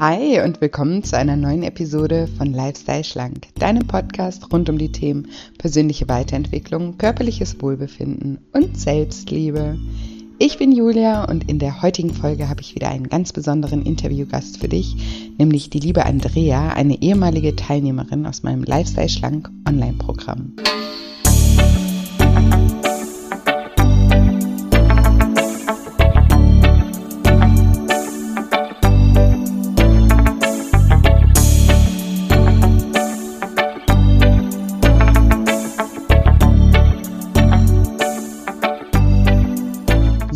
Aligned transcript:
Hi 0.00 0.40
und 0.40 0.62
willkommen 0.62 1.02
zu 1.02 1.18
einer 1.18 1.36
neuen 1.36 1.62
Episode 1.62 2.26
von 2.38 2.54
Lifestyle 2.54 3.04
Schlank, 3.04 3.54
deinem 3.56 3.86
Podcast 3.86 4.50
rund 4.50 4.70
um 4.70 4.78
die 4.78 4.92
Themen 4.92 5.28
persönliche 5.58 6.08
Weiterentwicklung, 6.08 6.96
körperliches 6.96 7.60
Wohlbefinden 7.60 8.38
und 8.54 8.80
Selbstliebe. 8.80 9.78
Ich 10.38 10.56
bin 10.56 10.72
Julia 10.72 11.24
und 11.26 11.50
in 11.50 11.58
der 11.58 11.82
heutigen 11.82 12.14
Folge 12.14 12.48
habe 12.48 12.62
ich 12.62 12.74
wieder 12.74 12.88
einen 12.88 13.10
ganz 13.10 13.34
besonderen 13.34 13.82
Interviewgast 13.82 14.56
für 14.56 14.68
dich, 14.68 15.34
nämlich 15.36 15.68
die 15.68 15.80
liebe 15.80 16.06
Andrea, 16.06 16.70
eine 16.70 17.02
ehemalige 17.02 17.54
Teilnehmerin 17.54 18.24
aus 18.24 18.42
meinem 18.42 18.62
Lifestyle 18.62 19.10
Schlank 19.10 19.50
Online-Programm. 19.68 20.54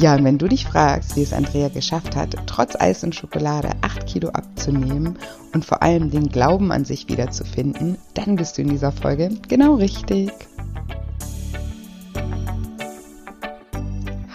Ja, 0.04 0.14
und 0.16 0.24
wenn 0.24 0.36
du 0.36 0.48
dich 0.48 0.66
fragst, 0.66 1.16
wie 1.16 1.22
es 1.22 1.32
Andrea 1.32 1.70
geschafft 1.70 2.14
hat, 2.14 2.36
trotz 2.44 2.76
Eis 2.78 3.02
und 3.04 3.14
Schokolade 3.14 3.70
8 3.80 4.06
Kilo 4.06 4.28
abzunehmen 4.28 5.18
und 5.54 5.64
vor 5.64 5.82
allem 5.82 6.10
den 6.10 6.28
Glauben 6.28 6.72
an 6.72 6.84
sich 6.84 7.08
wiederzufinden, 7.08 7.96
dann 8.12 8.36
bist 8.36 8.58
du 8.58 8.60
in 8.60 8.68
dieser 8.68 8.92
Folge 8.92 9.30
genau 9.48 9.77
richtig. 9.77 10.30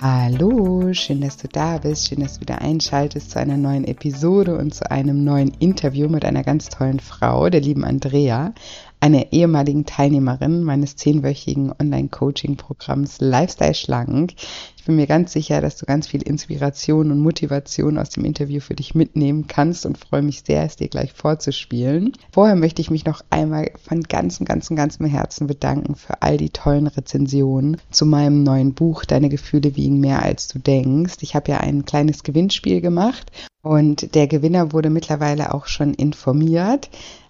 Hallo, 0.02 0.92
schön, 0.94 1.22
dass 1.22 1.38
du 1.38 1.48
da 1.48 1.78
bist, 1.78 2.08
schön, 2.08 2.22
dass 2.22 2.36
du 2.36 2.42
wieder 2.42 2.62
einschaltest 2.62 3.30
zu 3.30 3.40
einer 3.40 3.58
neuen 3.58 3.84
Episode 3.84 4.58
und 4.58 4.74
zu 4.74 4.90
einem 4.90 5.24
neuen 5.24 5.52
Interview 5.60 6.10
mit 6.10 6.26
einer 6.26 6.42
ganz 6.42 6.70
tollen 6.70 7.00
Frau, 7.00 7.48
der 7.52 7.62
lieben 7.62 7.86
Andrea 7.86 8.54
einer 9.00 9.32
ehemaligen 9.32 9.86
Teilnehmerin 9.86 10.64
meines 10.64 10.96
zehnwöchigen 10.96 11.72
Online-Coaching-Programms 11.80 13.18
Lifestyle 13.20 13.74
Schlank. 13.74 14.34
Ich 14.76 14.86
bin 14.86 14.96
mir 14.96 15.08
ganz 15.08 15.34
sicher, 15.34 15.62
dass 15.62 15.78
du 15.78 15.86
ganz 15.86 16.08
viel 16.08 16.22
Inspiration 16.22 17.12
und 17.12 17.20
Motivation 17.20 17.98
aus 17.98 18.10
dem 18.10 18.26
Interview 18.26 18.60
für 18.60 18.76
dich 18.76 18.96
mitnehmen 18.96 19.46
kannst 19.48 19.86
und 19.86 19.98
freue 19.98 20.22
mich 20.22 20.44
sehr, 20.46 20.64
es 20.64 20.76
dir 20.76 20.90
gleich 20.90 21.14
vorzuspielen. 21.14 22.14
Vorher 22.32 22.56
möchte 22.56 22.82
ich 22.82 22.92
mich 22.92 23.06
noch 23.06 23.24
einmal 23.30 23.72
von 23.82 24.04
ganzem, 24.04 24.46
ganzem, 24.46 24.76
ganzem 24.76 25.06
Herzen 25.06 25.48
bedanken 25.48 25.96
für 25.96 26.22
all 26.22 26.38
die 26.38 26.50
tollen 26.50 26.88
Rezensionen 26.88 27.78
zu 27.92 28.06
meinem 28.06 28.44
neuen 28.44 28.74
Buch 28.74 29.06
Deine 29.06 29.30
Gefühle 29.30 29.76
wiegen 29.76 30.00
mehr 30.00 30.24
als 30.24 30.48
du 30.48 30.60
denkst. 30.60 31.18
Ich 31.22 31.36
habe 31.36 31.52
ja 31.52 31.60
ein 31.60 31.86
kleines 31.86 32.24
Gewinnspiel 32.24 32.82
gemacht 32.82 33.32
und 33.62 34.16
der 34.16 34.28
Gewinner 34.28 34.72
wurde 34.74 34.90
mittlerweile 34.90 35.54
auch 35.54 35.68
schon 35.68 35.94
informiert. 35.94 36.90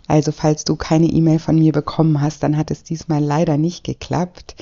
Also 0.09 0.31
falls 0.31 0.63
du 0.63 0.75
keine 0.75 1.05
E-Mail 1.05 1.37
von 1.37 1.57
mir 1.59 1.71
bekommen 1.71 2.19
hast, 2.19 2.41
dann 2.41 2.57
hat 2.57 2.71
es 2.71 2.83
diesmal 2.83 3.23
leider 3.23 3.57
nicht 3.57 3.83
geklappt. 3.83 4.55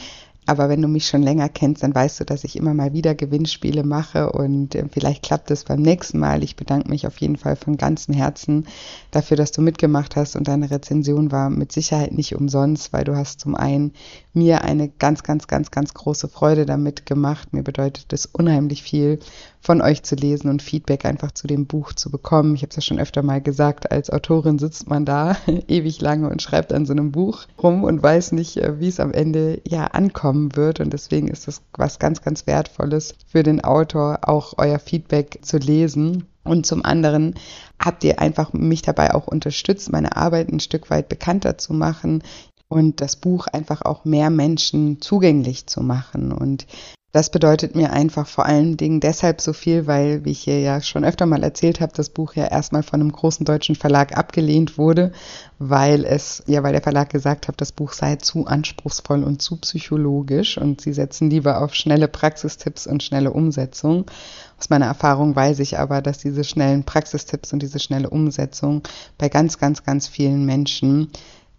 Aber 0.48 0.70
wenn 0.70 0.81
du 0.81 0.88
mich 0.88 1.08
schon 1.08 1.22
länger 1.22 1.50
kennst, 1.50 1.84
dann 1.84 1.94
weißt 1.94 2.22
du, 2.22 2.23
dass 2.23 2.45
ich 2.45 2.56
immer 2.56 2.73
mal 2.73 2.94
wieder 2.94 3.14
Gewinnspiele 3.16 3.84
mache 3.84 4.31
und 4.31 4.76
äh, 4.76 4.86
vielleicht 4.90 5.22
klappt 5.22 5.52
es 5.52 5.66
beim 5.66 5.81
nächsten 5.81 6.20
Mal. 6.20 6.42
Ich 6.42 6.56
bedanke 6.56 6.90
mich 6.90 7.06
auf 7.06 7.17
jeden 7.20 7.36
Fall 7.36 7.58
von 7.58 7.76
ganzem 7.76 8.14
Herzen 8.14 8.66
dafür, 9.12 9.36
dass 9.36 9.52
du 9.52 9.62
mitgemacht 9.62 10.16
hast 10.16 10.38
und 10.38 10.48
deine 10.48 10.72
Rezension 10.72 11.34
war 11.34 11.50
mit 11.50 11.73
Sicherheit 11.73 12.14
nicht 12.14 12.34
umsonst, 12.34 12.94
weil 12.94 13.03
du 13.03 13.16
hast 13.18 13.42
zum 13.42 13.56
einen 13.56 13.92
mir 14.34 14.64
eine 14.64 14.88
ganz, 14.88 15.23
ganz, 15.23 15.48
ganz, 15.48 15.70
ganz 15.70 15.94
große 15.94 16.30
Freude 16.30 16.66
damit 16.66 17.06
gemacht. 17.06 17.52
Mir 17.52 17.64
bedeutet 17.64 18.14
es 18.14 18.25
unheimlich 18.25 18.84
viel, 18.84 19.20
von 19.68 19.81
euch 19.81 20.02
zu 20.03 20.16
lesen 20.16 20.50
und 20.50 20.62
Feedback 20.62 21.03
einfach 21.03 21.34
zu 21.34 21.45
dem 21.45 21.66
Buch 21.66 21.91
zu 21.91 22.09
bekommen. 22.09 22.56
Ich 22.56 22.62
habe 22.62 22.69
es 22.69 22.78
ja 22.78 22.81
schon 22.81 23.00
öfter 23.00 23.22
mal 23.22 23.41
gesagt, 23.41 23.91
als 23.91 24.09
Autorin 24.09 24.59
sitzt 24.59 24.88
man 24.88 25.03
da 25.03 25.35
ewig 25.68 26.00
lange 26.00 26.29
und 26.29 26.41
schreibt 26.41 26.72
an 26.72 26.85
so 26.85 26.94
einem 26.94 27.12
Buch 27.12 27.47
rum 27.62 27.84
und 27.84 28.02
weiß 28.02 28.31
nicht, 28.31 28.56
äh, 28.56 28.79
wie 28.79 28.88
es 28.88 29.02
am 29.02 29.12
Ende 29.12 29.59
ja 29.68 29.88
ankommen 30.38 30.56
wird. 30.56 30.80
Und 30.80 30.94
deswegen 30.94 31.28
ist 31.28 31.48
es 31.48 31.62
was 31.75 32.00
ganz, 32.00 32.22
ganz 32.22 32.48
Wertvolles 32.48 33.16
für 33.28 33.44
den 33.44 33.64
Autor, 33.64 34.20
auch 34.22 34.53
euer 34.58 34.80
Feedback 34.80 35.40
zu 35.42 35.58
lesen. 35.58 36.28
Und 36.44 36.66
zum 36.66 36.86
anderen 36.86 37.36
habt 37.80 38.03
ihr 38.03 38.20
einfach 38.20 38.53
mich 38.53 38.81
dabei 38.81 39.14
auch 39.14 39.28
unterstützt, 39.28 39.92
meine 39.92 40.16
Arbeit 40.16 40.50
ein 40.50 40.62
Stück 40.62 40.90
weit 40.90 41.09
bekannter 41.09 41.58
zu 41.58 41.74
machen 41.74 42.24
und 42.69 43.01
das 43.01 43.16
Buch 43.16 43.47
einfach 43.47 43.81
auch 43.81 44.05
mehr 44.05 44.29
Menschen 44.29 45.01
zugänglich 45.01 45.67
zu 45.67 45.81
machen. 45.81 46.31
Und 46.31 46.67
das 47.13 47.31
bedeutet 47.31 47.73
mir 47.73 47.94
einfach 47.94 48.28
vor 48.28 48.45
allen 48.45 48.75
Dingen 48.75 49.00
deshalb 49.00 49.39
so 49.41 49.53
viel, 49.53 49.88
weil, 49.88 50.25
wie 50.25 50.31
ich 50.31 50.41
hier 50.41 50.59
ja 50.59 50.81
schon 50.81 51.05
öfter 51.05 51.25
mal 51.25 51.41
erzählt 51.41 51.79
habe, 51.79 51.94
das 51.95 52.09
Buch 52.09 52.33
ja 52.35 52.45
erstmal 52.45 52.83
von 52.83 53.00
einem 53.00 53.11
großen 53.11 53.45
deutschen 53.45 53.75
Verlag 53.75 54.17
abgelehnt 54.17 54.78
wurde, 54.78 55.13
weil 55.57 56.03
es, 56.03 56.44
ja, 56.47 56.61
weil 56.63 56.73
der 56.73 56.83
Verlag 56.83 57.09
gesagt 57.09 57.47
hat, 57.47 57.59
das 57.61 57.72
Buch 57.72 57.94
sei 57.94 58.17
zu 58.17 58.45
anspruchsvoll 58.45 59.23
und 59.23 59.41
zu 59.41 59.55
psychologisch 59.55 60.57
und 60.57 60.81
sie 60.81 60.94
setzen 60.94 61.29
lieber 61.29 61.61
auf 61.63 61.73
schnelle 61.73 62.09
Praxistipps 62.09 62.85
und 62.85 63.01
schnelle 63.01 63.31
Umsetzung. 63.31 64.05
Aus 64.59 64.69
meiner 64.69 64.88
Erfahrung 64.88 65.35
weiß 65.35 65.59
ich 65.59 65.79
aber, 65.79 66.01
dass 66.01 66.19
diese 66.19 66.44
schnellen 66.44 66.84
Praxistipps 66.84 67.53
und 67.53 67.63
diese 67.63 67.79
schnelle 67.79 68.09
Umsetzung 68.09 68.84
bei 69.17 69.29
ganz, 69.29 69.57
ganz, 69.57 69.84
ganz 69.84 70.07
vielen 70.07 70.45
Menschen 70.45 71.09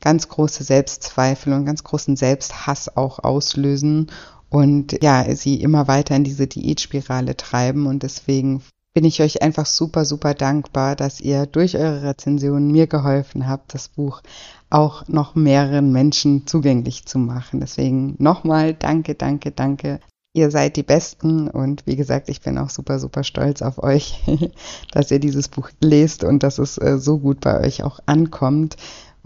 ganz 0.01 0.29
große 0.29 0.65
Selbstzweifel 0.65 1.53
und 1.53 1.65
ganz 1.65 1.85
großen 1.85 2.17
Selbsthass 2.17 2.97
auch 2.97 3.19
auslösen 3.21 4.11
und 4.51 5.03
ja, 5.03 5.25
sie 5.35 5.61
immer 5.61 5.89
weiter 5.89 6.17
in 6.17 6.25
diese 6.25 6.47
Diätspirale 6.47 7.37
treiben. 7.37 7.87
Und 7.87 8.03
deswegen 8.03 8.63
bin 8.95 9.05
ich 9.05 9.21
euch 9.21 9.43
einfach 9.43 9.67
super, 9.67 10.05
super 10.05 10.35
dankbar, 10.35 10.97
dass 10.97 11.21
ihr 11.21 11.47
durch 11.47 11.77
eure 11.77 12.03
Rezensionen 12.03 12.71
mir 12.71 12.87
geholfen 12.87 13.47
habt, 13.47 13.75
das 13.75 13.89
Buch 13.89 14.23
auch 14.71 15.07
noch 15.09 15.35
mehreren 15.35 15.93
Menschen 15.93 16.47
zugänglich 16.47 17.07
zu 17.07 17.19
machen. 17.19 17.61
Deswegen 17.61 18.17
nochmal 18.19 18.75
danke, 18.75 19.15
danke, 19.15 19.51
danke. 19.51 20.01
Ihr 20.35 20.51
seid 20.51 20.77
die 20.77 20.83
Besten 20.83 21.49
und 21.49 21.87
wie 21.87 21.97
gesagt, 21.97 22.29
ich 22.29 22.41
bin 22.43 22.59
auch 22.59 22.71
super, 22.71 22.99
super 22.99 23.25
stolz 23.25 23.61
auf 23.63 23.83
euch, 23.83 24.23
dass 24.93 25.11
ihr 25.11 25.19
dieses 25.19 25.49
Buch 25.49 25.71
lest 25.81 26.23
und 26.23 26.43
dass 26.43 26.59
es 26.59 26.79
äh, 26.79 26.99
so 26.99 27.19
gut 27.19 27.41
bei 27.41 27.61
euch 27.61 27.83
auch 27.83 27.99
ankommt. 28.07 28.77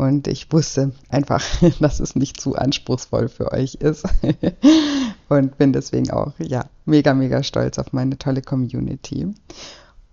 Und 0.02 0.26
ich 0.26 0.52
wusste 0.52 0.92
einfach, 1.08 1.42
dass 1.80 2.00
es 2.00 2.16
nicht 2.16 2.40
zu 2.40 2.56
anspruchsvoll 2.56 3.28
für 3.28 3.52
euch 3.52 3.74
ist. 3.76 4.04
und 5.28 5.58
bin 5.58 5.72
deswegen 5.72 6.10
auch, 6.10 6.32
ja, 6.38 6.66
mega, 6.84 7.14
mega 7.14 7.42
stolz 7.42 7.78
auf 7.78 7.92
meine 7.92 8.18
tolle 8.18 8.42
Community. 8.42 9.32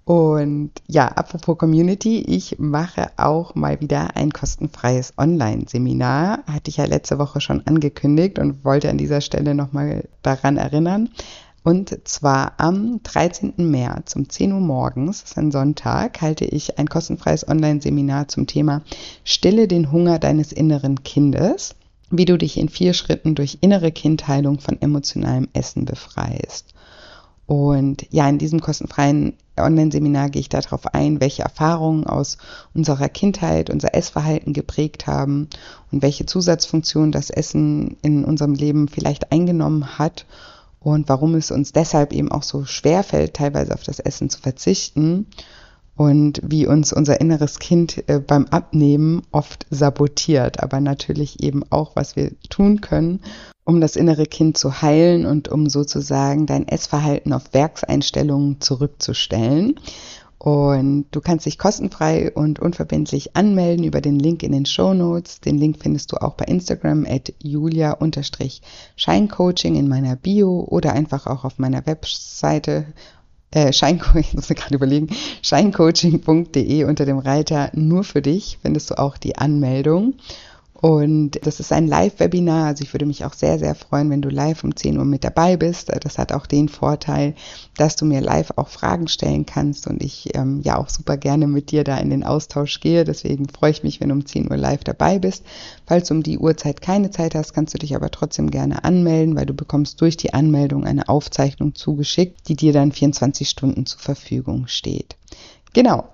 Und 0.06 0.72
ja, 0.88 1.08
apropos 1.08 1.58
Community, 1.60 2.22
ich 2.22 2.58
mache 2.58 3.12
auch 3.18 3.54
mal 3.54 3.80
wieder 3.80 4.16
ein 4.16 4.32
kostenfreies 4.32 5.14
Online-Seminar. 5.18 6.40
Hatte 6.48 6.70
ich 6.70 6.78
ja 6.78 6.86
letzte 6.86 7.20
Woche 7.20 7.42
schon 7.42 7.66
angekündigt 7.68 8.40
und 8.40 8.66
wollte 8.66 8.90
an 8.90 8.98
dieser 8.98 9.22
Stelle 9.22 9.54
nochmal 9.54 10.08
daran 10.24 10.58
erinnern. 10.58 11.10
Und 11.70 11.96
zwar 12.06 12.54
am 12.58 13.00
13. 13.04 13.54
März 13.58 14.16
um 14.16 14.28
10 14.28 14.54
Uhr 14.54 14.60
morgens, 14.60 15.22
das 15.22 15.30
ist 15.30 15.38
ein 15.38 15.52
Sonntag, 15.52 16.20
halte 16.20 16.44
ich 16.44 16.80
ein 16.80 16.90
kostenfreies 16.90 17.48
Online-Seminar 17.48 18.28
zum 18.28 18.48
Thema 18.48 18.82
Stille 19.24 19.68
den 19.68 19.92
Hunger 19.92 20.18
deines 20.18 20.52
inneren 20.52 21.04
Kindes, 21.04 21.76
wie 22.10 22.26
du 22.26 22.40
dich 22.40 22.58
in 22.58 22.70
vier 22.70 22.96
Schritten 22.96 23.36
durch 23.36 23.60
innere 23.62 23.92
Kindheilung 23.92 24.60
von 24.60 24.82
emotionalem 24.82 25.48
Essen 25.54 25.86
befreist. 25.86 26.74
Und 27.46 28.08
ja, 28.10 28.28
in 28.28 28.40
diesem 28.40 28.62
kostenfreien 28.62 29.34
Online-Seminar 29.56 30.32
gehe 30.32 30.40
ich 30.40 30.50
darauf 30.50 30.92
ein, 30.96 31.22
welche 31.22 31.44
Erfahrungen 31.44 32.08
aus 32.08 32.40
unserer 32.74 33.10
Kindheit, 33.10 33.70
unser 33.70 33.94
Essverhalten 33.94 34.54
geprägt 34.54 35.06
haben 35.06 35.50
und 35.92 36.02
welche 36.02 36.26
Zusatzfunktion 36.26 37.12
das 37.12 37.30
Essen 37.30 37.96
in 38.02 38.26
unserem 38.26 38.56
Leben 38.56 38.88
vielleicht 38.88 39.32
eingenommen 39.32 40.00
hat 40.00 40.26
und 40.80 41.10
warum 41.10 41.36
es 41.36 41.52
uns 41.52 41.72
deshalb 41.72 42.14
eben 42.14 42.32
auch 42.32 42.44
so 42.44 42.66
schwer 42.66 43.04
fällt, 43.04 43.34
teilweise 43.34 43.74
auf 43.74 43.84
das 43.84 44.00
Essen 44.00 44.30
zu 44.30 44.40
verzichten 44.40 45.28
und 46.00 46.40
wie 46.46 46.66
uns 46.66 46.94
unser 46.94 47.20
inneres 47.20 47.60
Kind 47.60 48.08
äh, 48.08 48.20
beim 48.20 48.46
Abnehmen 48.46 49.24
oft 49.32 49.66
sabotiert, 49.70 50.64
aber 50.64 50.80
natürlich 50.80 51.44
eben 51.44 51.64
auch, 51.70 51.98
was 51.98 52.16
wir 52.16 52.32
tun 52.50 52.80
können, 52.80 53.20
um 53.66 53.82
das 53.82 53.98
innere 53.98 54.26
Kind 54.26 54.58
zu 54.58 54.82
heilen 54.82 55.26
und 55.26 55.50
um 55.50 55.70
sozusagen 55.70 56.46
dein 56.46 56.68
Essverhalten 56.68 57.34
auf 57.34 57.54
Werkseinstellungen 57.54 58.62
zurückzustellen. 58.62 59.78
Und 60.40 61.06
du 61.12 61.20
kannst 61.20 61.46
dich 61.46 61.58
kostenfrei 61.58 62.32
und 62.32 62.60
unverbindlich 62.60 63.36
anmelden 63.36 63.84
über 63.84 64.00
den 64.00 64.18
Link 64.18 64.42
in 64.42 64.54
den 64.54 64.66
Show 64.66 64.94
Notes. 64.94 65.42
Den 65.42 65.58
Link 65.58 65.80
findest 65.82 66.14
du 66.14 66.16
auch 66.16 66.36
bei 66.36 66.46
Instagram 66.46 67.06
at 67.06 67.34
julia-scheincoaching 67.44 69.76
in 69.76 69.90
meiner 69.90 70.16
Bio 70.16 70.66
oder 70.70 70.94
einfach 70.94 71.28
auch 71.28 71.44
auf 71.44 71.60
meiner 71.60 71.86
Webseite 71.86 72.86
äh, 73.52 73.74
Scheincoaching, 73.74 74.22
ich 74.30 74.34
muss 74.34 74.48
gerade 74.48 74.76
überlegen, 74.76 75.10
scheincoaching.de 75.42 76.86
unter 76.86 77.06
dem 77.06 77.18
Reiter 77.18 77.70
nur 77.74 78.06
für 78.06 78.22
dich 78.22 78.60
findest 78.62 78.92
du 78.92 78.98
auch 78.98 79.18
die 79.18 79.38
Anmeldung. 79.38 80.14
Und 80.82 81.46
das 81.46 81.60
ist 81.60 81.74
ein 81.74 81.88
Live-Webinar, 81.88 82.68
also 82.68 82.86
ich 82.86 82.94
würde 82.94 83.06
mich 83.06 83.26
auch 83.26 83.34
sehr, 83.34 83.60
sehr 83.60 83.76
freuen, 83.76 84.10
wenn 84.10 84.22
du 84.22 84.30
live 84.30 84.64
um 84.64 84.74
10 84.74 84.98
Uhr 84.98 85.04
mit 85.04 85.26
dabei 85.26 85.58
bist. 85.58 85.92
Das 86.04 86.18
hat 86.18 86.32
auch 86.32 86.46
den 86.46 86.70
Vorteil, 86.70 87.36
dass 87.76 87.98
du 87.98 88.06
mir 88.06 88.22
live 88.22 88.54
auch 88.56 88.70
Fragen 88.70 89.10
stellen 89.10 89.46
kannst 89.46 89.88
und 89.88 90.02
ich 90.02 90.36
ähm, 90.36 90.62
ja 90.64 90.78
auch 90.78 90.88
super 90.88 91.18
gerne 91.18 91.48
mit 91.48 91.72
dir 91.72 91.84
da 91.84 91.98
in 91.98 92.10
den 92.10 92.24
Austausch 92.24 92.80
gehe. 92.80 93.04
Deswegen 93.04 93.50
freue 93.50 93.72
ich 93.72 93.84
mich, 93.84 94.00
wenn 94.00 94.08
du 94.08 94.16
um 94.16 94.26
10 94.26 94.50
Uhr 94.50 94.56
live 94.56 94.86
dabei 94.86 95.20
bist. 95.20 95.44
Falls 95.86 96.08
du 96.08 96.14
um 96.14 96.24
die 96.24 96.38
Uhrzeit 96.38 96.82
keine 96.82 97.12
Zeit 97.12 97.36
hast, 97.36 97.54
kannst 97.54 97.74
du 97.74 97.78
dich 97.78 97.94
aber 97.94 98.10
trotzdem 98.10 98.50
gerne 98.50 98.86
anmelden, 98.86 99.36
weil 99.36 99.46
du 99.46 99.54
bekommst 99.54 100.00
durch 100.00 100.16
die 100.16 100.34
Anmeldung 100.34 100.86
eine 100.86 101.10
Aufzeichnung 101.10 101.76
zugeschickt, 101.76 102.48
die 102.48 102.56
dir 102.56 102.72
dann 102.72 102.94
24 102.94 103.50
Stunden 103.50 103.86
zur 103.86 104.00
Verfügung 104.00 104.68
steht. 104.68 105.18
Genau. 105.74 106.06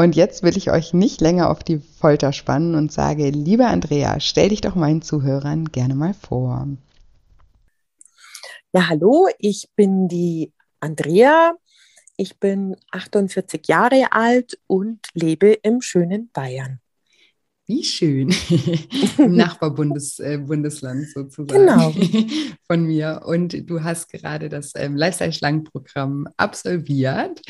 Und 0.00 0.16
jetzt 0.16 0.42
will 0.42 0.56
ich 0.56 0.70
euch 0.70 0.94
nicht 0.94 1.20
länger 1.20 1.50
auf 1.50 1.62
die 1.62 1.78
Folter 1.78 2.32
spannen 2.32 2.74
und 2.74 2.90
sage, 2.90 3.28
liebe 3.28 3.66
Andrea, 3.66 4.18
stell 4.18 4.48
dich 4.48 4.62
doch 4.62 4.74
meinen 4.74 5.02
Zuhörern 5.02 5.66
gerne 5.66 5.94
mal 5.94 6.14
vor. 6.14 6.66
Ja, 8.72 8.88
hallo, 8.88 9.28
ich 9.38 9.68
bin 9.76 10.08
die 10.08 10.54
Andrea. 10.80 11.52
Ich 12.16 12.38
bin 12.40 12.76
48 12.92 13.68
Jahre 13.68 14.12
alt 14.12 14.58
und 14.66 15.06
lebe 15.12 15.52
im 15.52 15.82
schönen 15.82 16.30
Bayern. 16.32 16.80
Wie 17.70 17.84
schön. 17.84 18.34
Im 19.18 19.36
Nachbarbundesland 19.36 21.02
äh, 21.04 21.06
sozusagen 21.06 21.46
genau. 21.46 21.94
von 22.66 22.82
mir. 22.82 23.22
Und 23.24 23.70
du 23.70 23.84
hast 23.84 24.10
gerade 24.10 24.48
das 24.48 24.72
ähm, 24.74 24.96
Lifestyle-Schlangenprogramm 24.96 26.26
absolviert. 26.36 27.40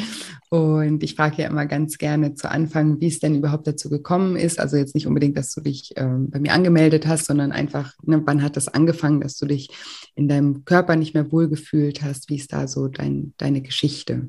Und 0.51 1.03
ich 1.03 1.15
frage 1.15 1.41
ja 1.41 1.49
immer 1.49 1.65
ganz 1.65 1.97
gerne 1.97 2.35
zu 2.35 2.51
Anfang, 2.51 3.01
wie 3.01 3.07
es 3.07 3.21
denn 3.21 3.35
überhaupt 3.35 3.67
dazu 3.67 3.89
gekommen 3.89 4.37
ist. 4.37 4.61
Also 4.61 4.77
jetzt 4.77 4.95
nicht 4.95 5.07
unbedingt, 5.07 5.39
dass 5.39 5.55
du 5.55 5.63
dich 5.63 5.95
ähm, 5.97 6.29
bei 6.29 6.39
mir 6.39 6.53
angemeldet 6.53 7.07
hast, 7.07 7.25
sondern 7.25 7.51
einfach, 7.51 7.95
ne, 8.03 8.21
wann 8.27 8.43
hat 8.43 8.59
das 8.59 8.69
angefangen, 8.69 9.23
dass 9.23 9.39
du 9.39 9.47
dich 9.47 9.71
in 10.17 10.29
deinem 10.29 10.67
Körper 10.67 10.97
nicht 10.97 11.15
mehr 11.15 11.33
wohlgefühlt 11.33 12.03
hast? 12.03 12.29
Wie 12.29 12.37
ist 12.37 12.53
da 12.53 12.69
so 12.69 12.89
dein, 12.89 13.33
deine 13.39 13.63
Geschichte? 13.63 14.29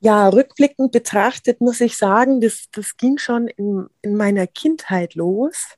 Ja, 0.00 0.28
rückblickend 0.28 0.92
betrachtet 0.92 1.60
muss 1.60 1.80
ich 1.80 1.96
sagen, 1.96 2.40
das, 2.40 2.68
das 2.72 2.96
ging 2.96 3.18
schon 3.18 3.48
in, 3.48 3.88
in 4.00 4.16
meiner 4.16 4.46
Kindheit 4.46 5.14
los. 5.14 5.76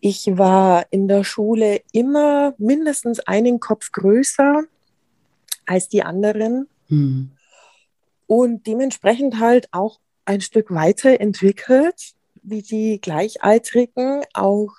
Ich 0.00 0.26
war 0.38 0.86
in 0.90 1.08
der 1.08 1.24
Schule 1.24 1.80
immer 1.92 2.54
mindestens 2.58 3.18
einen 3.20 3.58
Kopf 3.58 3.90
größer 3.90 4.62
als 5.66 5.88
die 5.88 6.04
anderen 6.04 6.68
hm. 6.88 7.32
und 8.28 8.66
dementsprechend 8.68 9.40
halt 9.40 9.68
auch 9.72 9.98
ein 10.24 10.40
Stück 10.40 10.72
weiterentwickelt 10.72 12.14
wie 12.42 12.62
die 12.62 13.00
Gleichaltrigen, 13.00 14.24
auch 14.32 14.70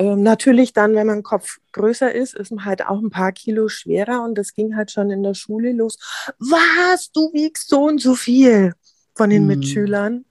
ähm, 0.00 0.22
natürlich 0.22 0.72
dann, 0.72 0.94
wenn 0.94 1.06
mein 1.06 1.22
Kopf 1.22 1.58
größer 1.72 2.10
ist, 2.10 2.34
ist 2.34 2.50
man 2.50 2.64
halt 2.64 2.86
auch 2.86 3.02
ein 3.02 3.10
paar 3.10 3.32
Kilo 3.32 3.68
schwerer 3.68 4.22
und 4.24 4.34
das 4.38 4.54
ging 4.54 4.74
halt 4.74 4.90
schon 4.90 5.10
in 5.10 5.22
der 5.22 5.34
Schule 5.34 5.72
los. 5.72 5.98
Was, 6.38 7.12
du 7.12 7.30
wiegst 7.34 7.68
so 7.68 7.84
und 7.84 8.00
so 8.00 8.14
viel 8.14 8.72
von 9.14 9.28
den 9.28 9.42
mhm. 9.42 9.48
Mitschülern, 9.48 10.24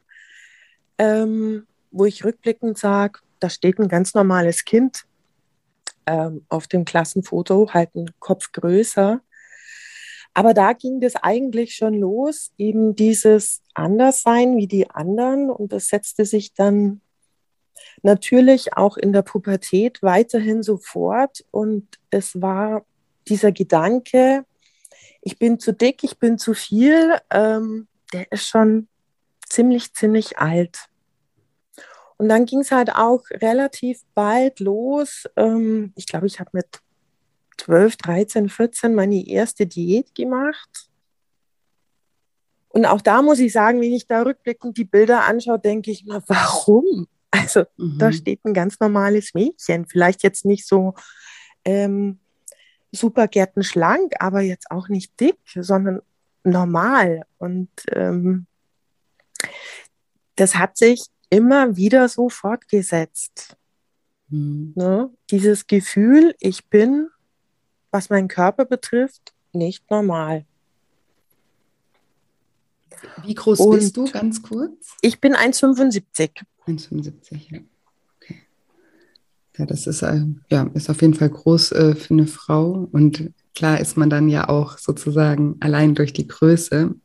ähm, 0.98 1.68
wo 1.92 2.06
ich 2.06 2.26
rückblickend 2.26 2.80
sage, 2.80 3.20
da 3.40 3.48
steht 3.52 3.78
ein 3.78 3.88
ganz 3.88 4.16
normales 4.16 4.66
Kind 4.66 5.06
ähm, 6.08 6.44
auf 6.50 6.68
dem 6.68 6.84
Klassenfoto, 6.84 7.72
halt 7.72 7.94
ein 7.94 8.10
Kopf 8.18 8.52
größer. 8.52 9.22
Aber 10.34 10.56
da 10.56 10.74
ging 10.74 11.00
das 11.00 11.16
eigentlich 11.16 11.76
schon 11.76 11.94
los, 11.94 12.52
eben 12.58 12.96
dieses 12.96 13.62
Anderssein 13.76 14.58
wie 14.58 14.68
die 14.68 14.90
anderen 14.90 15.52
und 15.52 15.74
das 15.74 15.90
setzte 15.90 16.26
sich 16.26 16.56
dann 16.56 17.02
natürlich 18.02 18.74
auch 18.74 18.98
in 18.98 19.14
der 19.14 19.22
Pubertät 19.22 20.02
weiterhin 20.02 20.64
so 20.64 20.78
fort. 20.78 21.46
Und 21.52 21.88
es 22.10 22.42
war 22.42 22.86
dieser 23.28 23.52
Gedanke, 23.52 24.46
ich 25.22 25.38
bin 25.38 25.60
zu 25.60 25.74
dick, 25.74 26.04
ich 26.04 26.18
bin 26.18 26.38
zu 26.38 26.54
viel, 26.54 27.18
ähm, 27.30 27.88
der 28.14 28.32
ist 28.32 28.48
schon 28.48 28.88
ziemlich, 29.48 29.94
ziemlich 29.94 30.38
alt. 30.38 30.88
Und 32.18 32.30
dann 32.30 32.46
ging 32.46 32.60
es 32.60 32.72
halt 32.72 32.94
auch 32.94 33.24
relativ 33.32 34.02
bald 34.14 34.60
los. 34.60 35.26
Ähm, 35.36 35.94
ich 35.96 36.06
glaube, 36.06 36.28
ich 36.28 36.40
habe 36.40 36.50
mit 36.54 36.68
12, 37.58 37.98
13, 37.98 38.50
14 38.50 38.96
meine 38.96 39.26
erste 39.28 39.66
Diät 39.66 40.16
gemacht. 40.16 40.90
Und 42.70 42.86
auch 42.86 43.02
da 43.02 43.22
muss 43.22 43.40
ich 43.40 43.52
sagen, 43.52 43.82
wenn 43.82 43.94
ich 43.94 44.08
da 44.08 44.22
rückblickend 44.22 44.78
die 44.78 44.86
Bilder 44.86 45.24
anschaue, 45.26 45.60
denke 45.60 45.92
ich 45.92 46.06
mir, 46.06 46.22
warum? 46.28 47.08
Also 47.32 47.66
mhm. 47.78 47.98
da 47.98 48.12
steht 48.12 48.44
ein 48.46 48.54
ganz 48.54 48.80
normales 48.80 49.34
Mädchen, 49.34 49.86
vielleicht 49.86 50.24
jetzt 50.24 50.46
nicht 50.46 50.68
so 50.68 50.96
ähm, 51.66 52.20
super 52.92 53.28
gärtenschlank, 53.28 54.14
aber 54.20 54.42
jetzt 54.42 54.72
auch 54.72 54.90
nicht 54.90 55.20
dick, 55.20 55.38
sondern 55.54 56.02
normal. 56.44 57.24
Und 57.38 57.70
ähm, 57.92 58.48
das 60.36 60.56
hat 60.56 60.78
sich 60.78 61.06
immer 61.30 61.76
wieder 61.76 62.10
so 62.10 62.30
fortgesetzt. 62.30 63.58
Mhm. 64.30 64.74
Ne? 64.76 65.12
Dieses 65.30 65.68
Gefühl, 65.68 66.36
ich 66.40 66.68
bin, 66.70 67.10
was 67.92 68.10
meinen 68.10 68.28
Körper 68.28 68.66
betrifft, 68.66 69.34
nicht 69.54 69.90
normal. 69.90 70.46
Wie 73.24 73.36
groß 73.36 73.60
Und 73.60 73.80
bist 73.80 73.98
du, 73.98 74.06
ganz 74.12 74.42
kurz? 74.42 74.96
Ich 75.02 75.20
bin 75.20 75.34
1,75. 75.36 76.32
1,75, 76.68 77.54
ja. 77.54 77.60
Okay. 78.18 78.42
Ja, 79.58 79.66
das 79.66 79.88
ist, 79.88 80.02
äh, 80.02 80.26
ja, 80.50 80.70
ist 80.74 80.90
auf 80.90 81.02
jeden 81.02 81.14
Fall 81.14 81.30
groß 81.30 81.72
äh, 81.74 81.96
für 81.96 82.14
eine 82.14 82.28
Frau. 82.28 82.88
Und 82.92 83.32
klar 83.56 83.80
ist 83.80 83.98
man 83.98 84.10
dann 84.10 84.30
ja 84.30 84.50
auch 84.50 84.78
sozusagen 84.78 85.58
allein 85.60 85.96
durch 85.96 86.14
die 86.14 86.28
Größe 86.28 86.96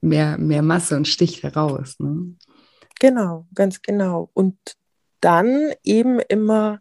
mehr, 0.00 0.38
mehr 0.38 0.62
Masse 0.62 0.96
und 0.96 1.08
sticht 1.08 1.42
heraus. 1.42 1.98
Ne? 1.98 2.34
Genau, 3.00 3.46
ganz 3.54 3.82
genau. 3.82 4.30
Und 4.34 4.56
dann 5.20 5.72
eben 5.82 6.20
immer 6.20 6.80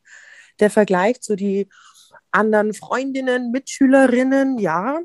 der 0.59 0.69
Vergleich 0.69 1.21
zu 1.21 1.35
die 1.35 1.67
anderen 2.31 2.73
Freundinnen, 2.73 3.51
Mitschülerinnen, 3.51 4.57
ja, 4.57 4.99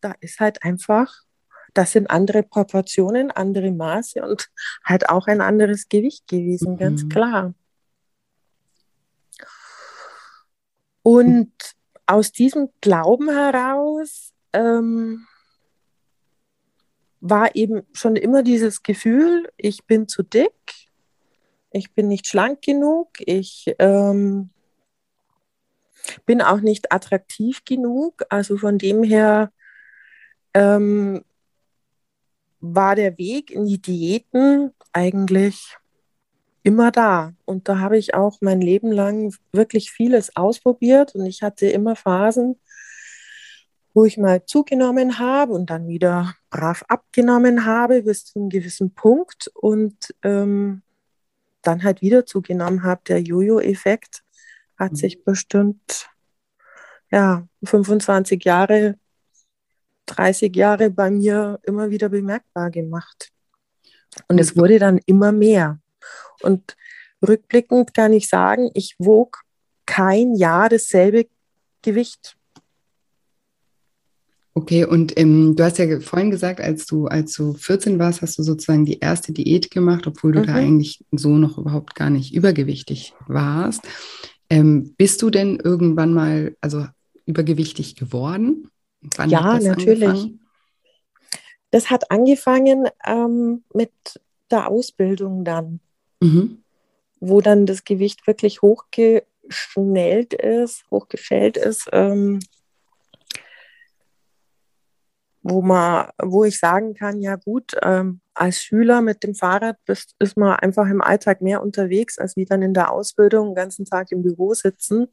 da 0.00 0.14
ist 0.20 0.40
halt 0.40 0.62
einfach 0.62 1.22
das 1.76 1.92
sind 1.92 2.10
andere 2.10 2.42
Proportionen, 2.42 3.30
andere 3.30 3.70
Maße 3.70 4.22
und 4.22 4.48
halt 4.82 5.08
auch 5.10 5.26
ein 5.26 5.40
anderes 5.40 5.88
Gewicht 5.88 6.26
gewesen, 6.26 6.72
mhm. 6.72 6.76
ganz 6.78 7.08
klar. 7.08 7.54
Und 11.02 11.52
aus 12.06 12.32
diesem 12.32 12.70
Glauben 12.80 13.28
heraus 13.28 14.32
ähm, 14.52 15.26
war 17.20 17.54
eben 17.54 17.82
schon 17.92 18.16
immer 18.16 18.42
dieses 18.42 18.82
Gefühl, 18.82 19.48
ich 19.56 19.84
bin 19.84 20.08
zu 20.08 20.22
dick, 20.22 20.52
ich 21.70 21.92
bin 21.92 22.08
nicht 22.08 22.26
schlank 22.26 22.62
genug, 22.62 23.10
ich 23.18 23.74
ähm, 23.78 24.50
bin 26.24 26.40
auch 26.40 26.60
nicht 26.60 26.92
attraktiv 26.92 27.64
genug. 27.64 28.24
Also 28.30 28.56
von 28.56 28.78
dem 28.78 29.02
her 29.02 29.52
ähm, 30.54 31.22
war 32.74 32.96
der 32.96 33.18
Weg 33.18 33.50
in 33.50 33.66
die 33.66 33.80
Diäten 33.80 34.72
eigentlich 34.92 35.76
immer 36.62 36.90
da. 36.90 37.32
Und 37.44 37.68
da 37.68 37.78
habe 37.78 37.96
ich 37.96 38.14
auch 38.14 38.38
mein 38.40 38.60
Leben 38.60 38.90
lang 38.90 39.34
wirklich 39.52 39.90
vieles 39.92 40.36
ausprobiert 40.36 41.14
und 41.14 41.24
ich 41.26 41.42
hatte 41.42 41.66
immer 41.66 41.94
Phasen, 41.94 42.58
wo 43.94 44.04
ich 44.04 44.18
mal 44.18 44.44
zugenommen 44.44 45.18
habe 45.18 45.52
und 45.52 45.70
dann 45.70 45.86
wieder 45.86 46.34
brav 46.50 46.84
abgenommen 46.88 47.64
habe 47.64 48.02
bis 48.02 48.24
zu 48.26 48.38
einem 48.38 48.48
gewissen 48.48 48.92
Punkt 48.94 49.48
und 49.54 50.14
ähm, 50.22 50.82
dann 51.62 51.84
halt 51.84 52.02
wieder 52.02 52.26
zugenommen 52.26 52.82
habe. 52.82 53.00
Der 53.08 53.22
Jojo-Effekt 53.22 54.22
hat 54.76 54.92
mhm. 54.92 54.96
sich 54.96 55.24
bestimmt 55.24 56.10
ja, 57.10 57.46
25 57.62 58.44
Jahre 58.44 58.98
30 60.06 60.54
Jahre 60.54 60.90
bei 60.90 61.10
mir 61.10 61.58
immer 61.64 61.90
wieder 61.90 62.08
bemerkbar 62.08 62.70
gemacht. 62.70 63.30
Und 64.28 64.38
es 64.38 64.56
wurde 64.56 64.78
dann 64.78 65.00
immer 65.06 65.32
mehr. 65.32 65.78
Und 66.42 66.76
rückblickend 67.26 67.94
kann 67.94 68.12
ich 68.12 68.28
sagen, 68.28 68.70
ich 68.74 68.94
wog 68.98 69.42
kein 69.84 70.34
Jahr 70.34 70.68
dasselbe 70.68 71.26
Gewicht. 71.82 72.36
Okay, 74.54 74.86
und 74.86 75.18
ähm, 75.18 75.54
du 75.54 75.62
hast 75.62 75.76
ja 75.76 76.00
vorhin 76.00 76.30
gesagt, 76.30 76.62
als 76.62 76.86
du, 76.86 77.06
als 77.06 77.34
du 77.34 77.52
14 77.52 77.98
warst, 77.98 78.22
hast 78.22 78.38
du 78.38 78.42
sozusagen 78.42 78.86
die 78.86 79.00
erste 79.00 79.32
Diät 79.32 79.70
gemacht, 79.70 80.06
obwohl 80.06 80.32
du 80.32 80.40
mhm. 80.40 80.46
da 80.46 80.54
eigentlich 80.54 81.04
so 81.12 81.36
noch 81.36 81.58
überhaupt 81.58 81.94
gar 81.94 82.08
nicht 82.08 82.34
übergewichtig 82.34 83.12
warst. 83.28 83.82
Ähm, 84.48 84.94
bist 84.96 85.20
du 85.20 85.28
denn 85.28 85.60
irgendwann 85.62 86.14
mal, 86.14 86.56
also 86.62 86.86
übergewichtig 87.26 87.96
geworden? 87.96 88.70
Wann 89.16 89.30
ja, 89.30 89.58
natürlich. 89.58 90.02
Angefangen? 90.08 90.40
Das 91.70 91.90
hat 91.90 92.10
angefangen 92.10 92.88
ähm, 93.04 93.64
mit 93.74 93.92
der 94.50 94.68
Ausbildung 94.68 95.44
dann. 95.44 95.80
Mhm. 96.20 96.62
wo 97.20 97.42
dann 97.42 97.66
das 97.66 97.84
Gewicht 97.84 98.26
wirklich 98.26 98.62
hochgeschnellt 98.62 100.32
ist, 100.32 100.84
hochgeschält 100.90 101.58
ist, 101.58 101.88
ähm, 101.92 102.40
wo 105.42 105.62
man, 105.62 106.10
wo 106.22 106.44
ich 106.44 106.58
sagen 106.58 106.94
kann, 106.94 107.20
ja 107.20 107.36
gut, 107.36 107.76
ähm, 107.82 108.20
als 108.34 108.62
Schüler 108.62 109.00
mit 109.02 109.22
dem 109.22 109.34
Fahrrad 109.34 109.76
bist, 109.84 110.14
ist 110.18 110.36
man 110.36 110.56
einfach 110.56 110.86
im 110.86 111.00
Alltag 111.00 111.40
mehr 111.40 111.62
unterwegs, 111.62 112.18
als 112.18 112.36
wie 112.36 112.44
dann 112.44 112.62
in 112.62 112.74
der 112.74 112.90
Ausbildung 112.90 113.48
den 113.48 113.54
ganzen 113.54 113.84
Tag 113.84 114.10
im 114.10 114.22
Büro 114.22 114.54
sitzen. 114.54 115.08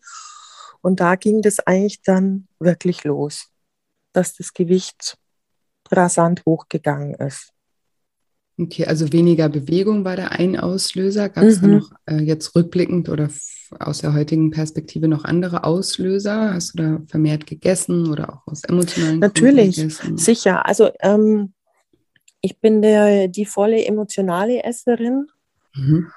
Und 0.82 1.00
da 1.00 1.16
ging 1.16 1.42
das 1.42 1.60
eigentlich 1.60 2.02
dann 2.02 2.48
wirklich 2.60 3.04
los, 3.04 3.50
dass 4.14 4.36
das 4.36 4.54
Gewicht 4.54 5.18
rasant 5.92 6.44
hochgegangen 6.46 7.16
ist. 7.16 7.54
Okay, 8.60 8.86
also 8.86 9.12
weniger 9.12 9.50
Bewegung 9.50 10.06
war 10.06 10.16
der 10.16 10.32
ein 10.34 10.60
Auslöser. 10.60 11.30
Gab 11.30 11.44
es 11.46 11.62
mhm. 11.62 11.62
da 11.62 11.68
noch 11.68 11.92
äh, 12.06 12.22
jetzt 12.22 12.56
rückblickend 12.56 13.10
oder 13.10 13.30
aus 13.80 14.00
der 14.00 14.14
heutigen 14.14 14.52
Perspektive 14.52 15.08
noch 15.08 15.24
andere 15.24 15.64
Auslöser? 15.64 16.54
Hast 16.54 16.78
du 16.78 16.84
da 16.84 17.02
vermehrt 17.08 17.48
gegessen 17.48 18.12
oder 18.12 18.32
auch 18.32 18.48
aus 18.48 18.64
emotionalen 18.64 19.20
Natürlich, 19.20 19.76
gegessen? 19.78 20.18
sicher. 20.18 20.68
Also 20.68 20.92
ähm, 21.00 21.54
ich 22.42 22.60
bin 22.60 22.84
der, 22.84 23.28
die 23.28 23.46
volle 23.46 23.84
emotionale 23.86 24.64
Esserin 24.64 25.28
mhm. 25.74 26.12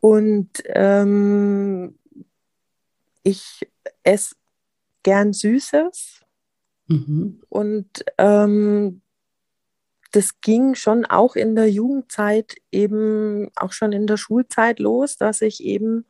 und 0.00 0.48
ähm, 0.66 1.98
ich 3.22 3.68
esse 4.02 4.34
gern 5.02 5.34
Süßes 5.34 6.19
mhm. 6.90 7.40
und 7.48 8.04
ähm, 8.18 9.02
das 10.12 10.40
ging 10.40 10.74
schon 10.74 11.04
auch 11.04 11.36
in 11.36 11.54
der 11.54 11.70
Jugendzeit, 11.70 12.56
eben 12.72 13.48
auch 13.54 13.72
schon 13.72 13.92
in 13.92 14.06
der 14.06 14.16
Schulzeit 14.16 14.80
los, 14.80 15.16
dass 15.16 15.40
ich 15.40 15.62
eben 15.62 16.04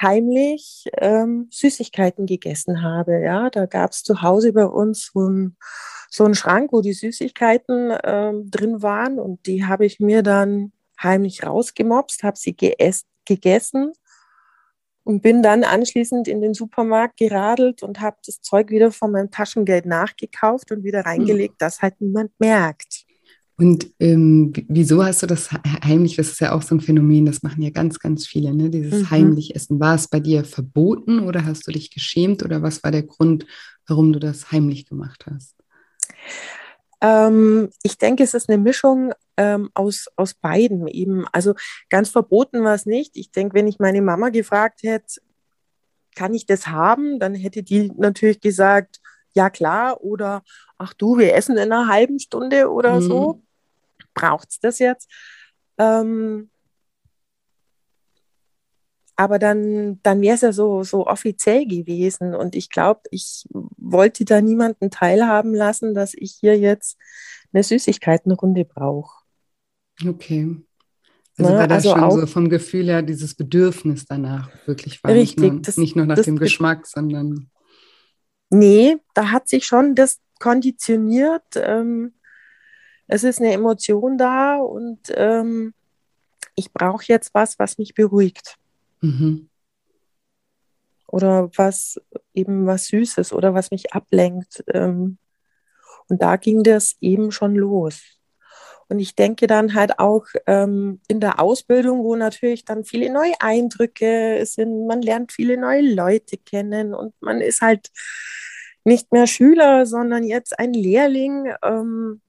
heimlich 0.00 0.86
ähm, 0.98 1.48
Süßigkeiten 1.50 2.26
gegessen 2.26 2.82
habe. 2.82 3.20
Ja, 3.22 3.48
da 3.48 3.66
gab 3.66 3.92
es 3.92 4.02
zu 4.02 4.22
Hause 4.22 4.52
bei 4.52 4.66
uns 4.66 5.10
so 5.12 5.20
einen 5.20 5.56
so 6.08 6.24
einen 6.24 6.34
Schrank, 6.34 6.72
wo 6.72 6.80
die 6.80 6.92
Süßigkeiten 6.92 7.92
ähm, 8.04 8.50
drin 8.50 8.82
waren 8.82 9.18
und 9.18 9.46
die 9.46 9.64
habe 9.64 9.86
ich 9.86 10.00
mir 10.00 10.22
dann 10.22 10.72
heimlich 11.02 11.44
rausgemopst, 11.44 12.22
habe 12.22 12.38
sie 12.38 12.56
gegessen 13.24 13.92
und 15.06 15.22
bin 15.22 15.40
dann 15.40 15.62
anschließend 15.62 16.26
in 16.26 16.40
den 16.40 16.52
Supermarkt 16.52 17.16
geradelt 17.16 17.84
und 17.84 18.00
habe 18.00 18.16
das 18.26 18.40
Zeug 18.40 18.70
wieder 18.70 18.90
von 18.90 19.12
meinem 19.12 19.30
Taschengeld 19.30 19.86
nachgekauft 19.86 20.72
und 20.72 20.82
wieder 20.82 21.02
reingelegt, 21.02 21.54
mhm. 21.54 21.58
dass 21.60 21.80
halt 21.80 22.00
niemand 22.00 22.32
merkt. 22.40 23.04
Und 23.56 23.88
ähm, 24.00 24.52
wieso 24.66 25.04
hast 25.04 25.22
du 25.22 25.28
das 25.28 25.52
heimlich? 25.52 26.16
Das 26.16 26.30
ist 26.30 26.40
ja 26.40 26.52
auch 26.52 26.60
so 26.60 26.74
ein 26.74 26.80
Phänomen, 26.80 27.24
das 27.24 27.44
machen 27.44 27.62
ja 27.62 27.70
ganz, 27.70 28.00
ganz 28.00 28.26
viele, 28.26 28.52
ne? 28.52 28.68
dieses 28.68 29.04
mhm. 29.04 29.10
heimlich 29.10 29.54
Essen. 29.54 29.78
War 29.78 29.94
es 29.94 30.08
bei 30.08 30.18
dir 30.18 30.44
verboten 30.44 31.20
oder 31.20 31.44
hast 31.44 31.68
du 31.68 31.70
dich 31.70 31.92
geschämt 31.92 32.42
oder 32.42 32.62
was 32.62 32.82
war 32.82 32.90
der 32.90 33.04
Grund, 33.04 33.46
warum 33.86 34.12
du 34.12 34.18
das 34.18 34.50
heimlich 34.50 34.86
gemacht 34.86 35.24
hast? 35.30 35.54
Ähm, 37.06 37.70
ich 37.84 37.98
denke, 37.98 38.24
es 38.24 38.34
ist 38.34 38.48
eine 38.48 38.58
Mischung 38.58 39.12
ähm, 39.36 39.70
aus, 39.74 40.08
aus 40.16 40.34
beiden 40.34 40.88
eben. 40.88 41.24
Also 41.30 41.54
ganz 41.88 42.10
verboten 42.10 42.64
war 42.64 42.74
es 42.74 42.84
nicht. 42.84 43.16
Ich 43.16 43.30
denke, 43.30 43.54
wenn 43.54 43.68
ich 43.68 43.78
meine 43.78 44.02
Mama 44.02 44.30
gefragt 44.30 44.82
hätte, 44.82 45.20
kann 46.16 46.34
ich 46.34 46.46
das 46.46 46.66
haben, 46.66 47.20
dann 47.20 47.34
hätte 47.34 47.62
die 47.62 47.92
natürlich 47.96 48.40
gesagt, 48.40 49.00
ja 49.34 49.50
klar, 49.50 50.02
oder 50.02 50.42
ach 50.78 50.94
du, 50.94 51.18
wir 51.18 51.34
essen 51.34 51.56
in 51.58 51.70
einer 51.70 51.88
halben 51.88 52.18
Stunde 52.18 52.70
oder 52.70 52.96
mhm. 52.96 53.02
so. 53.02 53.42
Braucht 54.14 54.50
es 54.50 54.58
das 54.58 54.78
jetzt? 54.78 55.08
Ähm, 55.78 56.50
aber 59.16 59.38
dann, 59.38 60.00
dann 60.02 60.20
wäre 60.20 60.34
es 60.34 60.42
ja 60.42 60.52
so, 60.52 60.82
so 60.82 61.06
offiziell 61.06 61.66
gewesen. 61.66 62.34
Und 62.34 62.54
ich 62.54 62.68
glaube, 62.68 63.00
ich 63.10 63.46
wollte 63.50 64.24
da 64.26 64.42
niemanden 64.42 64.90
teilhaben 64.90 65.54
lassen, 65.54 65.94
dass 65.94 66.12
ich 66.14 66.36
hier 66.38 66.58
jetzt 66.58 66.98
eine 67.52 67.62
Süßigkeitenrunde 67.62 68.66
brauche. 68.66 69.22
Okay. 70.06 70.56
Also 71.38 71.50
Na, 71.50 71.58
war 71.58 71.68
das 71.68 71.86
also 71.86 71.90
schon 71.90 72.04
auch, 72.04 72.18
so 72.18 72.26
vom 72.26 72.48
Gefühl 72.48 72.86
her 72.86 73.02
dieses 73.02 73.34
Bedürfnis 73.34 74.04
danach 74.06 74.50
wirklich 74.66 75.02
war. 75.02 75.12
Richtig. 75.12 75.38
Nicht 75.38 75.52
nur, 75.52 75.62
das, 75.62 75.76
nicht 75.76 75.96
nur 75.96 76.06
nach 76.06 76.18
dem 76.18 76.38
Geschmack, 76.38 76.86
sondern. 76.86 77.50
Nee, 78.50 78.96
da 79.14 79.30
hat 79.30 79.48
sich 79.48 79.66
schon 79.66 79.94
das 79.94 80.18
konditioniert. 80.38 81.42
Ähm, 81.56 82.14
es 83.06 83.24
ist 83.24 83.40
eine 83.40 83.52
Emotion 83.52 84.18
da 84.18 84.58
und 84.58 85.00
ähm, 85.14 85.74
ich 86.54 86.72
brauche 86.72 87.04
jetzt 87.06 87.34
was, 87.34 87.58
was 87.58 87.78
mich 87.78 87.94
beruhigt. 87.94 88.56
Mhm. 89.06 89.48
Oder 91.06 91.50
was 91.56 92.00
eben 92.34 92.66
was 92.66 92.86
Süßes 92.86 93.32
oder 93.32 93.54
was 93.54 93.70
mich 93.70 93.92
ablenkt. 93.92 94.64
Ähm, 94.72 95.18
und 96.08 96.22
da 96.22 96.36
ging 96.36 96.62
das 96.62 96.96
eben 97.00 97.30
schon 97.30 97.54
los. 97.54 98.02
Und 98.88 99.00
ich 99.00 99.16
denke 99.16 99.46
dann 99.46 99.74
halt 99.74 99.98
auch 99.98 100.26
ähm, 100.46 101.00
in 101.08 101.20
der 101.20 101.40
Ausbildung, 101.40 102.04
wo 102.04 102.14
natürlich 102.14 102.64
dann 102.64 102.84
viele 102.84 103.12
neue 103.12 103.34
Eindrücke 103.40 104.44
sind, 104.44 104.86
man 104.86 105.02
lernt 105.02 105.32
viele 105.32 105.56
neue 105.56 105.82
Leute 105.82 106.36
kennen 106.36 106.94
und 106.94 107.12
man 107.20 107.40
ist 107.40 107.62
halt 107.62 107.90
nicht 108.84 109.12
mehr 109.12 109.26
Schüler, 109.26 109.86
sondern 109.86 110.22
jetzt 110.22 110.56
ein 110.58 110.72
Lehrling. 110.72 111.52
Ähm, 111.64 112.20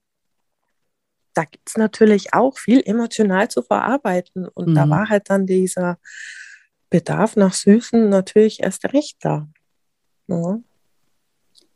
da 1.36 1.44
gibt 1.44 1.70
es 1.70 1.78
natürlich 1.78 2.34
auch 2.34 2.58
viel 2.58 2.82
emotional 2.84 3.48
zu 3.48 3.62
verarbeiten. 3.62 4.48
Und 4.48 4.70
mhm. 4.70 4.76
da 4.76 4.90
war 4.90 5.10
halt 5.10 5.30
dann 5.30 5.46
dieser 5.46 6.00
Bedarf 6.90 7.36
nach 7.36 7.54
Süßen 7.54 8.10
natürlich 8.10 8.62
erst 8.62 8.86
recht 8.94 9.18
da. 9.22 9.48
Ja. 10.28 10.60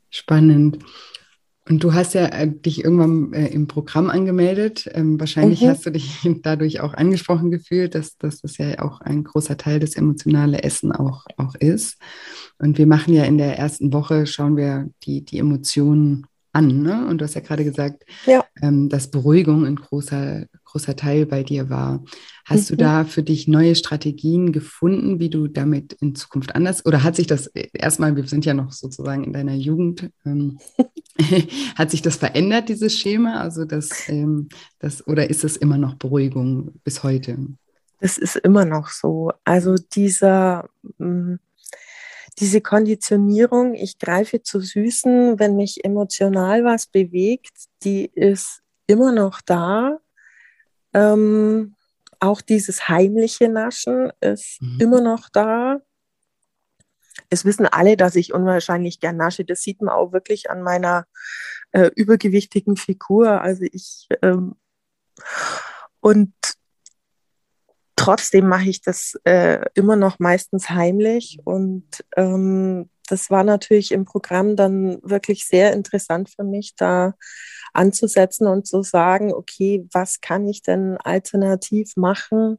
Spannend. 0.10 0.80
Und 1.70 1.84
du 1.84 1.94
hast 1.94 2.16
ja 2.16 2.26
äh, 2.26 2.52
dich 2.52 2.84
irgendwann 2.84 3.34
äh, 3.34 3.48
im 3.48 3.68
Programm 3.68 4.10
angemeldet. 4.10 4.90
Ähm, 4.94 5.20
wahrscheinlich 5.20 5.62
mhm. 5.62 5.68
hast 5.68 5.86
du 5.86 5.92
dich 5.92 6.20
dadurch 6.42 6.82
auch 6.82 6.94
angesprochen 6.94 7.52
gefühlt, 7.52 7.96
dass, 7.96 8.18
dass 8.18 8.42
das 8.42 8.58
ja 8.58 8.80
auch 8.80 9.00
ein 9.02 9.24
großer 9.24 9.58
Teil 9.58 9.80
des 9.80 9.96
emotionalen 9.96 10.56
Essen 10.56 10.92
auch, 10.92 11.26
auch 11.38 11.56
ist. 11.56 11.98
Und 12.58 12.78
wir 12.78 12.88
machen 12.88 13.14
ja 13.14 13.24
in 13.24 13.38
der 13.38 13.58
ersten 13.58 13.94
Woche, 13.94 14.26
schauen 14.26 14.58
wir 14.58 14.90
die, 15.04 15.24
die 15.24 15.38
Emotionen 15.38 16.26
an. 16.54 16.82
Ne? 16.82 17.08
Und 17.08 17.20
du 17.20 17.26
hast 17.26 17.36
ja 17.36 17.42
gerade 17.42 17.64
gesagt, 17.64 18.04
ja. 18.26 18.44
ähm, 18.62 18.90
dass 18.90 19.10
Beruhigung 19.10 19.66
ein 19.66 19.76
großer, 19.76 20.46
großer 20.66 20.96
Teil 20.96 21.26
bei 21.26 21.44
dir 21.44 21.70
war. 21.70 22.04
Hast 22.46 22.70
mhm. 22.70 22.78
du 22.78 22.84
da 22.84 23.06
für 23.06 23.24
dich 23.24 23.48
neue 23.48 23.76
Strategien 23.76 24.52
gefunden, 24.52 25.20
wie 25.20 25.30
du 25.30 25.48
damit 25.48 25.94
in 25.94 26.16
Zukunft 26.16 26.56
anders, 26.56 26.86
oder 26.86 27.04
hat 27.04 27.16
sich 27.16 27.28
das 27.28 27.48
äh, 27.48 27.68
erstmal, 27.74 28.16
wir 28.16 28.28
sind 28.28 28.46
ja 28.46 28.54
noch 28.54 28.72
sozusagen 28.72 29.24
in 29.24 29.34
deiner 29.34 29.56
Jugend, 29.56 30.10
ähm, 30.26 30.60
hat 31.76 31.92
sich 31.92 32.02
das 32.02 32.18
verändert, 32.18 32.70
dieses 32.70 32.98
Schema? 32.98 33.42
Also 33.42 33.66
das, 33.66 34.10
ähm, 34.10 34.50
das, 34.80 35.08
oder 35.08 35.30
ist 35.30 35.44
es 35.44 35.58
immer 35.58 35.78
noch 35.78 35.96
Beruhigung 35.96 36.74
bis 36.84 37.04
heute? 37.04 37.38
Es 38.00 38.18
ist 38.18 38.36
immer 38.36 38.66
noch 38.66 38.90
so. 38.90 39.32
Also 39.44 39.76
dieser 39.76 40.68
mm, 40.98 41.36
diese 42.42 42.60
Konditionierung, 42.60 43.76
ich 43.76 44.00
greife 44.00 44.42
zu 44.42 44.60
Süßen, 44.60 45.40
wenn 45.40 45.56
mich 45.56 45.86
emotional 45.86 46.64
was 46.66 46.88
bewegt, 46.88 47.54
die 47.84 48.06
ist 48.06 48.62
immer 48.88 49.12
noch 49.12 49.42
da. 49.42 50.00
Ähm, 50.94 51.76
auch 52.20 52.42
dieses 52.42 52.90
heimliche 52.90 53.48
Naschen 53.48 54.12
ist 54.20 54.62
mhm. 54.62 54.78
immer 54.82 55.02
noch 55.02 55.30
da. 55.30 55.82
Es 57.30 57.46
wissen 57.46 57.68
alle, 57.68 57.96
dass 57.96 58.16
ich 58.16 58.34
unwahrscheinlich 58.34 59.00
gern 59.00 59.18
nasche. 59.18 59.46
Das 59.46 59.62
sieht 59.62 59.82
man 59.82 59.94
auch 59.94 60.12
wirklich 60.12 60.50
an 60.50 60.64
meiner 60.64 61.06
äh, 61.72 61.92
übergewichtigen 61.96 62.76
Figur. 62.76 63.42
Also 63.42 63.64
ich 63.72 64.08
ähm, 64.24 64.56
und 66.00 66.34
trotzdem 68.02 68.48
mache 68.48 68.70
ich 68.70 68.82
das 68.82 69.20
äh, 69.26 69.60
immer 69.76 69.96
noch 69.96 70.18
meistens 70.18 70.70
heimlich. 70.70 71.40
Und 71.44 71.86
ähm, 72.16 72.90
das 73.08 73.30
war 73.30 73.44
natürlich 73.44 73.92
im 73.92 74.06
Programm 74.06 74.56
dann 74.56 74.98
wirklich 75.04 75.46
sehr 75.46 75.74
interessant 75.74 76.30
für 76.30 76.44
mich, 76.44 76.76
da 76.76 77.14
anzusetzen 77.74 78.48
und 78.48 78.66
zu 78.66 78.82
sagen, 78.82 79.34
okay, 79.34 79.88
was 79.94 80.20
kann 80.20 80.48
ich 80.48 80.64
denn 80.64 80.98
alternativ 80.98 81.96
machen, 81.96 82.58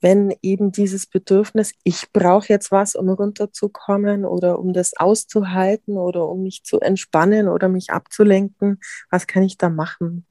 wenn 0.00 0.34
eben 0.40 0.72
dieses 0.72 1.06
Bedürfnis, 1.06 1.74
ich 1.84 2.10
brauche 2.12 2.48
jetzt 2.48 2.70
was, 2.70 2.94
um 2.94 3.10
runterzukommen 3.10 4.24
oder 4.24 4.58
um 4.58 4.72
das 4.72 4.96
auszuhalten 4.96 5.98
oder 5.98 6.26
um 6.26 6.42
mich 6.42 6.64
zu 6.64 6.80
entspannen 6.80 7.48
oder 7.48 7.68
mich 7.68 7.90
abzulenken, 7.90 8.80
was 9.10 9.26
kann 9.26 9.42
ich 9.42 9.58
da 9.58 9.68
machen? 9.68 10.24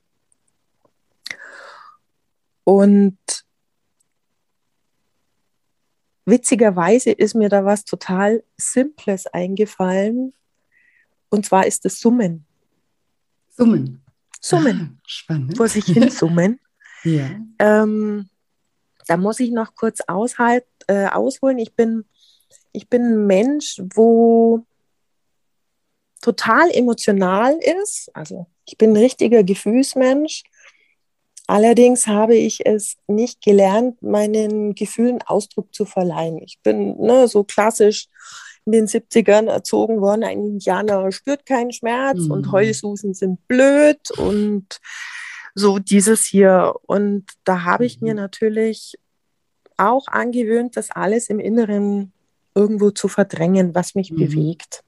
Und 2.63 3.17
Witzigerweise 6.29 7.11
ist 7.11 7.33
mir 7.33 7.49
da 7.49 7.65
was 7.65 7.85
total 7.85 8.43
Simples 8.57 9.27
eingefallen. 9.27 10.33
Und 11.29 11.45
zwar 11.45 11.65
ist 11.65 11.85
es 11.85 11.99
Summen. 11.99 12.45
Summen. 13.49 14.01
Summen. 14.41 14.99
Ah, 14.99 15.03
spannend. 15.05 15.57
Vor 15.57 15.67
sich 15.67 15.85
hin 15.85 16.09
summen. 16.09 16.59
ja. 17.03 17.29
Ähm, 17.59 18.29
da 19.07 19.17
muss 19.17 19.39
ich 19.39 19.51
noch 19.51 19.75
kurz 19.75 20.01
aushalt, 20.07 20.65
äh, 20.87 21.07
ausholen. 21.07 21.57
Ich 21.57 21.73
bin, 21.73 22.05
ich 22.71 22.87
bin 22.87 23.03
ein 23.03 23.27
Mensch, 23.27 23.81
wo 23.95 24.65
total 26.21 26.69
emotional 26.71 27.57
ist. 27.81 28.11
Also 28.13 28.47
ich 28.65 28.77
bin 28.77 28.91
ein 28.91 28.97
richtiger 28.97 29.43
Gefühlsmensch. 29.43 30.43
Allerdings 31.49 32.05
habe 32.05 32.35
ich 32.35 32.63
es 32.67 32.97
nicht 33.07 33.41
gelernt, 33.41 34.03
meinen 34.03 34.75
Gefühlen 34.75 35.23
Ausdruck 35.23 35.73
zu 35.73 35.85
verleihen. 35.85 36.37
Ich 36.43 36.59
bin 36.61 36.95
ne, 37.01 37.27
so 37.27 37.43
klassisch 37.43 38.05
in 38.65 38.71
den 38.71 38.85
70ern 38.85 39.49
erzogen 39.49 39.99
worden, 39.99 40.23
ein 40.23 40.43
Indianer 40.43 41.11
spürt 41.11 41.47
keinen 41.47 41.71
Schmerz 41.71 42.19
mhm. 42.19 42.31
und 42.31 42.51
Heulsusen 42.51 43.15
sind 43.15 43.47
blöd 43.47 44.11
und 44.19 44.79
so 45.55 45.79
dieses 45.79 46.23
hier. 46.23 46.75
Und 46.83 47.25
da 47.45 47.63
habe 47.63 47.83
ich 47.87 47.99
mir 47.99 48.13
mhm. 48.13 48.19
natürlich 48.19 48.99
auch 49.75 50.05
angewöhnt, 50.07 50.77
das 50.77 50.91
alles 50.91 51.31
im 51.31 51.39
Inneren 51.39 52.13
irgendwo 52.53 52.91
zu 52.91 53.07
verdrängen, 53.07 53.73
was 53.73 53.95
mich 53.95 54.11
mhm. 54.11 54.17
bewegt. 54.17 54.83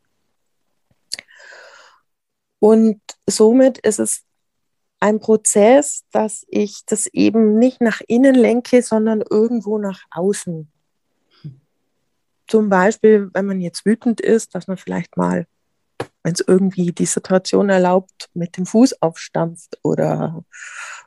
Und 2.59 3.01
somit 3.25 3.79
ist 3.79 3.97
es 3.97 4.21
ein 5.01 5.19
Prozess, 5.19 6.03
dass 6.11 6.45
ich 6.47 6.83
das 6.85 7.07
eben 7.07 7.57
nicht 7.57 7.81
nach 7.81 8.01
innen 8.07 8.35
lenke, 8.35 8.83
sondern 8.83 9.21
irgendwo 9.27 9.79
nach 9.79 10.03
außen. 10.11 10.71
Zum 12.47 12.69
Beispiel, 12.69 13.29
wenn 13.33 13.47
man 13.47 13.59
jetzt 13.61 13.85
wütend 13.85 14.21
ist, 14.21 14.53
dass 14.53 14.67
man 14.67 14.77
vielleicht 14.77 15.17
mal, 15.17 15.47
wenn 16.21 16.33
es 16.33 16.43
irgendwie 16.45 16.91
die 16.91 17.05
Situation 17.07 17.69
erlaubt, 17.69 18.29
mit 18.33 18.57
dem 18.57 18.67
Fuß 18.67 19.01
aufstampft 19.01 19.79
oder 19.83 20.45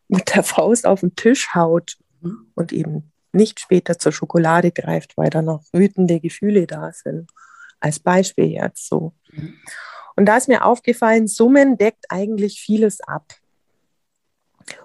mit 0.08 0.34
der 0.34 0.42
Faust 0.42 0.86
auf 0.86 1.00
den 1.00 1.14
Tisch 1.14 1.54
haut 1.54 1.96
mhm. 2.20 2.50
und 2.54 2.72
eben 2.72 3.12
nicht 3.32 3.60
später 3.60 3.98
zur 3.98 4.12
Schokolade 4.12 4.72
greift, 4.72 5.16
weil 5.16 5.30
da 5.30 5.40
noch 5.40 5.62
wütende 5.72 6.18
Gefühle 6.18 6.66
da 6.66 6.92
sind. 6.92 7.30
Als 7.78 8.00
Beispiel 8.00 8.46
jetzt 8.46 8.88
so. 8.88 9.12
Mhm. 9.30 9.54
Und 10.16 10.26
da 10.26 10.36
ist 10.36 10.48
mir 10.48 10.64
aufgefallen, 10.64 11.28
Summen 11.28 11.78
deckt 11.78 12.06
eigentlich 12.08 12.60
vieles 12.60 13.00
ab. 13.00 13.34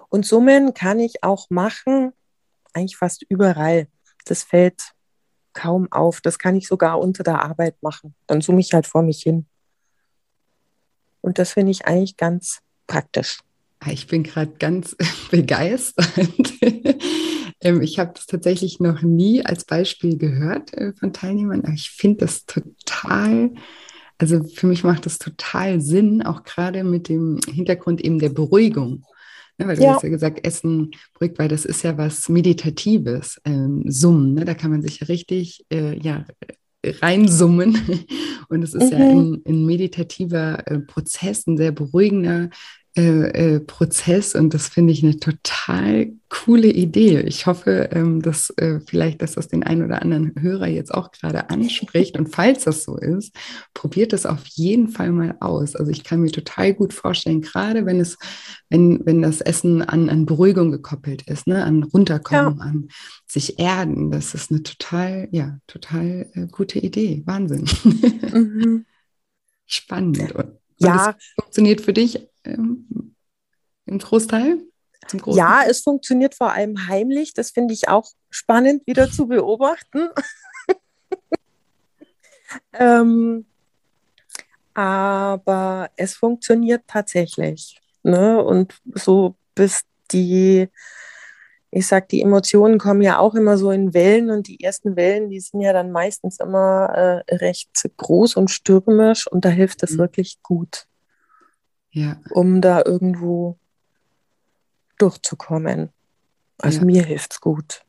Und 0.08 0.26
Summen 0.26 0.74
kann 0.74 0.98
ich 0.98 1.22
auch 1.22 1.48
machen, 1.50 2.12
eigentlich 2.72 2.96
fast 2.96 3.24
überall. 3.28 3.88
Das 4.24 4.42
fällt 4.42 4.92
kaum 5.52 5.90
auf. 5.90 6.20
Das 6.20 6.38
kann 6.38 6.56
ich 6.56 6.68
sogar 6.68 7.00
unter 7.00 7.22
der 7.22 7.42
Arbeit 7.42 7.76
machen. 7.82 8.14
Dann 8.26 8.40
summe 8.40 8.60
ich 8.60 8.72
halt 8.72 8.86
vor 8.86 9.02
mich 9.02 9.22
hin. 9.22 9.46
Und 11.20 11.38
das 11.38 11.52
finde 11.52 11.72
ich 11.72 11.86
eigentlich 11.86 12.16
ganz 12.16 12.60
praktisch. 12.86 13.40
Ich 13.86 14.06
bin 14.06 14.22
gerade 14.22 14.52
ganz 14.58 14.96
begeistert. 15.30 16.08
Ähm, 17.62 17.82
ich 17.82 17.98
habe 17.98 18.12
das 18.14 18.24
tatsächlich 18.24 18.80
noch 18.80 19.02
nie 19.02 19.44
als 19.44 19.66
Beispiel 19.66 20.16
gehört 20.16 20.72
äh, 20.72 20.94
von 20.94 21.12
Teilnehmern. 21.12 21.62
Ich 21.74 21.90
finde 21.90 22.24
das 22.24 22.46
total 22.46 23.50
also 24.20 24.44
für 24.44 24.66
mich 24.66 24.84
macht 24.84 25.06
das 25.06 25.18
total 25.18 25.80
Sinn, 25.80 26.22
auch 26.22 26.42
gerade 26.42 26.84
mit 26.84 27.08
dem 27.08 27.40
Hintergrund 27.48 28.02
eben 28.02 28.18
der 28.18 28.28
Beruhigung. 28.28 29.04
Ne, 29.60 29.68
weil 29.68 29.76
du 29.76 29.82
ja. 29.82 29.94
hast 29.94 30.02
ja 30.02 30.08
gesagt, 30.08 30.46
Essen 30.46 30.90
beruhigt, 31.12 31.38
weil 31.38 31.48
das 31.48 31.66
ist 31.66 31.82
ja 31.82 31.98
was 31.98 32.28
Meditatives, 32.30 33.40
ähm, 33.44 33.84
Summen. 33.86 34.34
Ne? 34.34 34.44
Da 34.46 34.54
kann 34.54 34.70
man 34.70 34.80
sich 34.80 35.06
richtig 35.08 35.66
äh, 35.70 35.98
ja, 35.98 36.24
reinsummen. 36.84 37.78
Und 38.48 38.62
es 38.62 38.74
ist 38.74 38.92
mhm. 38.92 38.98
ja 38.98 39.10
ein, 39.10 39.42
ein 39.46 39.66
meditativer 39.66 40.66
äh, 40.66 40.80
Prozess, 40.80 41.46
ein 41.46 41.58
sehr 41.58 41.72
beruhigender 41.72 42.48
äh, 42.96 43.54
äh, 43.54 43.60
Prozess 43.60 44.34
und 44.34 44.52
das 44.52 44.68
finde 44.68 44.92
ich 44.92 45.04
eine 45.04 45.16
total 45.16 46.10
coole 46.28 46.66
Idee. 46.66 47.20
Ich 47.20 47.46
hoffe, 47.46 47.90
ähm, 47.92 48.20
dass 48.20 48.50
äh, 48.56 48.80
vielleicht, 48.84 49.22
dass 49.22 49.36
das 49.36 49.46
den 49.46 49.62
einen 49.62 49.84
oder 49.84 50.02
anderen 50.02 50.32
Hörer 50.36 50.66
jetzt 50.66 50.92
auch 50.92 51.12
gerade 51.12 51.50
anspricht 51.50 52.18
und 52.18 52.34
falls 52.34 52.64
das 52.64 52.82
so 52.82 52.96
ist, 52.96 53.32
probiert 53.74 54.12
es 54.12 54.26
auf 54.26 54.44
jeden 54.46 54.88
Fall 54.88 55.12
mal 55.12 55.36
aus. 55.38 55.76
Also 55.76 55.92
ich 55.92 56.02
kann 56.02 56.20
mir 56.20 56.32
total 56.32 56.74
gut 56.74 56.92
vorstellen, 56.92 57.42
gerade 57.42 57.86
wenn 57.86 58.00
es, 58.00 58.18
wenn, 58.70 59.06
wenn 59.06 59.22
das 59.22 59.40
Essen 59.40 59.82
an, 59.82 60.08
an 60.08 60.26
Beruhigung 60.26 60.72
gekoppelt 60.72 61.22
ist, 61.22 61.46
ne, 61.46 61.64
an 61.64 61.84
runterkommen, 61.84 62.58
ja. 62.58 62.64
an 62.64 62.88
sich 63.24 63.60
erden, 63.60 64.10
das 64.10 64.34
ist 64.34 64.50
eine 64.50 64.64
total, 64.64 65.28
ja, 65.30 65.58
total 65.68 66.28
äh, 66.34 66.46
gute 66.50 66.80
Idee. 66.80 67.22
Wahnsinn. 67.24 67.66
Mhm. 68.32 68.84
Spannend. 69.66 70.34
Und 70.34 70.48
ja. 70.78 71.14
funktioniert 71.36 71.82
für 71.82 71.92
dich 71.92 72.29
ähm, 72.44 73.14
im 73.86 73.98
Großteil? 73.98 74.58
Ja, 75.26 75.62
es 75.66 75.80
funktioniert 75.80 76.34
vor 76.34 76.52
allem 76.52 76.88
heimlich. 76.88 77.34
Das 77.34 77.50
finde 77.50 77.74
ich 77.74 77.88
auch 77.88 78.06
spannend 78.28 78.86
wieder 78.86 79.10
zu 79.10 79.26
beobachten. 79.26 80.10
ähm, 82.72 83.46
aber 84.74 85.90
es 85.96 86.14
funktioniert 86.14 86.82
tatsächlich. 86.86 87.80
Ne? 88.02 88.42
Und 88.42 88.78
so 88.94 89.34
bis 89.54 89.82
die, 90.12 90.68
ich 91.70 91.86
sag, 91.86 92.08
die 92.08 92.22
Emotionen 92.22 92.78
kommen 92.78 93.02
ja 93.02 93.18
auch 93.18 93.34
immer 93.34 93.58
so 93.58 93.70
in 93.70 93.94
Wellen 93.94 94.30
und 94.30 94.48
die 94.48 94.62
ersten 94.62 94.96
Wellen, 94.96 95.30
die 95.30 95.40
sind 95.40 95.60
ja 95.60 95.72
dann 95.72 95.92
meistens 95.92 96.40
immer 96.40 97.22
äh, 97.28 97.34
recht 97.36 97.70
groß 97.96 98.36
und 98.36 98.50
stürmisch 98.50 99.26
und 99.26 99.44
da 99.44 99.48
hilft 99.48 99.82
es 99.82 99.92
mhm. 99.92 99.98
wirklich 99.98 100.42
gut 100.42 100.86
ja. 101.92 102.20
um 102.30 102.60
da 102.60 102.82
irgendwo 102.84 103.58
durchzukommen. 104.98 105.90
Also 106.58 106.80
ja. 106.80 106.84
mir 106.84 107.04
hilft 107.04 107.32
es 107.32 107.40
gut. 107.40 107.82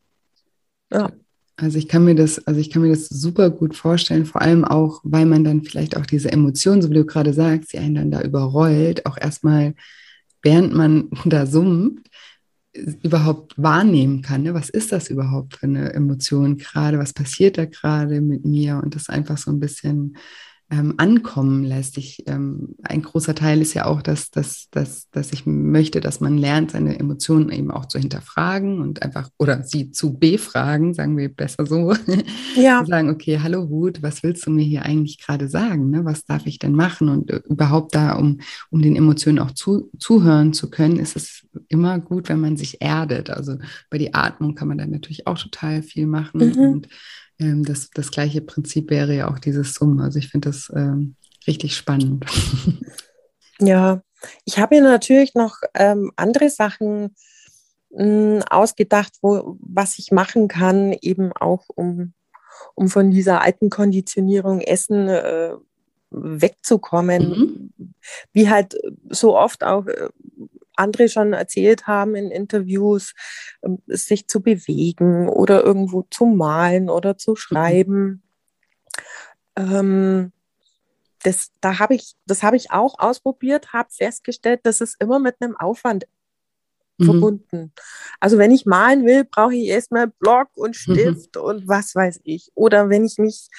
Ja. 0.91 1.11
Also 1.57 1.77
ich 1.77 1.87
kann 1.87 2.05
mir 2.05 2.15
das, 2.15 2.45
also 2.47 2.59
ich 2.59 2.71
kann 2.71 2.81
mir 2.81 2.89
das 2.89 3.07
super 3.07 3.51
gut 3.51 3.75
vorstellen, 3.75 4.25
vor 4.25 4.41
allem 4.41 4.65
auch, 4.65 5.01
weil 5.03 5.27
man 5.27 5.43
dann 5.43 5.63
vielleicht 5.63 5.95
auch 5.95 6.07
diese 6.07 6.31
Emotionen, 6.31 6.81
so 6.81 6.89
wie 6.89 6.95
du 6.95 7.05
gerade 7.05 7.33
sagst, 7.33 7.73
die 7.73 7.77
einen 7.77 7.95
dann 7.95 8.11
da 8.11 8.21
überrollt, 8.21 9.05
auch 9.05 9.17
erstmal, 9.17 9.75
während 10.41 10.73
man 10.73 11.09
da 11.25 11.45
summt, 11.45 12.01
überhaupt 12.73 13.53
wahrnehmen 13.61 14.21
kann. 14.21 14.43
Ne? 14.43 14.53
Was 14.53 14.69
ist 14.69 14.91
das 14.91 15.09
überhaupt 15.09 15.57
für 15.57 15.67
eine 15.67 15.93
Emotion 15.93 16.57
gerade? 16.57 16.97
Was 16.97 17.13
passiert 17.13 17.57
da 17.57 17.65
gerade 17.65 18.21
mit 18.21 18.45
mir? 18.45 18.79
Und 18.81 18.95
das 18.95 19.09
einfach 19.09 19.37
so 19.37 19.51
ein 19.51 19.59
bisschen 19.59 20.15
ähm, 20.71 20.93
ankommen 20.95 21.65
lässt. 21.65 21.97
Ich, 21.97 22.23
ähm, 22.27 22.75
ein 22.81 23.01
großer 23.01 23.35
Teil 23.35 23.61
ist 23.61 23.73
ja 23.73 23.85
auch, 23.85 24.01
dass, 24.01 24.31
dass, 24.31 24.69
dass, 24.71 25.09
dass 25.11 25.33
ich 25.33 25.45
möchte, 25.45 25.99
dass 25.99 26.21
man 26.21 26.37
lernt, 26.37 26.71
seine 26.71 26.97
Emotionen 26.97 27.49
eben 27.49 27.71
auch 27.71 27.87
zu 27.87 27.99
hinterfragen 27.99 28.79
und 28.79 29.03
einfach 29.03 29.29
oder 29.37 29.63
sie 29.63 29.91
zu 29.91 30.17
befragen, 30.17 30.93
sagen 30.93 31.17
wir 31.17 31.27
besser 31.27 31.65
so. 31.65 31.93
Ja. 32.55 32.85
sagen, 32.87 33.09
okay, 33.09 33.39
hallo 33.43 33.69
Wut, 33.69 34.01
was 34.01 34.23
willst 34.23 34.47
du 34.47 34.51
mir 34.51 34.63
hier 34.63 34.83
eigentlich 34.83 35.19
gerade 35.19 35.49
sagen? 35.49 35.89
Ne? 35.89 36.05
Was 36.05 36.23
darf 36.23 36.45
ich 36.45 36.57
denn 36.57 36.73
machen? 36.73 37.09
Und 37.09 37.29
äh, 37.31 37.41
überhaupt 37.49 37.93
da, 37.93 38.13
um, 38.13 38.39
um 38.69 38.81
den 38.81 38.95
Emotionen 38.95 39.39
auch 39.39 39.51
zu, 39.51 39.91
zuhören 39.99 40.53
zu 40.53 40.69
können, 40.69 40.99
ist 40.99 41.17
es 41.17 41.45
immer 41.67 41.99
gut, 41.99 42.29
wenn 42.29 42.39
man 42.39 42.55
sich 42.55 42.81
erdet. 42.81 43.29
Also 43.29 43.57
bei 43.89 43.97
die 43.97 44.13
Atmung 44.13 44.55
kann 44.55 44.69
man 44.69 44.77
dann 44.77 44.91
natürlich 44.91 45.27
auch 45.27 45.37
total 45.37 45.83
viel 45.83 46.07
machen. 46.07 46.53
Mhm. 46.55 46.59
Und 46.59 46.87
ähm, 47.41 47.65
das, 47.65 47.89
das 47.91 48.11
gleiche 48.11 48.41
Prinzip 48.41 48.89
wäre 48.89 49.15
ja 49.15 49.29
auch 49.29 49.39
dieses 49.39 49.73
Summen. 49.73 49.99
Also 49.99 50.19
ich 50.19 50.29
finde 50.29 50.49
das 50.49 50.71
ähm, 50.75 51.15
richtig 51.47 51.75
spannend. 51.75 52.25
Ja, 53.61 54.01
ich 54.43 54.57
habe 54.57 54.75
mir 54.75 54.81
natürlich 54.81 55.35
noch 55.35 55.57
ähm, 55.75 56.11
andere 56.15 56.49
Sachen 56.49 57.15
mh, 57.91 58.03
hm, 58.03 58.43
ausgedacht, 58.49 59.13
wo, 59.21 59.57
was 59.59 59.99
ich 59.99 60.11
machen 60.11 60.47
kann, 60.47 60.93
eben 61.01 61.31
auch 61.33 61.65
um, 61.75 62.13
um 62.73 62.89
von 62.89 63.11
dieser 63.11 63.41
alten 63.41 63.69
Konditionierung 63.69 64.61
Essen 64.61 65.07
äh, 65.07 65.53
wegzukommen. 66.09 67.29
Mhm. 67.77 67.93
Wie 68.33 68.49
halt 68.49 68.75
so 69.09 69.37
oft 69.37 69.63
auch 69.63 69.85
äh, 69.85 70.09
andere 70.81 71.09
schon 71.09 71.33
erzählt 71.33 71.87
haben 71.87 72.15
in 72.15 72.31
Interviews, 72.31 73.13
ähm, 73.63 73.81
sich 73.87 74.27
zu 74.27 74.41
bewegen 74.41 75.29
oder 75.29 75.63
irgendwo 75.63 76.03
zu 76.09 76.25
malen 76.25 76.89
oder 76.89 77.17
zu 77.17 77.31
mhm. 77.31 77.37
schreiben. 77.37 78.23
Mhm. 79.57 80.31
das, 81.23 81.51
da 81.59 81.79
habe 81.79 81.95
ich, 81.95 82.15
das 82.25 82.41
habe 82.41 82.55
ich 82.55 82.71
auch 82.71 82.97
ausprobiert, 82.97 83.73
habe 83.73 83.89
festgestellt, 83.91 84.61
dass 84.63 84.81
es 84.81 84.95
immer 84.99 85.19
mit 85.19 85.35
einem 85.39 85.55
Aufwand 85.57 86.07
mhm. 86.97 87.05
verbunden. 87.05 87.73
Also 88.19 88.37
wenn 88.37 88.51
ich 88.51 88.65
malen 88.65 89.05
will, 89.05 89.23
brauche 89.23 89.55
ich 89.55 89.67
erstmal 89.67 90.07
Block 90.07 90.49
und 90.55 90.75
Stift 90.75 91.35
mhm. 91.35 91.41
und 91.41 91.67
was 91.67 91.95
weiß 91.95 92.21
ich. 92.23 92.51
Oder 92.55 92.89
wenn 92.89 93.05
ich 93.05 93.17
mich 93.17 93.49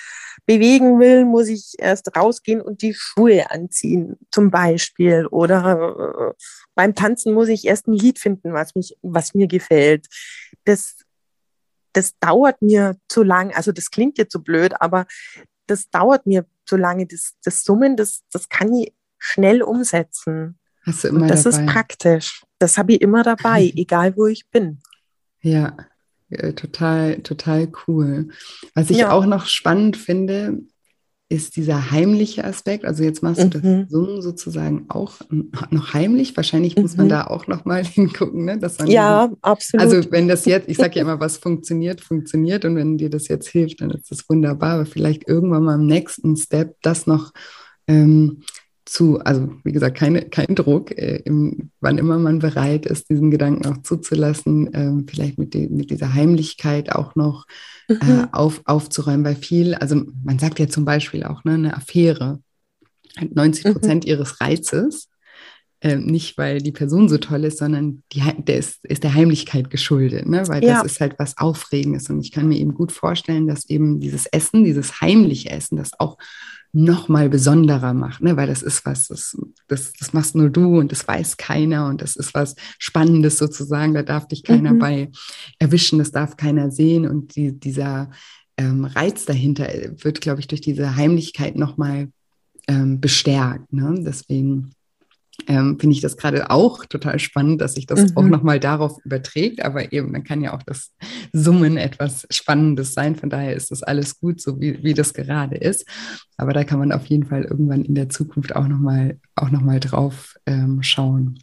bewegen 0.47 0.99
will, 1.01 1.25
muss 1.25 1.49
ich 1.49 1.75
erst 1.79 2.16
rausgehen 2.16 2.61
und 2.61 2.83
die 2.83 2.95
Schuhe 2.95 3.51
anziehen, 3.51 4.18
zum 4.31 4.51
Beispiel. 4.51 5.27
Oder 5.27 6.33
äh, 6.33 6.42
beim 6.75 6.95
Tanzen 6.95 7.35
muss 7.35 7.49
ich 7.49 7.66
erst 7.66 7.88
ein 7.88 7.95
Lied 7.95 8.18
finden, 8.18 8.53
was, 8.53 8.75
mich, 8.75 8.97
was 9.03 9.35
mir 9.35 9.47
gefällt. 9.47 10.07
Das, 10.64 10.97
das 11.92 12.18
dauert 12.18 12.62
mir 12.62 12.97
zu 13.09 13.23
lang. 13.23 13.53
Also 13.55 13.73
das 13.73 13.90
klingt 13.90 14.18
jetzt 14.18 14.33
so 14.33 14.40
blöd, 14.40 14.75
aber 14.81 15.07
das 15.66 15.90
dauert 15.90 16.27
mir 16.27 16.47
zu 16.66 16.77
lange. 16.77 17.07
Das, 17.07 17.35
das 17.45 17.64
Summen, 17.64 17.97
das, 17.97 18.23
das 18.33 18.49
kann 18.49 18.73
ich 18.75 18.92
schnell 19.18 19.62
umsetzen. 19.62 20.59
Hast 20.85 21.05
du 21.05 21.09
immer 21.09 21.23
und 21.23 21.29
das 21.29 21.45
dabei. 21.45 21.59
ist 21.59 21.66
praktisch. 21.66 22.42
Das 22.59 22.79
habe 22.79 22.95
ich 22.95 23.01
immer 23.01 23.23
dabei, 23.23 23.73
egal 23.77 24.16
wo 24.16 24.27
ich 24.27 24.49
bin. 24.51 24.79
Ja, 25.40 25.77
äh, 26.31 26.53
total, 26.53 27.21
total 27.23 27.68
cool. 27.87 28.29
Was 28.75 28.90
ich 28.90 28.99
ja. 28.99 29.11
auch 29.11 29.27
noch 29.27 29.47
spannend 29.47 29.97
finde, 29.97 30.61
ist 31.33 31.57
dieser 31.57 31.90
heimliche 31.90 32.45
Aspekt. 32.45 32.85
Also 32.85 33.05
jetzt 33.05 33.23
machst 33.23 33.42
du 33.42 33.49
das 33.49 33.62
mhm. 33.62 33.87
Summen 33.88 34.21
sozusagen 34.21 34.85
auch 34.88 35.14
noch 35.71 35.95
heimlich. 35.95 36.37
Wahrscheinlich 36.37 36.77
muss 36.77 36.99
man 36.99 37.07
mhm. 37.07 37.11
da 37.11 37.27
auch 37.27 37.47
noch 37.47 37.64
mal 37.64 37.83
hingucken, 37.85 38.45
ne? 38.45 38.59
Dass 38.59 38.79
man 38.79 38.88
ja, 38.88 39.29
diesen, 39.29 39.42
absolut. 39.42 39.87
Also 39.87 40.12
wenn 40.12 40.29
das 40.29 40.45
jetzt, 40.45 40.68
ich 40.68 40.77
sage 40.77 40.97
ja 40.97 41.03
immer, 41.03 41.21
was 41.21 41.38
funktioniert, 41.38 42.03
funktioniert. 42.03 42.66
Und 42.66 42.77
wenn 42.77 42.99
dir 42.99 43.09
das 43.09 43.29
jetzt 43.29 43.49
hilft, 43.49 43.81
dann 43.81 43.90
ist 43.90 44.11
das 44.11 44.29
wunderbar. 44.29 44.75
Aber 44.75 44.87
vielleicht 44.87 45.27
irgendwann 45.27 45.64
mal 45.64 45.77
im 45.77 45.87
nächsten 45.87 46.37
Step 46.37 46.77
das 46.83 47.07
noch 47.07 47.33
ähm, 47.88 48.42
zu, 48.92 49.18
also 49.20 49.48
wie 49.64 49.72
gesagt, 49.72 49.96
keine, 49.96 50.22
kein 50.22 50.55
Druck, 50.55 50.90
äh, 50.90 51.22
im, 51.24 51.70
wann 51.81 51.96
immer 51.96 52.18
man 52.18 52.40
bereit 52.40 52.85
ist, 52.85 53.09
diesen 53.09 53.31
Gedanken 53.31 53.66
auch 53.66 53.83
zuzulassen, 53.83 54.72
äh, 54.74 55.11
vielleicht 55.11 55.38
mit, 55.38 55.55
die, 55.55 55.68
mit 55.68 55.90
dieser 55.90 56.12
Heimlichkeit 56.12 56.92
auch 56.92 57.14
noch 57.14 57.46
äh, 57.88 57.94
mhm. 57.94 58.28
auf, 58.33 58.61
aufzuräumen, 58.66 59.24
weil 59.24 59.37
viel, 59.37 59.74
also 59.74 60.02
man 60.22 60.38
sagt 60.38 60.59
ja 60.59 60.68
zum 60.68 60.85
Beispiel 60.85 61.24
auch, 61.24 61.42
ne, 61.44 61.55
eine 61.55 61.74
Affäre 61.74 62.40
hat 63.16 63.35
90 63.35 63.72
Prozent 63.72 64.05
mhm. 64.05 64.11
ihres 64.11 64.42
Reizes, 64.42 65.09
äh, 65.81 65.96
nicht 65.96 66.37
weil 66.37 66.59
die 66.59 66.72
Person 66.72 67.09
so 67.09 67.16
toll 67.16 67.44
ist, 67.44 67.59
sondern 67.59 68.02
die, 68.12 68.22
der 68.46 68.59
ist, 68.59 68.85
ist 68.85 69.05
der 69.05 69.14
Heimlichkeit 69.14 69.70
geschuldet, 69.70 70.28
ne? 70.28 70.46
weil 70.48 70.62
ja. 70.62 70.83
das 70.83 70.92
ist 70.92 71.00
halt 71.00 71.18
was 71.18 71.38
Aufregendes 71.38 72.11
und 72.11 72.20
ich 72.20 72.31
kann 72.31 72.46
mir 72.46 72.59
eben 72.59 72.74
gut 72.74 72.92
vorstellen, 72.92 73.46
dass 73.46 73.70
eben 73.70 74.00
dieses 74.00 74.26
Essen, 74.26 74.64
dieses 74.64 75.00
heimliche 75.00 75.48
Essen, 75.48 75.78
das 75.78 75.98
auch 75.98 76.18
noch 76.72 77.08
mal 77.08 77.28
besonderer 77.28 77.92
macht, 77.92 78.22
ne? 78.22 78.37
weil 78.37 78.46
das 78.46 78.62
ist 78.62 78.87
was, 78.87 79.08
das, 79.08 79.37
das, 79.68 79.92
das 79.92 80.12
machst 80.14 80.35
nur 80.35 80.48
du 80.48 80.78
und 80.78 80.90
das 80.90 81.06
weiß 81.06 81.37
keiner 81.37 81.87
und 81.87 82.00
das 82.00 82.16
ist 82.16 82.32
was 82.32 82.56
Spannendes 82.78 83.37
sozusagen, 83.37 83.92
da 83.92 84.02
darf 84.02 84.26
dich 84.26 84.42
keiner 84.42 84.72
mhm. 84.72 84.78
bei 84.78 85.11
erwischen, 85.58 85.98
das 85.98 86.12
darf 86.12 86.37
keiner 86.38 86.70
sehen 86.70 87.06
und 87.06 87.37
die, 87.37 87.58
dieser 87.58 88.11
ähm, 88.56 88.87
Reiz 88.87 89.26
dahinter 89.26 89.68
wird, 89.98 90.22
glaube 90.22 90.40
ich, 90.40 90.46
durch 90.46 90.62
diese 90.62 90.96
Heimlichkeit 90.96 91.56
noch 91.56 91.76
mal 91.76 92.08
ähm, 92.68 93.00
bestärkt. 93.00 93.72
Ne? 93.72 94.02
Deswegen 94.04 94.70
ähm, 95.49 95.79
finde 95.81 95.95
ich 95.95 96.01
das 96.01 96.16
gerade 96.16 96.51
auch 96.51 96.85
total 96.85 97.18
spannend, 97.18 97.61
dass 97.61 97.75
sich 97.75 97.87
das 97.87 98.11
mhm. 98.11 98.16
auch 98.16 98.25
nochmal 98.25 98.61
darauf 98.61 98.99
überträgt. 99.05 99.64
Aber 99.64 99.92
eben, 99.92 100.12
dann 100.12 100.25
kann 100.25 100.42
ja 100.42 100.55
auch 100.55 100.62
das 100.62 100.92
Summen 101.33 101.77
etwas 101.77 102.27
Spannendes 102.31 102.95
sein. 102.95 103.16
Von 103.16 103.31
daher 103.31 103.55
ist 103.55 103.71
das 103.71 103.83
alles 103.83 104.21
gut, 104.21 104.40
so 104.40 104.61
wie, 104.61 104.83
wie 104.83 104.95
das 104.95 105.14
gerade 105.14 105.57
ist. 105.57 105.87
Aber 106.37 106.53
da 106.53 106.64
kann 106.64 106.79
man 106.79 106.92
auf 106.92 107.07
jeden 107.07 107.25
Fall 107.25 107.45
irgendwann 107.45 107.85
in 107.85 107.95
der 107.95 108.09
Zukunft 108.09 108.55
auch 108.55 108.68
nochmal 108.68 109.18
auch 109.35 109.51
noch 109.51 109.62
mal 109.62 109.81
drauf 109.81 110.37
ähm, 110.47 110.83
schauen. 110.83 111.38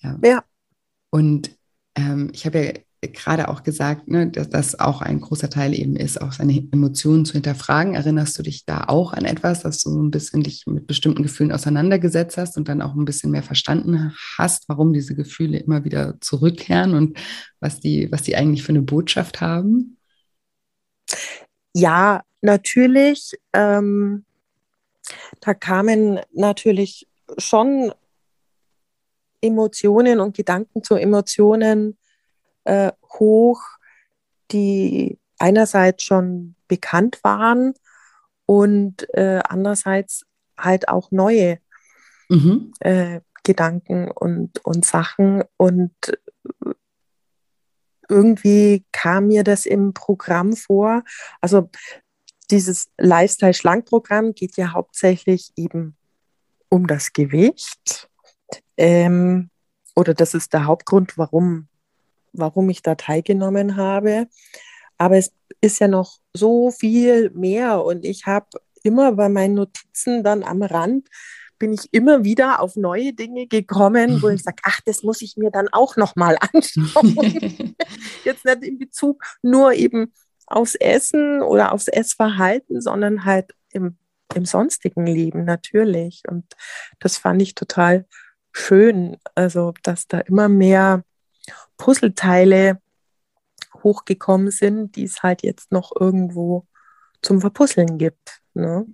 Ja. 0.00 0.18
ja. 0.22 0.44
Und 1.10 1.50
ähm, 1.94 2.30
ich 2.32 2.46
habe 2.46 2.64
ja 2.64 2.72
gerade 3.00 3.48
auch 3.48 3.62
gesagt, 3.62 4.08
ne, 4.08 4.28
dass 4.28 4.50
das 4.50 4.78
auch 4.78 5.02
ein 5.02 5.20
großer 5.20 5.48
Teil 5.50 5.72
eben 5.72 5.94
ist, 5.96 6.20
auch 6.20 6.32
seine 6.32 6.66
Emotionen 6.72 7.24
zu 7.24 7.34
hinterfragen. 7.34 7.94
Erinnerst 7.94 8.38
du 8.38 8.42
dich 8.42 8.64
da 8.64 8.84
auch 8.88 9.12
an 9.12 9.24
etwas, 9.24 9.62
dass 9.62 9.82
du 9.82 10.02
ein 10.02 10.10
bisschen 10.10 10.42
dich 10.42 10.64
mit 10.66 10.86
bestimmten 10.86 11.22
Gefühlen 11.22 11.52
auseinandergesetzt 11.52 12.36
hast 12.36 12.56
und 12.56 12.68
dann 12.68 12.82
auch 12.82 12.94
ein 12.94 13.04
bisschen 13.04 13.30
mehr 13.30 13.42
verstanden 13.42 14.12
hast, 14.36 14.68
warum 14.68 14.92
diese 14.92 15.14
Gefühle 15.14 15.58
immer 15.58 15.84
wieder 15.84 16.20
zurückkehren 16.20 16.94
und 16.94 17.18
was 17.60 17.80
die, 17.80 18.10
was 18.10 18.22
die 18.22 18.36
eigentlich 18.36 18.64
für 18.64 18.72
eine 18.72 18.82
Botschaft 18.82 19.40
haben? 19.40 19.98
Ja, 21.74 22.22
natürlich. 22.40 23.38
Ähm, 23.52 24.24
da 25.40 25.54
kamen 25.54 26.20
natürlich 26.32 27.06
schon 27.36 27.92
Emotionen 29.40 30.20
und 30.20 30.36
Gedanken 30.36 30.82
zu 30.82 30.94
Emotionen 30.96 31.97
äh, 32.68 32.92
hoch, 33.18 33.62
die 34.50 35.18
einerseits 35.38 36.04
schon 36.04 36.54
bekannt 36.68 37.18
waren 37.22 37.74
und 38.46 39.06
äh, 39.14 39.40
andererseits 39.48 40.26
halt 40.58 40.88
auch 40.88 41.10
neue 41.10 41.58
mhm. 42.28 42.72
äh, 42.80 43.20
Gedanken 43.42 44.10
und, 44.10 44.64
und 44.64 44.84
Sachen. 44.84 45.42
Und 45.56 45.94
irgendwie 48.08 48.84
kam 48.92 49.28
mir 49.28 49.44
das 49.44 49.64
im 49.64 49.94
Programm 49.94 50.54
vor. 50.54 51.02
Also 51.40 51.70
dieses 52.50 52.90
Lifestyle-Schlank-Programm 52.98 54.34
geht 54.34 54.56
ja 54.56 54.72
hauptsächlich 54.72 55.52
eben 55.56 55.96
um 56.68 56.86
das 56.86 57.12
Gewicht. 57.12 58.10
Ähm, 58.76 59.50
oder 59.94 60.14
das 60.14 60.34
ist 60.34 60.52
der 60.52 60.66
Hauptgrund, 60.66 61.16
warum 61.16 61.67
warum 62.38 62.68
ich 62.70 62.82
da 62.82 62.94
teilgenommen 62.94 63.76
habe. 63.76 64.28
Aber 64.96 65.16
es 65.16 65.32
ist 65.60 65.80
ja 65.80 65.88
noch 65.88 66.18
so 66.32 66.70
viel 66.70 67.30
mehr 67.30 67.84
und 67.84 68.04
ich 68.04 68.26
habe 68.26 68.46
immer 68.82 69.12
bei 69.12 69.28
meinen 69.28 69.54
Notizen 69.54 70.22
dann 70.22 70.42
am 70.42 70.62
Rand 70.62 71.08
bin 71.58 71.72
ich 71.72 71.92
immer 71.92 72.24
wieder 72.24 72.60
auf 72.60 72.76
neue 72.76 73.12
Dinge 73.12 73.46
gekommen, 73.46 74.22
wo 74.22 74.28
ich 74.28 74.42
sage, 74.44 74.58
ach, 74.62 74.80
das 74.84 75.02
muss 75.02 75.22
ich 75.22 75.36
mir 75.36 75.50
dann 75.50 75.68
auch 75.68 75.96
noch 75.96 76.16
mal 76.16 76.36
anschauen. 76.52 77.76
Jetzt 78.24 78.44
nicht 78.44 78.62
in 78.62 78.78
Bezug 78.78 79.22
nur 79.42 79.72
eben 79.72 80.12
aufs 80.46 80.74
Essen 80.76 81.42
oder 81.42 81.72
aufs 81.72 81.88
Essverhalten, 81.88 82.80
sondern 82.80 83.24
halt 83.24 83.54
im, 83.72 83.98
im 84.34 84.44
sonstigen 84.44 85.06
Leben 85.06 85.44
natürlich. 85.44 86.22
Und 86.28 86.44
das 87.00 87.18
fand 87.18 87.42
ich 87.42 87.54
total 87.54 88.06
schön, 88.52 89.18
also 89.34 89.74
dass 89.82 90.06
da 90.06 90.20
immer 90.20 90.48
mehr 90.48 91.02
Puzzleteile 91.78 92.80
hochgekommen 93.82 94.50
sind, 94.50 94.96
die 94.96 95.04
es 95.04 95.22
halt 95.22 95.42
jetzt 95.42 95.72
noch 95.72 95.92
irgendwo 95.98 96.66
zum 97.22 97.40
Verpuzzeln 97.40 97.98
gibt. 97.98 98.40
Ne? 98.54 98.86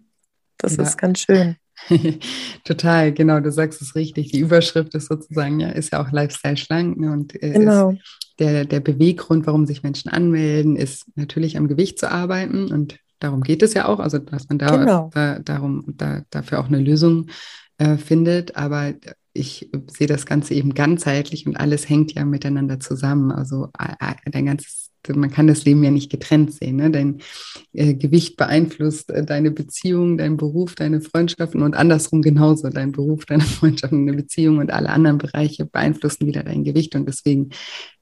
Das 0.59 0.77
ja. 0.77 0.85
ist 0.85 0.97
ganz 0.97 1.21
schön. 1.21 1.57
Total, 2.65 3.13
genau, 3.13 3.41
du 3.41 3.51
sagst 3.51 3.83
es 3.83 3.95
richtig. 3.95 4.31
Die 4.31 4.39
Überschrift 4.39 4.95
ist 4.95 5.09
sozusagen, 5.09 5.61
ja, 5.61 5.71
ist 5.71 5.93
ja 5.93 6.01
auch 6.01 6.13
Lifestyle 6.13 6.57
schlank 6.57 6.99
ne, 6.99 7.11
und 7.13 7.35
äh, 7.43 7.53
genau. 7.53 7.95
der, 8.39 8.65
der 8.65 8.81
Beweggrund, 8.81 9.47
warum 9.47 9.67
sich 9.67 9.83
Menschen 9.83 10.11
anmelden, 10.11 10.77
ist 10.77 11.07
natürlich 11.17 11.57
am 11.57 11.67
Gewicht 11.67 11.99
zu 11.99 12.11
arbeiten 12.11 12.71
und 12.73 12.99
darum 13.19 13.43
geht 13.43 13.63
es 13.63 13.75
ja 13.75 13.87
auch, 13.89 13.99
also 13.99 14.19
dass 14.19 14.49
man 14.49 14.59
da, 14.59 14.77
genau. 14.77 15.11
da 15.13 15.39
darum, 15.41 15.85
da, 15.97 16.23
dafür 16.31 16.61
auch 16.61 16.69
eine 16.69 16.79
Lösung 16.79 17.27
äh, 17.79 17.97
findet, 17.97 18.57
aber 18.57 18.95
ich 19.35 19.69
sehe 19.89 20.07
das 20.07 20.27
Ganze 20.27 20.55
eben 20.55 20.75
ganzheitlich 20.75 21.47
und 21.47 21.57
alles 21.57 21.89
hängt 21.89 22.15
ja 22.15 22.25
miteinander 22.25 22.79
zusammen. 22.79 23.33
Also 23.33 23.69
dein 24.31 24.47
ganzes, 24.47 24.93
man 25.13 25.31
kann 25.31 25.49
das 25.49 25.65
Leben 25.65 25.83
ja 25.83 25.91
nicht 25.91 26.11
getrennt 26.11 26.55
sehen. 26.55 26.77
Ne? 26.77 26.91
Dein 26.93 27.19
äh, 27.73 27.95
Gewicht 27.95 28.37
beeinflusst 28.37 29.11
äh, 29.11 29.25
deine 29.25 29.51
Beziehung, 29.51 30.17
dein 30.17 30.37
Beruf, 30.37 30.77
deine 30.77 31.01
Freundschaften 31.01 31.63
und 31.63 31.75
andersrum 31.75 32.23
genauso. 32.23 32.71
Dein 32.71 32.93
Beruf, 32.93 33.27
deine 33.27 33.43
Freundschaften, 33.43 34.07
deine 34.07 34.17
Beziehung 34.17 34.59
und 34.59 34.73
alle 34.73 34.91
anderen 34.91 35.19
Bereiche 35.19 35.67
beeinflussen 35.67 36.27
wieder 36.27 36.45
dein 36.45 36.63
Gewicht. 36.63 36.95
Und 36.95 37.07
deswegen 37.07 37.51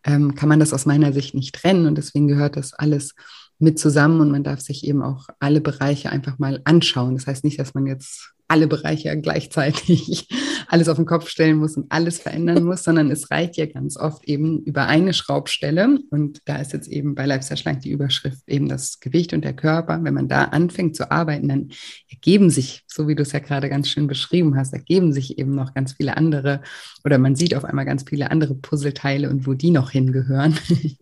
ähm, 0.05 0.35
kann 0.35 0.51
man 0.51 0.61
das 0.61 0.75
aus 0.75 0.85
meiner 0.85 1.14
Sicht 1.14 1.35
nicht 1.35 1.55
trennen. 1.55 1.87
Und 1.87 1.97
deswegen 1.97 2.29
gehört 2.29 2.57
das 2.57 2.75
alles 2.75 3.14
mit 3.59 3.79
zusammen 3.79 4.21
und 4.21 4.31
man 4.31 4.42
darf 4.42 4.61
sich 4.61 4.85
eben 4.85 5.03
auch 5.03 5.29
alle 5.38 5.61
Bereiche 5.61 6.11
einfach 6.11 6.38
mal 6.38 6.61
anschauen. 6.64 7.14
Das 7.14 7.27
heißt 7.27 7.45
nicht, 7.45 7.59
dass 7.59 7.75
man 7.75 7.87
jetzt 7.87 8.33
alle 8.49 8.66
Bereiche 8.66 9.18
gleichzeitig 9.18 10.29
alles 10.68 10.88
auf 10.88 10.96
den 10.96 11.07
Kopf 11.07 11.29
stellen 11.29 11.59
muss 11.59 11.77
und 11.77 11.90
alles 11.90 12.18
verändern 12.18 12.64
muss, 12.64 12.85
sondern 12.85 13.11
es 13.11 13.31
reicht 13.31 13.57
ja 13.57 13.66
ganz 13.66 13.96
oft 13.96 14.25
eben 14.25 14.62
über 14.62 14.87
eine 14.87 15.12
Schraubstelle. 15.12 15.98
Und 16.11 16.40
da 16.46 16.57
ist 16.57 16.72
jetzt 16.72 16.88
eben 16.88 17.14
bei 17.14 17.27
Lifestyle 17.27 17.59
Schlank 17.59 17.81
die 17.81 17.90
Überschrift 17.90 18.42
eben 18.46 18.68
das 18.68 19.01
Gewicht 19.01 19.33
und 19.33 19.44
der 19.44 19.55
Körper. 19.55 20.03
Wenn 20.03 20.14
man 20.14 20.29
da 20.29 20.44
anfängt 20.44 20.96
zu 20.96 21.11
arbeiten, 21.11 21.48
dann 21.48 21.70
ergeben 22.11 22.51
sich, 22.51 22.85
so 22.87 23.09
wie 23.09 23.14
du 23.14 23.22
es 23.22 23.33
ja 23.33 23.38
gerade 23.38 23.68
ganz 23.68 23.88
schön 23.88 24.07
beschrieben 24.07 24.57
hast, 24.57 24.72
ergeben 24.72 25.12
sich 25.12 25.38
eben 25.38 25.55
noch 25.55 25.75
ganz 25.75 25.94
viele 25.94 26.16
andere 26.16 26.62
oder 27.05 27.18
man 27.18 27.37
sieht 27.37 27.55
auf 27.55 27.64
einmal 27.64 27.85
ganz 27.85 28.05
viele 28.09 28.31
andere 28.31 28.55
Puzzleteile 28.55 29.31
und 29.31 29.46
wo 29.46 29.55
die 29.55 29.70
noch 29.70 29.90
hingehören. 29.90 30.59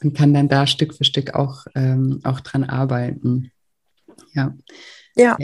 und 0.00 0.14
kann 0.14 0.34
dann 0.34 0.48
da 0.48 0.66
Stück 0.66 0.94
für 0.94 1.04
Stück 1.04 1.34
auch, 1.34 1.66
ähm, 1.74 2.20
auch 2.24 2.40
dran 2.40 2.64
arbeiten. 2.64 3.50
Ja. 4.32 4.56
Ja. 5.16 5.36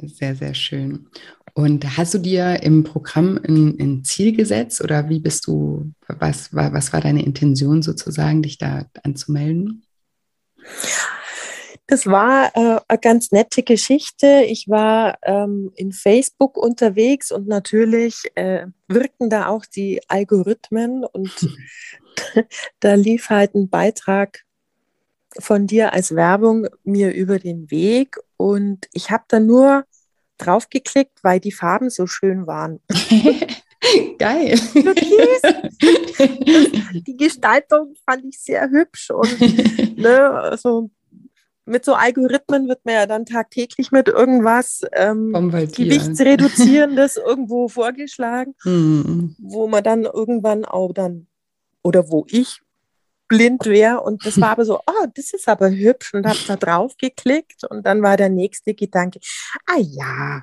Sehr, 0.00 0.36
sehr 0.36 0.54
schön. 0.54 1.08
Und 1.58 1.96
hast 1.96 2.14
du 2.14 2.18
dir 2.18 2.62
im 2.62 2.84
Programm 2.84 3.36
ein, 3.42 3.76
ein, 3.80 4.04
Ziel 4.04 4.30
gesetzt 4.36 4.80
oder 4.80 5.08
wie 5.08 5.18
bist 5.18 5.48
du, 5.48 5.90
was 6.06 6.54
war, 6.54 6.72
was 6.72 6.92
war 6.92 7.00
deine 7.00 7.24
Intention 7.24 7.82
sozusagen, 7.82 8.42
dich 8.42 8.58
da 8.58 8.86
anzumelden? 9.02 9.84
Das 11.88 12.06
war 12.06 12.54
äh, 12.54 12.78
eine 12.86 12.98
ganz 13.00 13.32
nette 13.32 13.64
Geschichte. 13.64 14.44
Ich 14.46 14.68
war 14.68 15.18
ähm, 15.22 15.72
in 15.74 15.90
Facebook 15.90 16.56
unterwegs 16.56 17.32
und 17.32 17.48
natürlich 17.48 18.30
äh, 18.36 18.66
wirken 18.86 19.28
da 19.28 19.48
auch 19.48 19.66
die 19.66 20.00
Algorithmen 20.06 21.04
und 21.04 21.32
da 22.78 22.94
lief 22.94 23.30
halt 23.30 23.56
ein 23.56 23.68
Beitrag 23.68 24.44
von 25.40 25.66
dir 25.66 25.92
als 25.92 26.14
Werbung 26.14 26.68
mir 26.84 27.12
über 27.12 27.40
den 27.40 27.68
Weg 27.72 28.16
und 28.36 28.86
ich 28.92 29.10
habe 29.10 29.24
da 29.26 29.40
nur 29.40 29.84
draufgeklickt, 30.38 31.22
weil 31.22 31.40
die 31.40 31.52
Farben 31.52 31.90
so 31.90 32.06
schön 32.06 32.46
waren. 32.46 32.80
Geil. 34.18 34.58
die 37.06 37.16
Gestaltung 37.16 37.94
fand 38.04 38.24
ich 38.24 38.40
sehr 38.40 38.68
hübsch 38.70 39.10
und 39.10 39.96
ne, 39.96 40.30
also 40.30 40.90
mit 41.68 41.84
so 41.84 41.94
Algorithmen 41.94 42.68
wird 42.68 42.84
man 42.84 42.94
ja 42.94 43.06
dann 43.06 43.26
tagtäglich 43.26 43.92
mit 43.92 44.08
irgendwas 44.08 44.82
ähm, 44.92 45.32
Gewichtsreduzierendes 45.32 47.16
irgendwo 47.26 47.68
vorgeschlagen, 47.68 48.54
mhm. 48.64 49.36
wo 49.38 49.68
man 49.68 49.84
dann 49.84 50.04
irgendwann 50.04 50.64
auch 50.64 50.92
dann, 50.92 51.28
oder 51.82 52.10
wo 52.10 52.26
ich 52.28 52.60
blind 53.28 53.66
wäre 53.66 54.00
und 54.00 54.24
das 54.24 54.40
war 54.40 54.50
aber 54.50 54.64
so, 54.64 54.78
oh, 54.86 55.06
das 55.14 55.32
ist 55.32 55.48
aber 55.48 55.70
hübsch. 55.70 56.14
Und 56.14 56.26
habe 56.26 56.38
da 56.46 56.56
drauf 56.56 56.96
geklickt. 56.96 57.64
Und 57.68 57.86
dann 57.86 58.02
war 58.02 58.16
der 58.16 58.30
nächste 58.30 58.74
Gedanke, 58.74 59.20
ah 59.66 59.78
ja, 59.78 60.42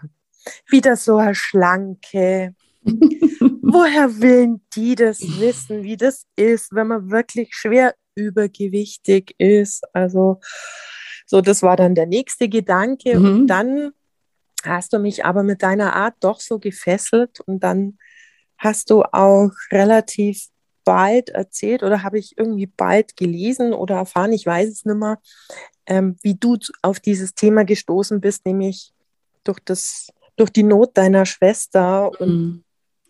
wieder 0.69 0.95
so 0.95 1.17
eine 1.17 1.35
schlanke, 1.35 2.55
woher 2.83 4.21
will 4.21 4.59
die 4.75 4.95
das 4.95 5.19
wissen, 5.39 5.83
wie 5.83 5.97
das 5.97 6.25
ist, 6.35 6.73
wenn 6.73 6.87
man 6.87 7.09
wirklich 7.09 7.49
schwer 7.53 7.95
übergewichtig 8.15 9.35
ist, 9.39 9.83
also 9.93 10.39
so, 11.25 11.41
das 11.41 11.63
war 11.63 11.75
dann 11.75 11.95
der 11.95 12.05
nächste 12.05 12.47
Gedanke. 12.49 13.19
Mhm. 13.19 13.25
Und 13.25 13.47
dann 13.47 13.91
hast 14.63 14.93
du 14.93 14.99
mich 14.99 15.25
aber 15.25 15.43
mit 15.43 15.63
deiner 15.63 15.95
Art 15.95 16.15
doch 16.19 16.39
so 16.39 16.59
gefesselt. 16.59 17.39
Und 17.41 17.63
dann 17.63 17.97
hast 18.57 18.89
du 18.89 19.03
auch 19.03 19.51
relativ 19.71 20.47
bald 20.85 21.29
erzählt 21.29 21.83
oder 21.83 22.03
habe 22.03 22.17
ich 22.19 22.37
irgendwie 22.37 22.67
bald 22.67 23.17
gelesen 23.17 23.73
oder 23.73 23.95
erfahren, 23.95 24.31
ich 24.31 24.45
weiß 24.45 24.69
es 24.69 24.85
nicht 24.85 24.95
mehr, 24.97 25.19
ähm, 25.87 26.15
wie 26.21 26.35
du 26.35 26.57
auf 26.81 27.01
dieses 27.01 27.33
Thema 27.33 27.65
gestoßen 27.65 28.21
bist, 28.21 28.45
nämlich 28.45 28.93
durch, 29.43 29.59
das, 29.65 30.07
durch 30.37 30.51
die 30.51 30.63
Not 30.63 30.97
deiner 30.97 31.25
Schwester 31.25 32.09
und 32.19 32.29
mhm. 32.29 32.63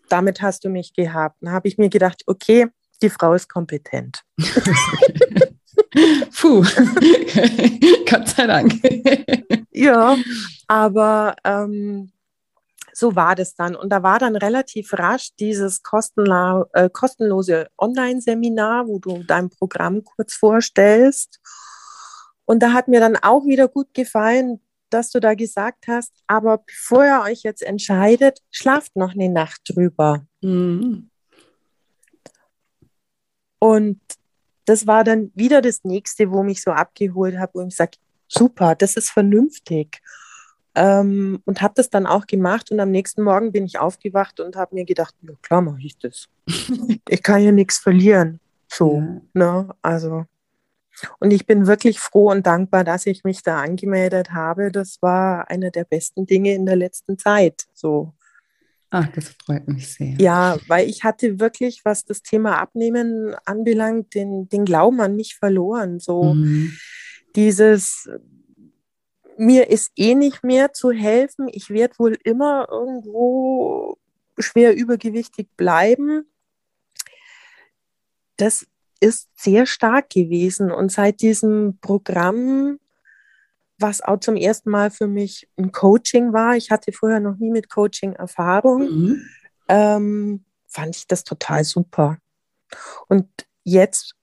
damit 0.08 0.42
hast 0.42 0.64
du 0.64 0.68
mich 0.68 0.92
gehabt. 0.92 1.36
Dann 1.40 1.52
habe 1.52 1.68
ich 1.68 1.78
mir 1.78 1.88
gedacht, 1.88 2.22
okay, 2.26 2.66
die 3.02 3.10
Frau 3.10 3.34
ist 3.34 3.48
kompetent. 3.48 4.22
Puh, 6.38 6.62
Gott 8.10 8.28
sei 8.28 8.46
Dank. 8.46 8.74
ja, 9.70 10.16
aber 10.66 11.36
ähm, 11.44 12.10
so 12.96 13.14
war 13.14 13.34
das 13.34 13.54
dann. 13.54 13.76
Und 13.76 13.90
da 13.90 14.02
war 14.02 14.18
dann 14.18 14.36
relativ 14.36 14.94
rasch 14.94 15.28
dieses 15.38 15.82
kostenla 15.82 16.66
äh, 16.72 16.88
kostenlose 16.88 17.68
Online-Seminar, 17.76 18.88
wo 18.88 18.98
du 18.98 19.22
dein 19.22 19.50
Programm 19.50 20.02
kurz 20.02 20.32
vorstellst. 20.32 21.38
Und 22.46 22.62
da 22.62 22.72
hat 22.72 22.88
mir 22.88 23.00
dann 23.00 23.16
auch 23.16 23.44
wieder 23.44 23.68
gut 23.68 23.92
gefallen, 23.92 24.60
dass 24.88 25.10
du 25.10 25.20
da 25.20 25.34
gesagt 25.34 25.88
hast, 25.88 26.12
aber 26.26 26.58
bevor 26.58 27.04
ihr 27.04 27.20
euch 27.20 27.42
jetzt 27.42 27.62
entscheidet, 27.62 28.40
schlaft 28.50 28.96
noch 28.96 29.12
eine 29.12 29.28
Nacht 29.28 29.60
drüber. 29.68 30.24
Mhm. 30.40 31.10
Und 33.58 34.00
das 34.64 34.86
war 34.86 35.04
dann 35.04 35.32
wieder 35.34 35.60
das 35.60 35.84
nächste, 35.84 36.30
wo 36.30 36.42
mich 36.42 36.62
so 36.62 36.70
abgeholt 36.70 37.36
habe, 37.36 37.52
wo 37.54 37.66
ich 37.66 37.76
sage, 37.76 37.98
super, 38.26 38.74
das 38.74 38.96
ist 38.96 39.10
vernünftig. 39.10 40.00
Ähm, 40.78 41.40
und 41.46 41.62
habe 41.62 41.72
das 41.74 41.88
dann 41.88 42.06
auch 42.06 42.26
gemacht 42.26 42.70
und 42.70 42.78
am 42.80 42.90
nächsten 42.90 43.22
Morgen 43.22 43.50
bin 43.50 43.64
ich 43.64 43.78
aufgewacht 43.78 44.40
und 44.40 44.56
habe 44.56 44.74
mir 44.74 44.84
gedacht, 44.84 45.14
ja 45.22 45.32
klar 45.40 45.62
mache 45.62 45.80
ich 45.80 45.96
das. 45.98 46.28
ich 47.08 47.22
kann 47.22 47.42
ja 47.42 47.50
nichts 47.50 47.78
verlieren. 47.78 48.40
So, 48.68 48.98
ja. 48.98 49.20
ne? 49.32 49.68
Also. 49.80 50.26
Und 51.18 51.30
ich 51.30 51.46
bin 51.46 51.66
wirklich 51.66 51.98
froh 51.98 52.30
und 52.30 52.46
dankbar, 52.46 52.84
dass 52.84 53.06
ich 53.06 53.24
mich 53.24 53.42
da 53.42 53.60
angemeldet 53.60 54.32
habe. 54.32 54.70
Das 54.70 55.00
war 55.00 55.48
eine 55.48 55.70
der 55.70 55.84
besten 55.84 56.26
Dinge 56.26 56.54
in 56.54 56.66
der 56.66 56.76
letzten 56.76 57.18
Zeit. 57.18 57.64
So. 57.72 58.12
Ach, 58.90 59.08
das 59.08 59.34
freut 59.44 59.66
mich 59.68 59.92
sehr. 59.92 60.14
Ja, 60.18 60.56
weil 60.68 60.88
ich 60.88 61.04
hatte 61.04 61.40
wirklich, 61.40 61.84
was 61.84 62.04
das 62.04 62.22
Thema 62.22 62.58
Abnehmen 62.58 63.34
anbelangt, 63.44 64.14
den, 64.14 64.48
den 64.48 64.64
Glauben 64.64 65.00
an 65.00 65.16
mich 65.16 65.36
verloren. 65.36 66.00
So 66.00 66.34
mhm. 66.34 66.72
dieses, 67.34 68.08
mir 69.38 69.68
ist 69.70 69.92
eh 69.96 70.14
nicht 70.14 70.42
mehr 70.44 70.72
zu 70.72 70.90
helfen. 70.90 71.48
Ich 71.50 71.70
werde 71.70 71.98
wohl 71.98 72.18
immer 72.24 72.68
irgendwo 72.70 73.98
schwer 74.38 74.76
übergewichtig 74.76 75.48
bleiben. 75.56 76.26
Das 78.36 78.66
ist 79.00 79.28
sehr 79.34 79.66
stark 79.66 80.10
gewesen. 80.10 80.70
Und 80.70 80.92
seit 80.92 81.20
diesem 81.20 81.78
Programm 81.80 82.78
was 83.78 84.02
auch 84.02 84.20
zum 84.20 84.36
ersten 84.36 84.70
Mal 84.70 84.90
für 84.90 85.06
mich 85.06 85.48
ein 85.56 85.72
Coaching 85.72 86.32
war. 86.32 86.56
Ich 86.56 86.70
hatte 86.70 86.92
vorher 86.92 87.20
noch 87.20 87.36
nie 87.36 87.50
mit 87.50 87.68
Coaching 87.68 88.14
Erfahrung. 88.14 88.82
Mhm. 88.82 89.28
Ähm, 89.68 90.44
fand 90.66 90.96
ich 90.96 91.06
das 91.06 91.24
total 91.24 91.64
super. 91.64 92.18
Und 93.08 93.28
jetzt 93.64 94.14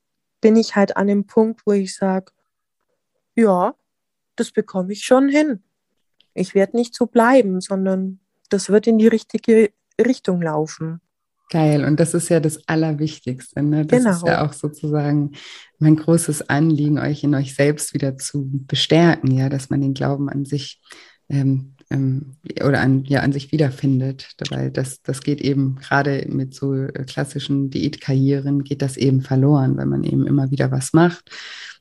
bin 0.41 0.55
ich 0.55 0.75
halt 0.75 0.97
an 0.97 1.07
dem 1.07 1.25
Punkt, 1.25 1.61
wo 1.65 1.71
ich 1.71 1.95
sage, 1.95 2.31
ja, 3.35 3.75
das 4.35 4.51
bekomme 4.51 4.93
ich 4.93 5.03
schon 5.03 5.29
hin. 5.29 5.63
Ich 6.33 6.55
werde 6.55 6.77
nicht 6.77 6.95
so 6.95 7.05
bleiben, 7.05 7.61
sondern 7.61 8.19
das 8.49 8.69
wird 8.69 8.87
in 8.87 8.97
die 8.97 9.07
richtige 9.07 9.71
Richtung 9.99 10.41
laufen. 10.41 10.99
Geil, 11.49 11.85
und 11.85 11.99
das 11.99 12.15
ist 12.15 12.29
ja 12.29 12.39
das 12.39 12.67
Allerwichtigste. 12.67 13.61
Ne? 13.61 13.85
Das 13.85 13.99
genau. 13.99 14.15
ist 14.15 14.25
ja 14.25 14.43
auch 14.43 14.53
sozusagen 14.53 15.33
mein 15.77 15.95
großes 15.95 16.49
Anliegen, 16.49 16.97
euch 16.97 17.23
in 17.23 17.35
euch 17.35 17.53
selbst 17.53 17.93
wieder 17.93 18.17
zu 18.17 18.49
bestärken, 18.51 19.31
ja, 19.31 19.49
dass 19.49 19.69
man 19.69 19.81
den 19.81 19.93
Glauben 19.93 20.29
an 20.29 20.45
sich 20.45 20.81
ähm, 21.29 21.75
ähm, 21.91 22.37
oder 22.63 22.81
an, 22.81 23.03
ja, 23.05 23.21
an 23.21 23.33
sich 23.33 23.51
wiederfindet. 23.51 24.29
Weil 24.49 24.71
das, 24.71 25.03
das 25.03 25.21
geht 25.21 25.41
eben 25.41 25.75
gerade 25.75 26.25
mit 26.27 26.55
so 26.55 26.87
klassischen 27.05 27.69
Diätkarrieren, 27.69 28.63
geht 28.63 28.81
das 28.81 28.97
eben 28.97 29.21
verloren, 29.21 29.77
wenn 29.77 29.89
man 29.89 30.03
eben 30.03 30.25
immer 30.25 30.49
wieder 30.49 30.71
was 30.71 30.93
macht, 30.93 31.29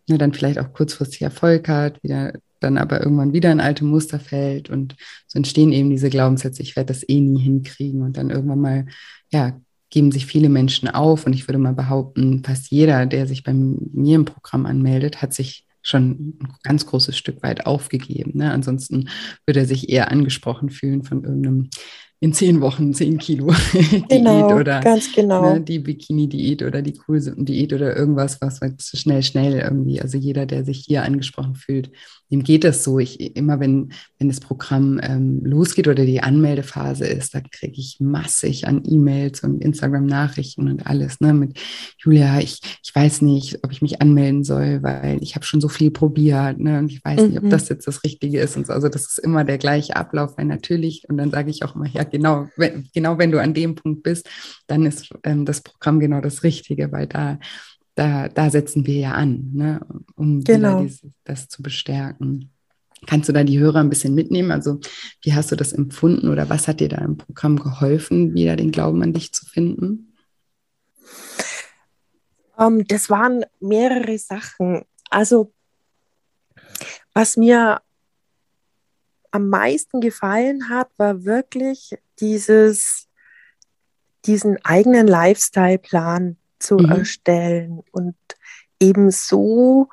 ja, 0.07 0.19
dann 0.19 0.33
vielleicht 0.33 0.59
auch 0.59 0.73
kurzfristig 0.73 1.23
Erfolg 1.23 1.69
hat, 1.69 2.03
wieder 2.03 2.33
dann 2.63 2.79
aber 2.79 3.03
irgendwann 3.03 3.33
wieder 3.33 3.51
in 3.51 3.61
alte 3.61 3.85
Muster 3.85 4.21
fällt 4.21 4.71
und 4.71 4.95
so 5.27 5.37
entstehen 5.37 5.73
eben 5.73 5.91
diese 5.91 6.11
Glaubenssätze, 6.11 6.63
ich 6.63 6.77
werde 6.77 6.93
das 6.93 7.09
eh 7.09 7.21
nie 7.21 7.41
hinkriegen 7.41 8.03
und 8.03 8.17
dann 8.17 8.31
irgendwann 8.31 8.61
mal, 8.61 8.87
ja, 9.33 9.61
geben 9.91 10.11
sich 10.11 10.25
viele 10.27 10.49
Menschen 10.49 10.89
auf 10.89 11.27
und 11.27 11.35
ich 11.35 11.49
würde 11.49 11.59
mal 11.59 11.75
behaupten, 11.75 12.43
fast 12.45 12.71
jeder, 12.71 13.05
der 13.05 13.27
sich 13.27 13.43
bei 13.43 13.53
mir 13.53 14.17
im 14.17 14.25
Programm 14.25 14.65
anmeldet, 14.65 15.21
hat 15.21 15.35
sich 15.35 15.67
schon 15.83 16.37
ein 16.41 16.49
ganz 16.63 16.87
großes 16.87 17.17
Stück 17.17 17.43
weit 17.43 17.67
aufgegeben. 17.67 18.39
Ne? 18.39 18.51
Ansonsten 18.53 19.11
würde 19.45 19.61
er 19.61 19.67
sich 19.67 19.91
eher 19.91 20.11
angesprochen 20.11 20.71
fühlen 20.71 21.03
von 21.03 21.25
irgendeinem 21.25 21.69
in 22.23 22.33
zehn 22.33 22.61
Wochen 22.61 22.95
zehn 22.95 23.19
Kilo 23.19 23.47
genau, 24.09 24.49
Diät 24.49 24.61
oder 24.61 24.81
ganz 24.81 25.13
genau. 25.13 25.55
Ne, 25.55 25.61
die 25.61 25.81
Bikini-Diät 25.81 26.63
oder 26.63 26.81
die 26.81 26.97
Cool-Diät 27.09 27.73
oder 27.73 27.97
irgendwas, 27.97 28.41
was 28.41 28.61
halt 28.61 28.81
schnell, 28.81 29.25
schnell 29.25 29.59
irgendwie, 29.59 30.01
also 30.01 30.17
jeder, 30.17 30.47
der 30.47 30.65
sich 30.65 30.85
hier 30.87 31.03
angesprochen 31.03 31.57
fühlt, 31.57 31.91
dem 32.33 32.43
geht 32.43 32.65
das 32.65 32.83
so. 32.83 32.99
Ich 32.99 33.37
immer, 33.37 33.61
wenn, 33.61 33.93
wenn 34.19 34.29
das 34.29 34.41
Programm 34.41 34.99
ähm, 35.03 35.43
losgeht 35.45 35.87
oder 35.87 36.05
die 36.07 36.23
Anmeldephase 36.23 37.07
ist, 37.07 37.35
da 37.35 37.41
kriege 37.41 37.79
ich 37.79 37.99
massig 38.01 38.67
an 38.67 38.83
E-Mails 38.85 39.45
und 39.45 39.63
Instagram-Nachrichten 39.63 40.69
und 40.69 40.87
alles, 40.87 41.21
ne? 41.21 41.35
Mit 41.35 41.61
Julia, 41.99 42.41
ich, 42.41 42.61
ich 42.83 42.95
weiß 42.95 43.23
nicht, 43.23 43.63
ob 43.63 43.71
ich 43.71 43.83
mich 43.83 44.01
anmelden 44.01 44.45
soll, 44.45 44.83
weil 44.83 45.19
ich 45.23 45.35
habe 45.35 45.45
schon 45.45 45.61
so 45.61 45.69
viel 45.69 45.91
probiert, 45.91 46.59
ne? 46.59 46.79
Und 46.79 46.91
ich 46.91 47.05
weiß 47.05 47.21
mhm. 47.21 47.27
nicht, 47.29 47.39
ob 47.39 47.45
mhm. 47.45 47.51
das 47.51 47.69
jetzt 47.69 47.87
das 47.87 48.03
Richtige 48.03 48.41
ist 48.41 48.57
und 48.57 48.67
so. 48.67 48.73
Also 48.73 48.89
das 48.89 49.03
ist 49.03 49.19
immer 49.19 49.45
der 49.45 49.59
gleiche 49.59 49.97
Ablauf, 49.97 50.39
weil 50.39 50.47
natürlich, 50.47 51.05
und 51.09 51.19
dann 51.19 51.31
sage 51.31 51.51
ich 51.51 51.63
auch 51.63 51.77
immer, 51.77 51.89
ja, 51.89 52.05
genau, 52.05 52.49
wenn, 52.57 52.89
genau 52.95 53.19
wenn 53.19 53.31
du 53.31 53.41
an 53.41 53.53
dem 53.53 53.75
Punkt 53.75 54.03
bist, 54.03 54.29
dann 54.67 54.87
ist 54.87 55.11
ähm, 55.25 55.45
das 55.45 55.61
Programm 55.61 56.01
genau 56.01 56.23
das 56.23 56.43
Richtige, 56.43 56.91
weil 56.93 57.07
da 57.07 57.39
da, 57.95 58.29
da 58.29 58.51
setzen 58.51 58.87
wir 58.87 58.99
ja 58.99 59.13
an, 59.13 59.51
ne, 59.53 59.81
um 60.15 60.43
genau. 60.43 60.83
dieses, 60.83 61.07
das 61.25 61.49
zu 61.49 61.63
bestärken. 61.63 62.51
Kannst 63.07 63.29
du 63.29 63.33
da 63.33 63.43
die 63.43 63.59
Hörer 63.59 63.81
ein 63.81 63.91
bisschen 63.91 64.15
mitnehmen? 64.15 64.53
Also, 64.53 64.79
wie 65.23 65.35
hast 65.35 65.51
du 65.51 65.57
das 65.57 65.73
empfunden 65.73 66.29
oder 66.29 66.49
was 66.49 66.69
hat 66.69 66.81
dir 66.81 66.89
da 66.89 66.99
im 66.99 67.17
Programm 67.17 67.59
geholfen, 67.59 68.35
wieder 68.35 68.57
den 68.57 68.71
Glauben 68.71 69.03
an 69.03 69.13
dich 69.13 69.33
zu 69.33 69.45
finden? 69.45 70.15
Um, 72.57 72.79
ähm, 72.79 72.85
das 72.87 73.11
waren 73.11 73.45
mehrere 73.61 74.19
Sachen. 74.19 74.85
Also, 75.11 75.53
was 77.13 77.37
mir 77.37 77.83
am 79.33 79.49
meisten 79.49 80.01
gefallen 80.01 80.69
hat, 80.69 80.89
war 80.97 81.25
wirklich 81.25 81.97
dieses, 82.21 83.09
diesen 84.27 84.65
eigenen 84.65 85.09
Lifestyle-Plan 85.09 86.37
zu 86.63 86.77
mhm. 86.77 86.91
erstellen 86.91 87.83
und 87.91 88.17
eben 88.81 89.11
so, 89.11 89.89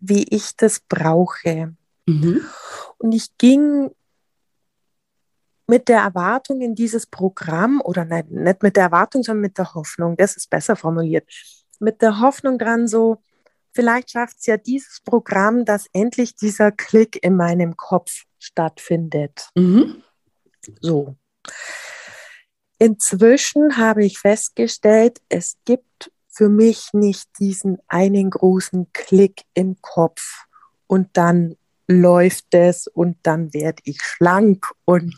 wie 0.00 0.24
ich 0.24 0.56
das 0.56 0.80
brauche. 0.80 1.74
Mhm. 2.06 2.40
Und 2.98 3.12
ich 3.12 3.36
ging 3.38 3.90
mit 5.66 5.88
der 5.88 6.00
Erwartung 6.00 6.60
in 6.60 6.74
dieses 6.74 7.06
Programm, 7.06 7.80
oder 7.82 8.04
nein, 8.04 8.26
nicht 8.28 8.62
mit 8.62 8.76
der 8.76 8.84
Erwartung, 8.84 9.22
sondern 9.22 9.42
mit 9.42 9.58
der 9.58 9.74
Hoffnung, 9.74 10.16
das 10.16 10.36
ist 10.36 10.50
besser 10.50 10.76
formuliert, 10.76 11.28
mit 11.78 12.02
der 12.02 12.20
Hoffnung 12.20 12.58
dran, 12.58 12.86
so, 12.86 13.22
vielleicht 13.72 14.10
schafft 14.10 14.38
es 14.38 14.46
ja 14.46 14.56
dieses 14.56 15.00
Programm, 15.00 15.64
dass 15.64 15.86
endlich 15.92 16.36
dieser 16.36 16.72
Klick 16.72 17.22
in 17.24 17.36
meinem 17.36 17.76
Kopf 17.76 18.24
stattfindet. 18.38 19.48
Mhm. 19.54 20.02
So. 20.80 21.16
Inzwischen 22.78 23.76
habe 23.76 24.04
ich 24.04 24.18
festgestellt, 24.18 25.20
es 25.28 25.56
gibt 25.64 26.11
für 26.32 26.48
mich 26.48 26.88
nicht 26.92 27.28
diesen 27.38 27.78
einen 27.88 28.30
großen 28.30 28.88
Klick 28.92 29.42
im 29.54 29.76
Kopf 29.82 30.46
und 30.86 31.08
dann 31.12 31.56
läuft 31.86 32.54
es 32.54 32.86
und 32.86 33.18
dann 33.22 33.52
werde 33.52 33.82
ich 33.84 34.02
schlank 34.02 34.66
und 34.84 35.14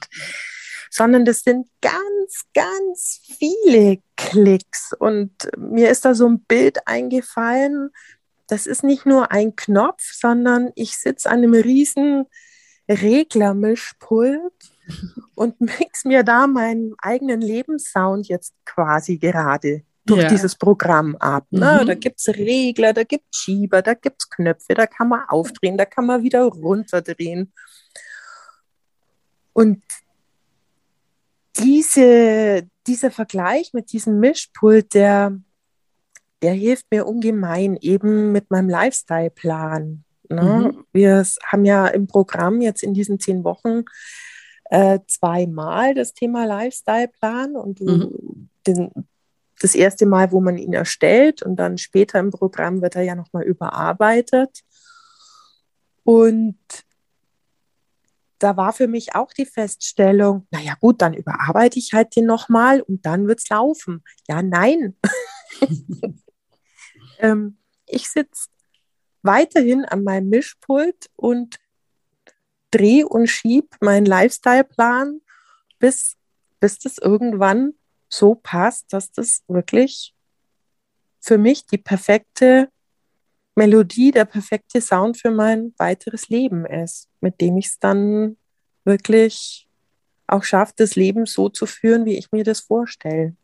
sondern 0.91 1.25
das 1.25 1.41
sind 1.41 1.67
ganz, 1.81 2.45
ganz 2.55 3.21
viele 3.21 3.99
Klicks. 4.17 4.93
Und 4.97 5.33
mir 5.57 5.91
ist 5.91 6.05
da 6.05 6.15
so 6.15 6.29
ein 6.29 6.39
Bild 6.41 6.87
eingefallen. 6.87 7.91
Das 8.47 8.69
ist 8.69 8.85
nicht 8.85 9.05
nur 9.05 9.33
ein 9.33 9.57
Knopf, 9.57 10.13
sondern 10.13 10.71
ich 10.77 10.97
sitze 10.97 11.29
an 11.31 11.39
einem 11.39 11.55
riesen 11.55 12.27
Reglermischpult 12.89 14.53
und 15.35 15.61
mix 15.61 16.05
mir 16.05 16.23
da 16.23 16.47
meinen 16.47 16.95
eigenen 16.99 17.41
Lebenssound 17.41 18.29
jetzt 18.29 18.55
quasi 18.65 19.19
gerade 19.19 19.83
durch 20.07 20.23
ja. 20.23 20.29
dieses 20.29 20.55
Programm 20.55 21.17
ab. 21.17 21.47
Ne? 21.51 21.81
Mhm. 21.83 21.87
Da 21.87 21.95
gibt 21.95 22.21
es 22.21 22.29
Regler, 22.29 22.93
da 22.93 23.05
gibt 23.05 23.25
es 23.33 23.39
Schieber, 23.41 23.83
da 23.83 23.95
gibt 23.95 24.23
es 24.23 24.31
Knöpfe, 24.31 24.75
da 24.75 24.87
kann 24.87 25.09
man 25.09 25.21
aufdrehen, 25.29 25.79
da 25.79 25.85
kann 25.85 26.07
man 26.07 26.23
wieder 26.23 26.43
runterdrehen. 26.43 27.53
Und 29.53 29.83
diese, 31.59 32.67
dieser 32.87 33.11
Vergleich 33.11 33.73
mit 33.73 33.93
diesem 33.93 34.19
Mischpult, 34.19 34.95
der, 34.95 35.39
der 36.43 36.53
hilft 36.53 36.87
mir 36.91 37.07
ungemein, 37.07 37.77
eben 37.81 38.33
mit 38.33 38.51
meinem 38.51 38.69
Lifestyle-Plan. 38.69 40.05
Ne? 40.29 40.73
Mhm. 40.73 40.85
Wir 40.93 41.25
haben 41.47 41.65
ja 41.65 41.87
im 41.87 42.07
Programm 42.07 42.61
jetzt 42.61 42.83
in 42.83 42.93
diesen 42.93 43.21
zehn 43.21 43.45
Wochen 43.45 43.85
äh, 44.71 44.99
zweimal 45.07 45.95
das 45.95 46.15
Thema 46.15 46.45
Lifestyle-Plan 46.45 47.57
und 47.57 47.81
mhm. 47.81 48.49
den, 48.67 48.91
das 49.65 49.75
erste 49.75 50.05
Mal, 50.05 50.31
wo 50.31 50.43
man 50.43 50.59
ihn 50.59 50.75
erstellt 50.75 51.43
und 51.43 51.57
dann 51.57 51.79
später 51.79 52.21
im 52.21 52.31
Programm 52.31 52.83
wird 52.83 52.97
er 52.97 53.03
ja 53.03 53.15
nochmal 53.15 53.45
überarbeitet. 53.45 54.61
Und 56.03 56.59
da 58.39 58.59
war 58.59 58.75
für 58.75 58.89
mich 58.89 59.15
auch 59.15 59.33
die 59.33 59.47
Feststellung, 59.47 60.47
naja 60.51 60.75
gut, 60.81 61.01
dann 61.01 61.15
überarbeite 61.15 61.79
ich 61.79 61.95
halt 61.95 62.15
den 62.15 62.27
nochmal 62.27 62.83
und 62.83 63.07
dann 63.07 63.27
wird 63.27 63.41
es 63.41 63.49
laufen. 63.49 64.05
Ja, 64.29 64.43
nein. 64.43 64.99
ähm, 67.21 67.57
ich 67.87 68.11
sitze 68.11 68.49
weiterhin 69.23 69.87
an 69.87 70.05
meinem 70.05 70.29
Mischpult 70.29 71.09
und 71.17 71.59
drehe 72.71 73.09
und 73.09 73.29
schiebe 73.29 73.69
meinen 73.81 74.05
Lifestyle-Plan, 74.05 75.23
bis, 75.79 76.19
bis 76.61 76.79
das 76.81 76.99
irgendwann 76.99 77.73
so 78.09 78.35
passt, 78.35 78.93
dass 78.93 79.13
das 79.13 79.43
wirklich 79.49 80.15
für 81.21 81.39
mich 81.39 81.67
die 81.67 81.79
perfekte 81.79 82.69
Melodie, 83.57 84.11
der 84.11 84.25
perfekte 84.25 84.81
Sound 84.81 85.17
für 85.17 85.31
mein 85.31 85.73
weiteres 85.79 86.29
Leben 86.29 86.67
ist, 86.67 87.09
mit 87.21 87.41
dem 87.41 87.57
ich 87.57 87.67
es 87.67 87.79
dann 87.79 88.37
wirklich 88.85 89.69
auch 90.27 90.45
schaffe, 90.45 90.75
das 90.77 90.97
Leben 90.97 91.27
so 91.27 91.49
zu 91.49 91.67
führen, 91.67 92.05
wie 92.05 92.17
ich 92.17 92.33
mir 92.33 92.45
das 92.45 92.61
vorstelle. 92.61 93.37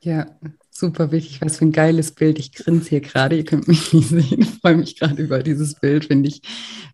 Ja, 0.00 0.26
super 0.70 1.10
wichtig. 1.10 1.40
Was 1.40 1.56
für 1.56 1.64
ein 1.64 1.72
geiles 1.72 2.12
Bild. 2.12 2.38
Ich 2.38 2.52
grinse 2.52 2.90
hier 2.90 3.00
gerade. 3.00 3.36
Ihr 3.36 3.44
könnt 3.44 3.66
mich 3.66 3.92
nicht 3.92 4.08
sehen. 4.08 4.42
Ich 4.42 4.60
freue 4.60 4.76
mich 4.76 4.98
gerade 4.98 5.22
über 5.22 5.42
dieses 5.42 5.74
Bild. 5.74 6.06
Finde 6.06 6.28
ich, 6.28 6.42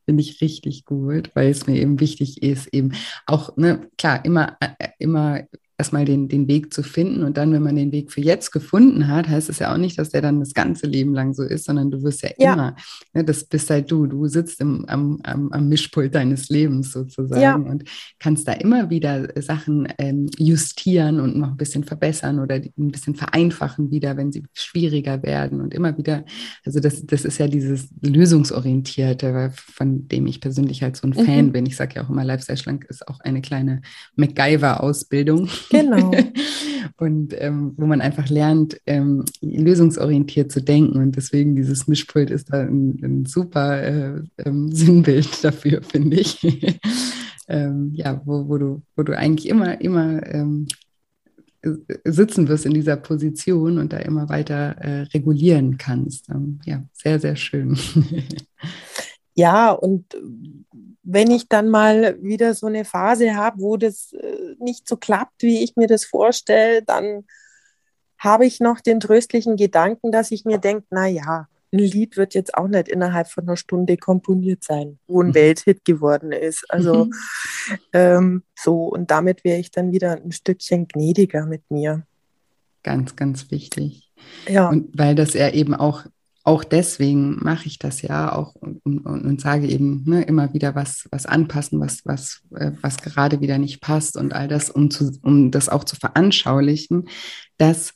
finde 0.05 0.23
ich 0.23 0.41
richtig 0.41 0.85
gut, 0.85 1.31
weil 1.35 1.51
es 1.51 1.67
mir 1.67 1.81
eben 1.81 2.01
wichtig 2.01 2.43
ist, 2.43 2.69
eben 2.73 2.93
auch, 3.27 3.57
ne, 3.57 3.89
klar, 3.99 4.25
immer, 4.25 4.57
äh, 4.61 4.89
immer 4.99 5.43
erstmal 5.83 6.05
den, 6.05 6.29
den 6.29 6.47
Weg 6.47 6.73
zu 6.73 6.85
finden. 6.85 7.25
Und 7.25 7.37
dann, 7.37 7.53
wenn 7.53 7.65
man 7.65 7.75
den 7.75 7.91
Weg 7.91 8.13
für 8.13 8.21
jetzt 8.21 8.53
gefunden 8.53 9.09
hat, 9.09 9.29
heißt 9.29 9.49
es 9.49 9.59
ja 9.59 9.75
auch 9.75 9.79
nicht, 9.79 9.99
dass 9.99 10.11
der 10.11 10.23
dann 10.23 10.39
das 10.39 10.55
ganze 10.55 10.87
Leben 10.87 11.13
lang 11.13 11.35
so 11.35 11.43
ist, 11.43 11.65
sondern 11.65 11.91
du 11.91 12.05
wirst 12.05 12.23
ja, 12.23 12.31
ja. 12.39 12.53
immer, 12.53 12.77
ne, 13.13 13.25
das 13.25 13.43
bist 13.43 13.69
halt 13.69 13.91
du, 13.91 14.07
du 14.07 14.29
sitzt 14.29 14.61
im, 14.61 14.85
am, 14.87 15.19
am, 15.25 15.51
am 15.51 15.69
Mischpult 15.69 16.15
deines 16.15 16.51
Lebens 16.51 16.93
sozusagen 16.93 17.43
ja. 17.43 17.57
und 17.57 17.83
kannst 18.21 18.47
da 18.47 18.53
immer 18.53 18.91
wieder 18.91 19.29
Sachen 19.43 19.89
ähm, 19.99 20.29
justieren 20.39 21.19
und 21.19 21.37
noch 21.37 21.51
ein 21.51 21.57
bisschen 21.57 21.83
verbessern 21.83 22.39
oder 22.39 22.55
ein 22.55 22.93
bisschen 22.93 23.17
vereinfachen 23.17 23.91
wieder, 23.91 24.17
wenn 24.17 24.31
sie 24.31 24.45
schwieriger 24.53 25.25
werden 25.25 25.61
und 25.61 25.75
immer 25.75 25.99
wieder, 25.99 26.25
also 26.65 26.79
das, 26.79 27.05
das 27.07 27.25
ist 27.25 27.39
ja 27.39 27.49
dieses 27.49 27.89
Lösungsorientierte, 28.03 29.53
von 29.57 30.07
dem 30.07 30.29
ich 30.29 30.41
persönlich 30.41 30.85
halt 30.85 30.97
so 30.97 31.09
ein 31.09 31.15
Fan 31.15 31.47
mhm. 31.47 31.53
bin. 31.53 31.67
Ich 31.67 31.75
sage 31.75 31.97
ja 31.97 32.05
auch 32.05 32.11
immer, 32.11 32.25
Lifestyle 32.25 32.57
Schlank 32.57 32.87
ist 32.89 33.09
auch 33.09 33.19
eine 33.19 33.43
kleine 33.43 33.83
MacGyver-Ausbildung. 34.15 35.49
Genau. 35.73 36.13
und 36.99 37.35
ähm, 37.39 37.73
wo 37.77 37.87
man 37.87 38.01
einfach 38.01 38.29
lernt, 38.29 38.81
ähm, 38.87 39.25
lösungsorientiert 39.41 40.53
zu 40.53 40.63
denken. 40.63 40.99
Und 40.99 41.17
deswegen 41.17 41.57
dieses 41.57 41.89
Mischpult 41.89 42.31
ist 42.31 42.53
da 42.53 42.61
ein, 42.61 42.99
ein 43.03 43.27
super 43.27 43.83
äh, 43.83 44.23
ähm, 44.45 44.71
Sinnbild 44.73 45.43
dafür, 45.43 45.83
finde 45.83 46.21
ich. 46.21 46.41
Ähm, 47.49 47.91
ja, 47.93 48.23
wo, 48.25 48.49
wo, 48.49 48.57
du, 48.57 48.83
wo 48.97 49.03
du 49.03 49.19
eigentlich 49.19 49.49
immer, 49.49 49.79
immer 49.81 50.25
ähm, 50.33 50.69
sitzen 52.05 52.49
wirst 52.49 52.65
in 52.65 52.73
dieser 52.73 52.97
Position 52.97 53.79
und 53.79 53.93
da 53.93 53.99
immer 53.99 54.29
weiter 54.29 54.77
äh, 54.79 55.03
regulieren 55.13 55.77
kannst. 55.77 56.31
Ähm, 56.31 56.61
ja, 56.65 56.85
sehr, 56.93 57.19
sehr 57.19 57.35
schön. 57.35 57.77
ja, 59.35 59.73
und 59.73 60.07
wenn 61.03 61.31
ich 61.31 61.49
dann 61.49 61.69
mal 61.69 62.17
wieder 62.23 62.55
so 62.55 62.67
eine 62.67 62.85
Phase 62.85 63.35
habe, 63.35 63.61
wo 63.61 63.77
das 63.77 64.13
äh, 64.13 64.55
nicht 64.59 64.89
so 64.89 64.97
klappt, 64.97 65.43
wie 65.43 65.63
ich 65.63 65.77
mir 65.77 65.89
das 65.89 66.05
vorstelle, 66.05 66.83
dann 66.83 67.25
habe 68.19 68.47
ich 68.47 68.61
noch 68.61 68.81
den 68.81 69.01
tröstlichen 69.01 69.57
Gedanken, 69.57 70.13
dass 70.13 70.31
ich 70.31 70.45
mir 70.45 70.59
denke, 70.59 70.87
na 70.91 71.07
ja, 71.07 71.49
ein 71.73 71.79
Lied 71.79 72.17
wird 72.17 72.35
jetzt 72.35 72.55
auch 72.55 72.69
nicht 72.69 72.89
innerhalb 72.89 73.29
von 73.29 73.45
einer 73.45 73.57
Stunde 73.57 73.97
komponiert 73.97 74.63
sein, 74.63 74.99
wo 75.07 75.23
ein 75.23 75.29
mhm. 75.29 75.35
Welthit 75.35 75.85
geworden 75.85 76.31
ist. 76.31 76.65
Also 76.69 77.07
mhm. 77.07 77.13
ähm, 77.93 78.43
so, 78.55 78.85
und 78.85 79.11
damit 79.11 79.43
wäre 79.43 79.59
ich 79.59 79.71
dann 79.71 79.91
wieder 79.91 80.13
ein 80.13 80.33
Stückchen 80.33 80.87
gnädiger 80.87 81.47
mit 81.47 81.69
mir. 81.71 82.07
Ganz, 82.83 83.17
ganz 83.17 83.51
wichtig. 83.51 84.11
Ja. 84.49 84.69
Und 84.69 84.97
weil 84.97 85.15
das 85.15 85.35
ja 85.35 85.51
eben 85.51 85.75
auch 85.75 86.05
auch 86.45 86.65
deswegen 86.65 87.37
mache 87.43 87.67
ich 87.67 87.79
das 87.79 88.03
ja 88.03 88.35
auch 88.35 88.55
und, 88.57 88.85
und, 88.85 89.07
und 89.07 89.41
sage 89.41 89.69
eben 89.69 90.03
ne, 90.07 90.23
immer 90.23 90.53
wieder 90.53 90.75
was, 90.75 91.07
was 91.11 91.27
anpassen, 91.27 91.79
was, 91.81 92.05
was, 92.05 92.43
äh, 92.55 92.73
was 92.81 92.99
gerade 92.99 93.41
wieder 93.41 93.59
nicht 93.59 93.81
passt 93.81 94.17
und 94.17 94.33
all 94.33 94.49
das, 94.49 94.69
um, 94.69 94.91
zu, 94.91 95.17
um 95.23 95.51
das 95.51 95.69
auch 95.69 95.85
zu 95.85 95.97
veranschaulichen, 95.97 97.09
dass 97.59 97.95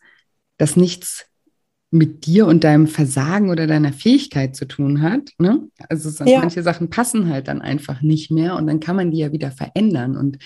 das 0.59 0.77
nichts 0.77 1.27
mit 1.91 2.27
dir 2.27 2.47
und 2.47 2.65
deinem 2.65 2.87
Versagen 2.87 3.51
oder 3.51 3.67
deiner 3.67 3.93
Fähigkeit 3.93 4.55
zu 4.55 4.67
tun 4.67 5.03
hat. 5.03 5.31
Ne? 5.39 5.69
Also 5.89 6.25
ja. 6.25 6.41
manche 6.41 6.63
Sachen 6.63 6.91
passen 6.91 7.29
halt 7.29 7.49
dann 7.49 7.63
einfach 7.63 8.03
nicht 8.03 8.31
mehr 8.31 8.57
und 8.57 8.67
dann 8.67 8.81
kann 8.81 8.97
man 8.97 9.11
die 9.11 9.19
ja 9.19 9.33
wieder 9.33 9.51
verändern. 9.51 10.17
Und 10.17 10.39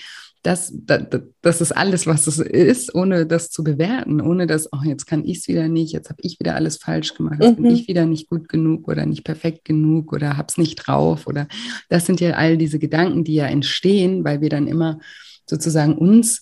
das, 0.43 0.73
das, 0.73 1.03
das 1.41 1.61
ist 1.61 1.71
alles, 1.71 2.07
was 2.07 2.27
es 2.27 2.39
ist, 2.39 2.95
ohne 2.95 3.25
das 3.25 3.49
zu 3.49 3.63
bewerten, 3.63 4.21
ohne 4.21 4.47
dass, 4.47 4.71
oh, 4.73 4.83
jetzt 4.83 5.05
kann 5.05 5.23
ich 5.23 5.39
es 5.39 5.47
wieder 5.47 5.67
nicht, 5.67 5.93
jetzt 5.93 6.09
habe 6.09 6.21
ich 6.23 6.39
wieder 6.39 6.55
alles 6.55 6.77
falsch 6.77 7.13
gemacht, 7.13 7.37
jetzt 7.41 7.59
mhm. 7.59 7.63
bin 7.63 7.75
ich 7.75 7.87
wieder 7.87 8.05
nicht 8.05 8.27
gut 8.27 8.49
genug 8.49 8.87
oder 8.87 9.05
nicht 9.05 9.23
perfekt 9.23 9.65
genug 9.65 10.13
oder 10.13 10.37
habe 10.37 10.47
es 10.49 10.57
nicht 10.57 10.75
drauf. 10.75 11.27
Oder 11.27 11.47
das 11.89 12.05
sind 12.05 12.19
ja 12.19 12.31
all 12.31 12.57
diese 12.57 12.79
Gedanken, 12.79 13.23
die 13.23 13.35
ja 13.35 13.45
entstehen, 13.45 14.23
weil 14.23 14.41
wir 14.41 14.49
dann 14.49 14.67
immer 14.67 14.99
sozusagen 15.47 15.97
uns 15.97 16.41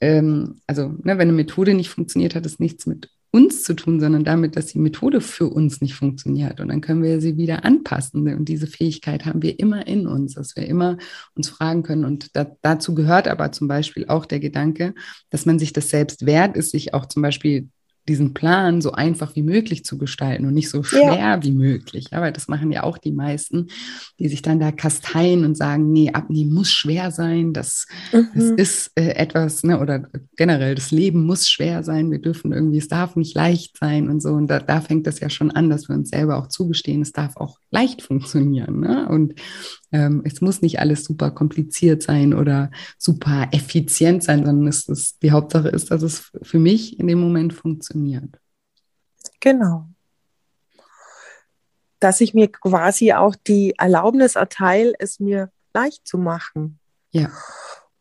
ähm, 0.00 0.60
also 0.66 0.88
ne, 0.88 1.18
wenn 1.18 1.20
eine 1.20 1.32
Methode 1.32 1.74
nicht 1.74 1.90
funktioniert, 1.90 2.34
hat 2.34 2.46
es 2.46 2.58
nichts 2.58 2.86
mit 2.86 3.10
uns 3.30 3.62
zu 3.62 3.74
tun, 3.74 4.00
sondern 4.00 4.24
damit, 4.24 4.56
dass 4.56 4.66
die 4.66 4.78
Methode 4.78 5.20
für 5.20 5.46
uns 5.46 5.80
nicht 5.80 5.94
funktioniert. 5.94 6.60
Und 6.60 6.68
dann 6.68 6.80
können 6.80 7.02
wir 7.02 7.20
sie 7.20 7.36
wieder 7.36 7.64
anpassen. 7.64 8.26
Und 8.34 8.48
diese 8.48 8.66
Fähigkeit 8.66 9.26
haben 9.26 9.42
wir 9.42 9.58
immer 9.58 9.86
in 9.86 10.06
uns, 10.06 10.34
dass 10.34 10.56
wir 10.56 10.66
immer 10.66 10.96
uns 11.34 11.48
fragen 11.48 11.82
können. 11.82 12.04
Und 12.04 12.34
da, 12.36 12.46
dazu 12.62 12.94
gehört 12.94 13.28
aber 13.28 13.52
zum 13.52 13.68
Beispiel 13.68 14.06
auch 14.08 14.24
der 14.24 14.40
Gedanke, 14.40 14.94
dass 15.30 15.46
man 15.46 15.58
sich 15.58 15.72
das 15.72 15.90
selbst 15.90 16.24
wert 16.24 16.56
ist, 16.56 16.70
sich 16.70 16.94
auch 16.94 17.06
zum 17.06 17.22
Beispiel 17.22 17.68
diesen 18.08 18.34
Plan 18.34 18.80
so 18.80 18.92
einfach 18.92 19.36
wie 19.36 19.42
möglich 19.42 19.84
zu 19.84 19.98
gestalten 19.98 20.46
und 20.46 20.54
nicht 20.54 20.70
so 20.70 20.82
schwer 20.82 21.14
ja. 21.14 21.42
wie 21.42 21.52
möglich. 21.52 22.12
Aber 22.12 22.30
das 22.30 22.48
machen 22.48 22.72
ja 22.72 22.82
auch 22.82 22.98
die 22.98 23.12
meisten, 23.12 23.68
die 24.18 24.28
sich 24.28 24.42
dann 24.42 24.60
da 24.60 24.72
kasteien 24.72 25.44
und 25.44 25.56
sagen, 25.56 25.92
nee, 25.92 26.10
abnehmen 26.12 26.52
muss 26.52 26.70
schwer 26.70 27.10
sein, 27.10 27.52
das, 27.52 27.86
mhm. 28.12 28.28
das 28.34 28.50
ist 28.50 28.92
äh, 28.94 29.10
etwas, 29.10 29.62
ne, 29.62 29.78
oder 29.80 30.08
generell, 30.36 30.74
das 30.74 30.90
Leben 30.90 31.24
muss 31.26 31.48
schwer 31.48 31.82
sein, 31.82 32.10
wir 32.10 32.20
dürfen 32.20 32.52
irgendwie, 32.52 32.78
es 32.78 32.88
darf 32.88 33.16
nicht 33.16 33.34
leicht 33.34 33.76
sein 33.78 34.08
und 34.08 34.20
so. 34.22 34.30
Und 34.30 34.48
da, 34.48 34.60
da 34.60 34.80
fängt 34.80 35.06
das 35.06 35.20
ja 35.20 35.30
schon 35.30 35.50
an, 35.50 35.70
dass 35.70 35.88
wir 35.88 35.96
uns 35.96 36.10
selber 36.10 36.38
auch 36.38 36.48
zugestehen, 36.48 37.02
es 37.02 37.12
darf 37.12 37.36
auch 37.36 37.58
leicht 37.70 38.02
funktionieren. 38.02 38.80
Ne? 38.80 39.08
Und 39.08 39.34
ähm, 39.92 40.22
es 40.24 40.40
muss 40.40 40.60
nicht 40.62 40.80
alles 40.80 41.04
super 41.04 41.30
kompliziert 41.30 42.02
sein 42.02 42.34
oder 42.34 42.70
super 42.98 43.48
effizient 43.52 44.22
sein, 44.22 44.44
sondern 44.44 44.66
es 44.66 44.88
ist, 44.88 45.22
die 45.22 45.32
Hauptsache 45.32 45.68
ist, 45.68 45.90
dass 45.90 46.02
es 46.02 46.30
für 46.42 46.58
mich 46.58 46.98
in 46.98 47.06
dem 47.06 47.20
Moment 47.20 47.52
funktioniert. 47.52 48.38
Genau. 49.40 49.88
Dass 52.00 52.20
ich 52.20 52.34
mir 52.34 52.50
quasi 52.50 53.12
auch 53.12 53.34
die 53.34 53.74
Erlaubnis 53.78 54.36
erteile, 54.36 54.92
es 54.98 55.20
mir 55.20 55.50
leicht 55.74 56.06
zu 56.06 56.18
machen. 56.18 56.78
Ja. 57.10 57.30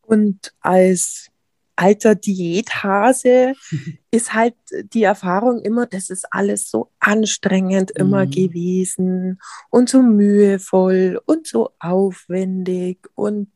Und 0.02 0.54
als 0.60 1.30
alter 1.78 2.16
Diäthase 2.16 3.54
ist 4.12 4.34
halt 4.34 4.56
die 4.94 5.04
Erfahrung 5.04 5.62
immer, 5.62 5.86
das 5.86 6.10
ist 6.10 6.26
alles 6.32 6.70
so 6.70 6.92
anstrengend 7.00 7.92
immer 7.92 8.26
mhm. 8.26 8.32
gewesen 8.32 9.40
und 9.70 9.90
so 9.90 10.02
mühevoll 10.02 11.22
und 11.26 11.48
so 11.48 11.72
aufwendig 11.80 13.08
und 13.16 13.50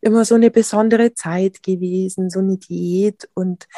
immer 0.00 0.24
so 0.24 0.34
eine 0.34 0.50
besondere 0.50 1.14
Zeit 1.14 1.62
gewesen, 1.62 2.30
so 2.30 2.38
eine 2.38 2.56
Diät. 2.58 3.28
Und 3.34 3.68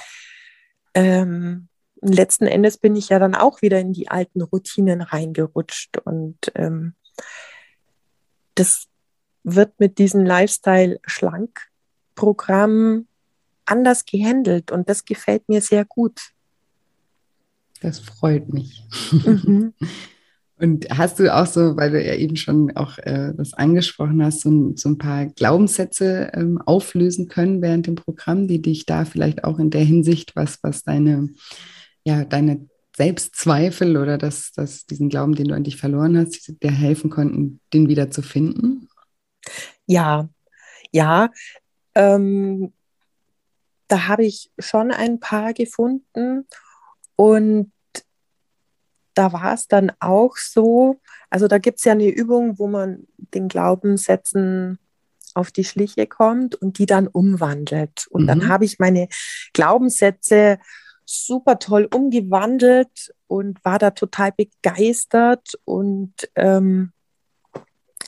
ähm, 0.95 1.69
letzten 2.01 2.47
Endes 2.47 2.79
bin 2.79 2.95
ich 2.97 3.09
ja 3.09 3.19
dann 3.19 3.35
auch 3.35 3.63
wieder 3.63 3.81
in 3.81 3.93
die 3.93 4.09
alten 4.09 4.43
Routinen 4.43 5.01
reingerutscht. 5.01 5.99
Und 6.05 6.39
ähm, 6.55 6.95
das 8.55 8.87
wird 9.43 9.81
mit 9.81 9.99
diesem 9.99 10.25
Lifestyle-Schlank-Programm 10.25 13.08
anders 13.71 14.05
gehandelt 14.05 14.71
und 14.71 14.89
das 14.89 15.05
gefällt 15.05 15.49
mir 15.49 15.61
sehr 15.61 15.85
gut. 15.85 16.21
Das 17.81 18.01
freut 18.01 18.53
mich. 18.53 18.83
Mhm. 19.13 19.75
Und 20.61 20.89
hast 20.91 21.21
du 21.21 21.33
auch 21.33 21.47
so, 21.47 21.77
weil 21.77 21.93
du 21.93 22.05
ja 22.05 22.15
eben 22.15 22.35
schon 22.35 22.77
auch 22.77 22.99
äh, 22.99 23.33
das 23.37 23.55
angesprochen 23.55 24.25
hast, 24.25 24.41
so, 24.41 24.73
so 24.75 24.89
ein 24.89 24.99
paar 24.99 25.27
Glaubenssätze 25.27 26.33
ähm, 26.35 26.61
auflösen 26.61 27.29
können 27.29 27.63
während 27.63 27.87
dem 27.87 27.95
Programm, 27.95 28.49
die 28.49 28.61
dich 28.61 28.85
da 28.85 29.05
vielleicht 29.05 29.45
auch 29.45 29.61
in 29.61 29.71
der 29.71 29.85
Hinsicht, 29.85 30.35
was, 30.35 30.59
was 30.63 30.83
deine, 30.83 31.29
ja, 32.03 32.25
deine 32.25 32.67
Selbstzweifel 32.97 33.97
oder 33.97 34.19
das, 34.19 34.51
das, 34.51 34.85
diesen 34.85 35.09
Glauben, 35.09 35.37
den 35.37 35.47
du 35.47 35.55
an 35.55 35.63
dich 35.63 35.77
verloren 35.77 36.19
hast, 36.19 36.61
dir 36.61 36.73
helfen 36.73 37.11
konnten, 37.11 37.61
den 37.73 37.89
wieder 37.89 38.11
zu 38.11 38.23
finden? 38.23 38.89
Ja, 39.87 40.29
ja. 40.91 41.31
Ähm, 41.95 42.73
da 43.89 44.07
habe 44.09 44.25
ich 44.25 44.51
schon 44.59 44.91
ein 44.93 45.19
paar 45.19 45.55
gefunden 45.55 46.47
und 47.17 47.73
da 49.15 49.33
war 49.33 49.55
es 49.55 49.67
dann 49.67 49.91
auch 49.99 50.37
so, 50.37 51.01
also 51.29 51.49
da 51.49 51.59
gibt 51.59 51.79
es 51.79 51.85
ja 51.85 51.93
eine 51.93 52.09
Übung, 52.09 52.59
wo 52.59 52.69
man 52.69 53.09
den 53.35 53.49
Glaubenssätzen 53.49 54.79
auf 55.35 55.51
die 55.51 55.65
Schliche 55.65 56.07
kommt 56.07 56.55
und 56.55 56.79
die 56.79 56.87
dann 56.87 57.09
umwandelt. 57.09 58.07
Und 58.11 58.23
mhm. 58.23 58.27
dann 58.29 58.49
habe 58.49 58.65
ich 58.65 58.79
meine 58.79 59.09
Glaubenssätze 59.55 60.59
super 61.05 61.59
toll 61.59 61.89
umgewandelt 61.93 63.13
und 63.27 63.65
war 63.65 63.79
da 63.79 63.91
total 63.91 64.33
begeistert 64.33 65.55
und 65.65 66.13
ähm, 66.37 66.93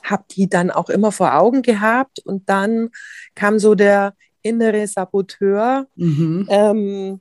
habe 0.04 0.24
die 0.30 0.48
dann 0.48 0.70
auch 0.70 0.90
immer 0.90 1.10
vor 1.10 1.34
Augen 1.34 1.62
gehabt. 1.62 2.20
Und 2.20 2.48
dann 2.48 2.90
kam 3.34 3.58
so 3.58 3.74
der 3.74 4.14
innere 4.42 4.86
Saboteur, 4.86 5.86
mhm. 5.96 6.46
ähm, 6.48 7.20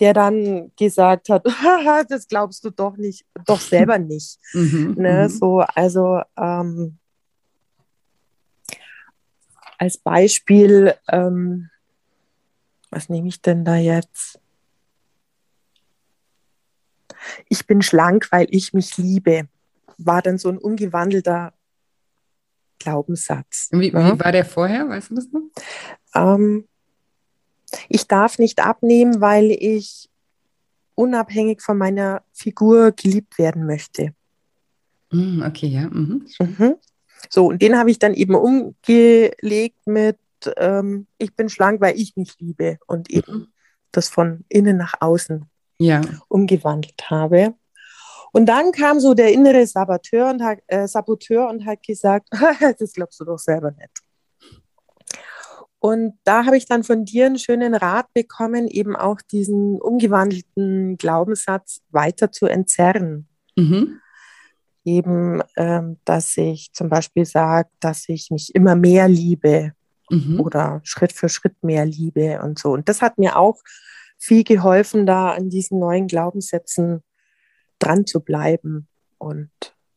der 0.00 0.14
dann 0.14 0.72
gesagt 0.76 1.28
hat, 1.28 1.44
das 2.08 2.26
glaubst 2.26 2.64
du 2.64 2.70
doch 2.70 2.96
nicht, 2.96 3.24
doch 3.46 3.60
selber 3.60 3.98
nicht. 3.98 4.38
Mhm. 4.52 4.94
Ne, 4.98 5.24
mhm. 5.24 5.28
so, 5.28 5.60
also 5.60 6.22
ähm, 6.36 6.98
als 9.78 9.98
Beispiel, 9.98 10.94
ähm, 11.08 11.70
was 12.90 13.08
nehme 13.08 13.28
ich 13.28 13.40
denn 13.40 13.64
da 13.64 13.76
jetzt? 13.76 14.38
Ich 17.48 17.66
bin 17.66 17.82
schlank, 17.82 18.28
weil 18.30 18.46
ich 18.50 18.72
mich 18.72 18.96
liebe, 18.96 19.48
war 19.98 20.22
dann 20.22 20.38
so 20.38 20.48
ein 20.48 20.58
umgewandelter 20.58 21.52
Glaubenssatz. 22.78 23.68
Wie, 23.72 23.92
ja? 23.92 24.14
wie 24.14 24.20
war 24.20 24.32
der 24.32 24.44
vorher? 24.44 24.88
Weißt 24.88 25.10
du 25.10 25.14
das 25.14 25.28
noch? 25.32 25.42
Ähm, 26.14 26.68
ich 27.88 28.06
darf 28.06 28.38
nicht 28.38 28.60
abnehmen, 28.60 29.20
weil 29.20 29.50
ich 29.50 30.08
unabhängig 30.94 31.62
von 31.62 31.78
meiner 31.78 32.22
Figur 32.32 32.92
geliebt 32.92 33.38
werden 33.38 33.66
möchte. 33.66 34.14
Mm, 35.10 35.42
okay, 35.42 35.66
ja. 35.66 35.88
Mhm. 35.88 36.26
Mhm. 36.38 36.74
So, 37.30 37.46
und 37.46 37.62
den 37.62 37.78
habe 37.78 37.90
ich 37.90 37.98
dann 37.98 38.14
eben 38.14 38.34
umgelegt 38.34 39.86
mit, 39.86 40.18
ähm, 40.56 41.06
ich 41.18 41.34
bin 41.34 41.48
schlank, 41.48 41.80
weil 41.80 41.98
ich 41.98 42.16
mich 42.16 42.38
liebe 42.38 42.78
und 42.86 43.10
eben 43.10 43.32
mhm. 43.32 43.46
das 43.92 44.08
von 44.08 44.44
innen 44.48 44.76
nach 44.76 44.94
außen 45.00 45.46
ja. 45.78 46.00
umgewandelt 46.28 47.10
habe. 47.10 47.54
Und 48.32 48.46
dann 48.46 48.72
kam 48.72 48.98
so 48.98 49.14
der 49.14 49.32
innere 49.32 49.66
Saboteur 49.66 50.30
und 50.30 50.42
hat, 50.42 50.58
äh, 50.66 50.88
Saboteur 50.88 51.48
und 51.48 51.66
hat 51.66 51.82
gesagt, 51.82 52.28
das 52.78 52.92
glaubst 52.92 53.20
du 53.20 53.24
doch 53.24 53.38
selber 53.38 53.70
nicht. 53.72 53.90
Und 55.82 56.16
da 56.22 56.46
habe 56.46 56.56
ich 56.56 56.66
dann 56.66 56.84
von 56.84 57.04
dir 57.04 57.26
einen 57.26 57.40
schönen 57.40 57.74
Rat 57.74 58.06
bekommen, 58.14 58.68
eben 58.68 58.94
auch 58.94 59.20
diesen 59.20 59.80
umgewandelten 59.80 60.96
Glaubenssatz 60.96 61.80
weiter 61.90 62.30
zu 62.30 62.46
entzerren. 62.46 63.26
Mhm. 63.56 63.98
Eben, 64.84 65.42
ähm, 65.56 65.96
dass 66.04 66.36
ich 66.36 66.70
zum 66.72 66.88
Beispiel 66.88 67.24
sage, 67.24 67.68
dass 67.80 68.08
ich 68.08 68.30
mich 68.30 68.54
immer 68.54 68.76
mehr 68.76 69.08
liebe 69.08 69.72
mhm. 70.08 70.38
oder 70.38 70.80
Schritt 70.84 71.12
für 71.12 71.28
Schritt 71.28 71.60
mehr 71.64 71.84
liebe 71.84 72.40
und 72.40 72.60
so. 72.60 72.70
Und 72.70 72.88
das 72.88 73.02
hat 73.02 73.18
mir 73.18 73.36
auch 73.36 73.58
viel 74.18 74.44
geholfen, 74.44 75.04
da 75.04 75.32
an 75.32 75.50
diesen 75.50 75.80
neuen 75.80 76.06
Glaubenssätzen 76.06 77.02
dran 77.80 78.06
zu 78.06 78.20
bleiben. 78.20 78.86
Und 79.18 79.50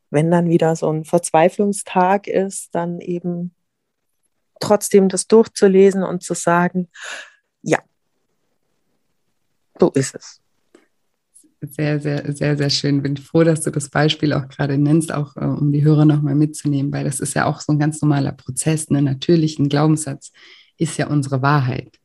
wenn 0.10 0.32
dann 0.32 0.50
wieder 0.50 0.76
so 0.76 0.90
ein 0.90 1.06
Verzweiflungstag 1.06 2.26
ist, 2.26 2.74
dann 2.74 3.02
eben 3.02 3.54
trotzdem 4.60 5.10
das 5.10 5.28
durchzulesen 5.28 6.03
und 6.03 6.24
zu 6.24 6.34
sagen, 6.34 6.89
ja, 7.62 7.80
so 9.80 9.91
ist 9.91 10.16
es. 10.16 10.41
Sehr, 11.62 11.99
sehr, 11.99 12.34
sehr, 12.34 12.58
sehr 12.58 12.70
schön. 12.70 13.01
Bin 13.01 13.18
froh, 13.18 13.43
dass 13.43 13.62
du 13.62 13.72
das 13.72 13.89
Beispiel 13.89 14.34
auch 14.34 14.47
gerade 14.49 14.78
nennst, 14.78 15.12
auch 15.14 15.36
äh, 15.36 15.45
um 15.45 15.72
die 15.72 15.84
Hörer 15.84 16.06
nochmal 16.06 16.36
mitzunehmen, 16.36 16.91
weil 16.91 17.06
das 17.06 17.20
ist 17.20 17.34
ja 17.34 17.45
auch 17.45 17.60
so 17.60 17.74
ein 17.74 17.80
ganz 17.80 18.01
normaler 18.01 18.34
Prozess. 18.34 18.89
Ne? 18.89 19.01
Natürlich, 19.01 19.58
ein 19.58 19.70
Glaubenssatz 19.70 20.32
ist 20.78 20.97
ja 20.97 21.08
unsere 21.08 21.41
Wahrheit. 21.41 21.97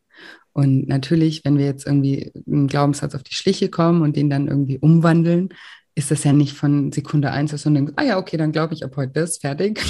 Und 0.53 0.89
natürlich, 0.89 1.45
wenn 1.45 1.59
wir 1.59 1.67
jetzt 1.67 1.87
irgendwie 1.87 2.33
einen 2.47 2.67
Glaubenssatz 2.67 3.15
auf 3.15 3.23
die 3.23 3.35
Schliche 3.35 3.69
kommen 3.69 4.03
und 4.03 4.17
den 4.17 4.31
dann 4.31 4.49
irgendwie 4.49 4.79
umwandeln, 4.79 5.51
ist 5.95 6.11
das 6.11 6.25
ja 6.25 6.33
nicht 6.33 6.57
von 6.57 6.93
Sekunde 6.93 7.31
eins, 7.31 7.51
du 7.51 7.71
denkst, 7.71 7.93
ah 7.97 8.05
ja, 8.05 8.19
okay, 8.19 8.37
dann 8.37 8.53
glaube 8.53 8.75
ich 8.75 8.85
ab 8.85 8.97
heute 8.97 9.13
das, 9.13 9.39
fertig. 9.39 9.81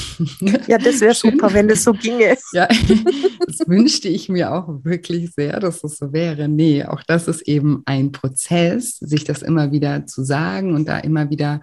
Ja, 0.66 0.78
das 0.78 1.00
wäre 1.00 1.14
super, 1.14 1.52
wenn 1.52 1.68
das 1.68 1.84
so 1.84 1.92
ginge. 1.92 2.36
Ja, 2.52 2.66
das 2.66 3.58
wünschte 3.66 4.08
ich 4.08 4.28
mir 4.28 4.52
auch 4.52 4.84
wirklich 4.84 5.32
sehr, 5.32 5.60
dass 5.60 5.84
es 5.84 5.98
so 5.98 6.12
wäre. 6.12 6.48
Nee, 6.48 6.84
auch 6.84 7.02
das 7.06 7.28
ist 7.28 7.42
eben 7.42 7.82
ein 7.86 8.12
Prozess, 8.12 8.96
sich 8.98 9.24
das 9.24 9.42
immer 9.42 9.72
wieder 9.72 10.06
zu 10.06 10.24
sagen 10.24 10.74
und 10.74 10.88
da 10.88 10.98
immer 10.98 11.30
wieder 11.30 11.60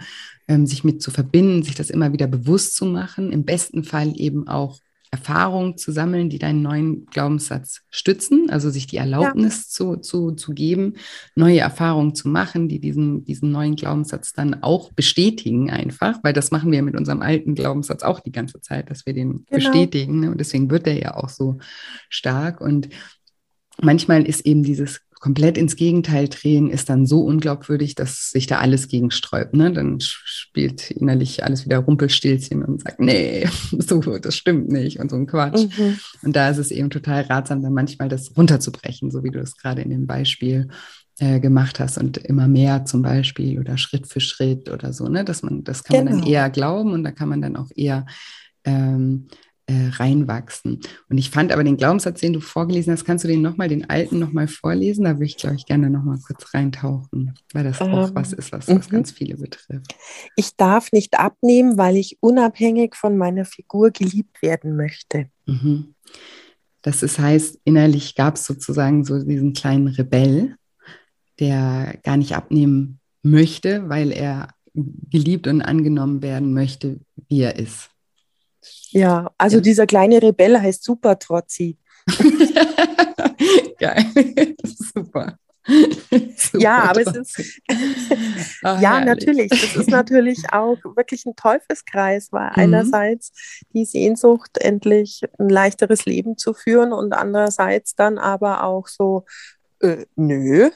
ähm, 0.48 0.66
sich 0.66 0.84
mit 0.84 1.02
zu 1.02 1.12
verbinden, 1.12 1.64
sich 1.64 1.76
das 1.76 1.90
immer 1.90 2.14
wieder 2.14 2.28
bewusst 2.28 2.76
zu 2.76 2.86
machen, 2.86 3.32
im 3.32 3.44
besten 3.44 3.84
Fall 3.84 4.14
eben 4.16 4.48
auch 4.48 4.80
Erfahrungen 5.12 5.78
zu 5.78 5.92
sammeln, 5.92 6.30
die 6.30 6.40
deinen 6.40 6.62
neuen 6.62 7.06
Glaubenssatz 7.06 7.82
stützen, 7.90 8.50
also 8.50 8.70
sich 8.70 8.88
die 8.88 8.98
Erlaubnis 8.98 9.58
ja. 9.58 9.70
zu, 9.70 9.96
zu, 9.98 10.32
zu 10.32 10.54
geben, 10.54 10.96
neue 11.36 11.60
Erfahrungen 11.60 12.14
zu 12.14 12.28
machen, 12.28 12.68
die 12.68 12.80
diesen, 12.80 13.24
diesen 13.24 13.52
neuen 13.52 13.76
Glaubenssatz 13.76 14.34
dann 14.34 14.64
auch 14.64 14.92
bestätigen 14.92 15.70
einfach, 15.72 16.20
weil 16.24 16.34
das 16.34 16.52
machen 16.52 16.72
wir 16.72 16.82
mit 16.82 16.96
unserem 16.96 17.22
alten 17.22 17.56
Glaubenssatz 17.56 18.04
auch 18.04 18.20
die 18.20 18.32
ganze 18.32 18.60
Zeit, 18.62 18.90
dass 18.90 19.06
wir 19.06 19.14
den 19.14 19.46
genau. 19.46 19.46
bestätigen 19.50 20.20
ne? 20.20 20.32
und 20.32 20.40
deswegen 20.40 20.70
wird 20.70 20.86
der 20.86 21.00
ja 21.00 21.16
auch 21.16 21.30
so 21.30 21.58
stark 22.10 22.60
und 22.60 22.90
manchmal 23.82 24.26
ist 24.26 24.46
eben 24.46 24.64
dieses 24.64 25.02
komplett 25.20 25.58
ins 25.58 25.76
Gegenteil 25.76 26.28
drehen 26.28 26.70
ist 26.70 26.90
dann 26.90 27.06
so 27.06 27.22
unglaubwürdig, 27.22 27.96
dass 27.96 28.30
sich 28.32 28.48
da 28.48 28.60
alles 28.60 28.88
gegensträubt. 28.88 29.56
Ne? 29.56 29.72
Dann 29.72 30.00
spielt 30.00 30.92
innerlich 30.92 31.44
alles 31.44 31.66
wieder 31.66 31.80
Rumpelstilzchen 31.80 32.64
und 32.64 32.82
sagt, 32.82 33.00
nee, 33.00 33.48
so, 33.72 34.00
das 34.00 34.36
stimmt 34.36 34.70
nicht 34.70 35.00
und 35.00 35.10
so 35.10 35.16
ein 35.16 35.28
Quatsch. 35.28 35.66
Mhm. 35.78 36.00
Und 36.24 36.36
da 36.36 36.50
ist 36.50 36.58
es 36.58 36.72
eben 36.72 36.90
total 36.90 37.24
ratsam, 37.24 37.62
dann 37.62 37.74
manchmal 37.74 38.10
das 38.10 38.36
runterzubrechen, 38.38 39.12
so 39.12 39.24
wie 39.24 39.32
du 39.32 39.40
es 39.40 39.58
gerade 39.58 39.82
in 39.82 39.90
dem 39.90 40.08
Beispiel 40.08 40.68
äh, 41.20 41.40
gemacht 41.40 41.80
hast 41.80 41.98
und 41.98 42.18
immer 42.18 42.48
mehr 42.48 42.86
zum 42.86 43.02
Beispiel 43.02 43.60
oder 43.60 43.78
Schritt 43.78 44.08
für 44.08 44.20
Schritt 44.20 44.70
oder 44.70 44.94
so, 44.94 45.08
ne? 45.08 45.26
Dass 45.26 45.42
man, 45.42 45.64
das 45.64 45.84
kann 45.84 45.98
genau. 45.98 46.06
man 46.06 46.14
dann 46.14 46.26
genau. 46.26 46.38
eher 46.38 46.50
glauben 46.50 46.92
und 46.94 47.04
da 47.04 47.12
kann 47.12 47.30
man 47.30 47.42
dann 47.42 47.56
auch 47.56 47.70
eher 47.76 48.06
ähm, 48.66 49.28
äh, 49.68 49.90
reinwachsen. 49.90 50.80
Und 51.10 51.18
ich 51.18 51.30
fand 51.30 51.52
aber 51.52 51.64
den 51.64 51.78
Glaubenssatz, 51.78 52.22
den 52.22 52.34
du 52.34 52.40
vorgelesen 52.40 52.94
hast, 52.94 53.06
kannst 53.06 53.26
du 53.26 53.28
den 53.28 53.42
nochmal, 53.42 53.68
den 53.68 53.90
alten 53.90 54.18
nochmal 54.18 54.48
vorlesen? 54.48 55.04
Da 55.04 55.16
würde 55.16 55.26
ich, 55.26 55.38
glaube 55.38 55.58
ich, 55.58 55.66
gerne 55.66 55.90
nochmal 55.90 56.20
kurz 56.26 56.54
reintauchen, 56.54 57.34
weil 57.54 57.66
das 57.66 57.82
ähm, 57.82 57.94
auch 57.94 58.16
was 58.16 58.34
ist, 58.34 58.52
was, 58.52 58.68
was 58.68 58.88
mhm. 58.88 58.92
ganz 58.92 59.12
viele 59.12 59.36
betrifft. 59.36 59.94
Ich 60.36 60.56
darf 60.56 60.92
nicht 60.94 61.20
abnehmen, 61.20 61.78
weil 61.78 61.98
ich 61.98 62.18
unabhängig 62.22 62.96
von 62.96 63.18
meiner 63.18 63.44
Figur 63.44 63.92
geliebt 63.92 64.42
werden 64.42 64.78
möchte. 64.78 65.30
Mhm. 65.46 65.96
Das 66.82 67.04
ist, 67.04 67.20
heißt, 67.20 67.60
innerlich 67.66 68.16
gab 68.16 68.36
es 68.36 68.46
sozusagen 68.46 69.04
so 69.04 69.22
diesen 69.22 69.52
kleinen 69.52 69.88
Rebell, 69.88 70.56
der 71.40 72.00
gar 72.04 72.16
nicht 72.16 72.36
abnehmen 72.36 73.02
möchte, 73.22 73.90
weil 73.90 74.14
er 74.14 74.50
geliebt 74.74 75.48
und 75.48 75.62
angenommen 75.62 76.22
werden 76.22 76.54
möchte, 76.54 77.02
wie 77.28 77.42
er 77.42 77.58
ist. 77.58 77.90
Ja, 78.90 79.32
also 79.38 79.58
ja. 79.58 79.62
dieser 79.62 79.86
kleine 79.86 80.22
Rebell 80.22 80.60
heißt 80.60 80.84
Super 80.84 81.20
Trotzi. 81.20 81.78
Geil, 83.80 84.06
super. 84.64 85.38
Super 85.68 86.60
ja, 86.60 86.84
aber 86.84 87.02
es 87.02 87.14
ist, 87.14 87.62
Ach, 88.64 88.82
ja, 88.82 89.00
herrlich. 89.00 89.06
natürlich. 89.06 89.50
Das 89.50 89.76
ist 89.76 89.90
natürlich 89.90 90.40
auch 90.52 90.78
wirklich 90.96 91.26
ein 91.26 91.36
Teufelskreis, 91.36 92.32
weil 92.32 92.48
mhm. 92.48 92.54
einerseits 92.56 93.34
die 93.74 93.84
Sehnsucht, 93.84 94.58
endlich 94.60 95.24
ein 95.38 95.50
leichteres 95.50 96.06
Leben 96.06 96.38
zu 96.38 96.54
führen 96.54 96.94
und 96.94 97.14
andererseits 97.14 97.96
dann 97.96 98.18
aber 98.18 98.64
auch 98.64 98.88
so, 98.88 99.26
äh, 99.82 100.06
nö, 100.16 100.70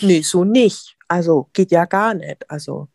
nö, 0.00 0.22
so 0.22 0.44
nicht. 0.44 0.96
Also 1.08 1.48
geht 1.52 1.70
ja 1.70 1.84
gar 1.84 2.14
nicht. 2.14 2.48
Also, 2.50 2.88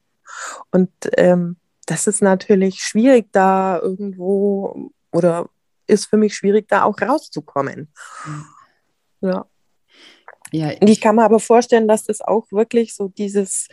und 0.71 0.89
ähm, 1.17 1.57
das 1.85 2.07
ist 2.07 2.21
natürlich 2.21 2.79
schwierig, 2.79 3.27
da 3.31 3.79
irgendwo 3.79 4.91
oder 5.11 5.49
ist 5.87 6.07
für 6.07 6.17
mich 6.17 6.35
schwierig, 6.35 6.67
da 6.67 6.83
auch 6.83 6.99
rauszukommen. 7.01 7.91
Mhm. 8.25 8.45
Ja. 9.21 9.45
Ja, 10.51 10.71
ich, 10.71 10.81
ich 10.81 11.01
kann 11.01 11.15
mir 11.15 11.23
aber 11.23 11.39
vorstellen, 11.39 11.87
dass 11.87 12.05
das 12.05 12.21
auch 12.21 12.45
wirklich 12.51 12.93
so 12.93 13.07
dieses 13.09 13.67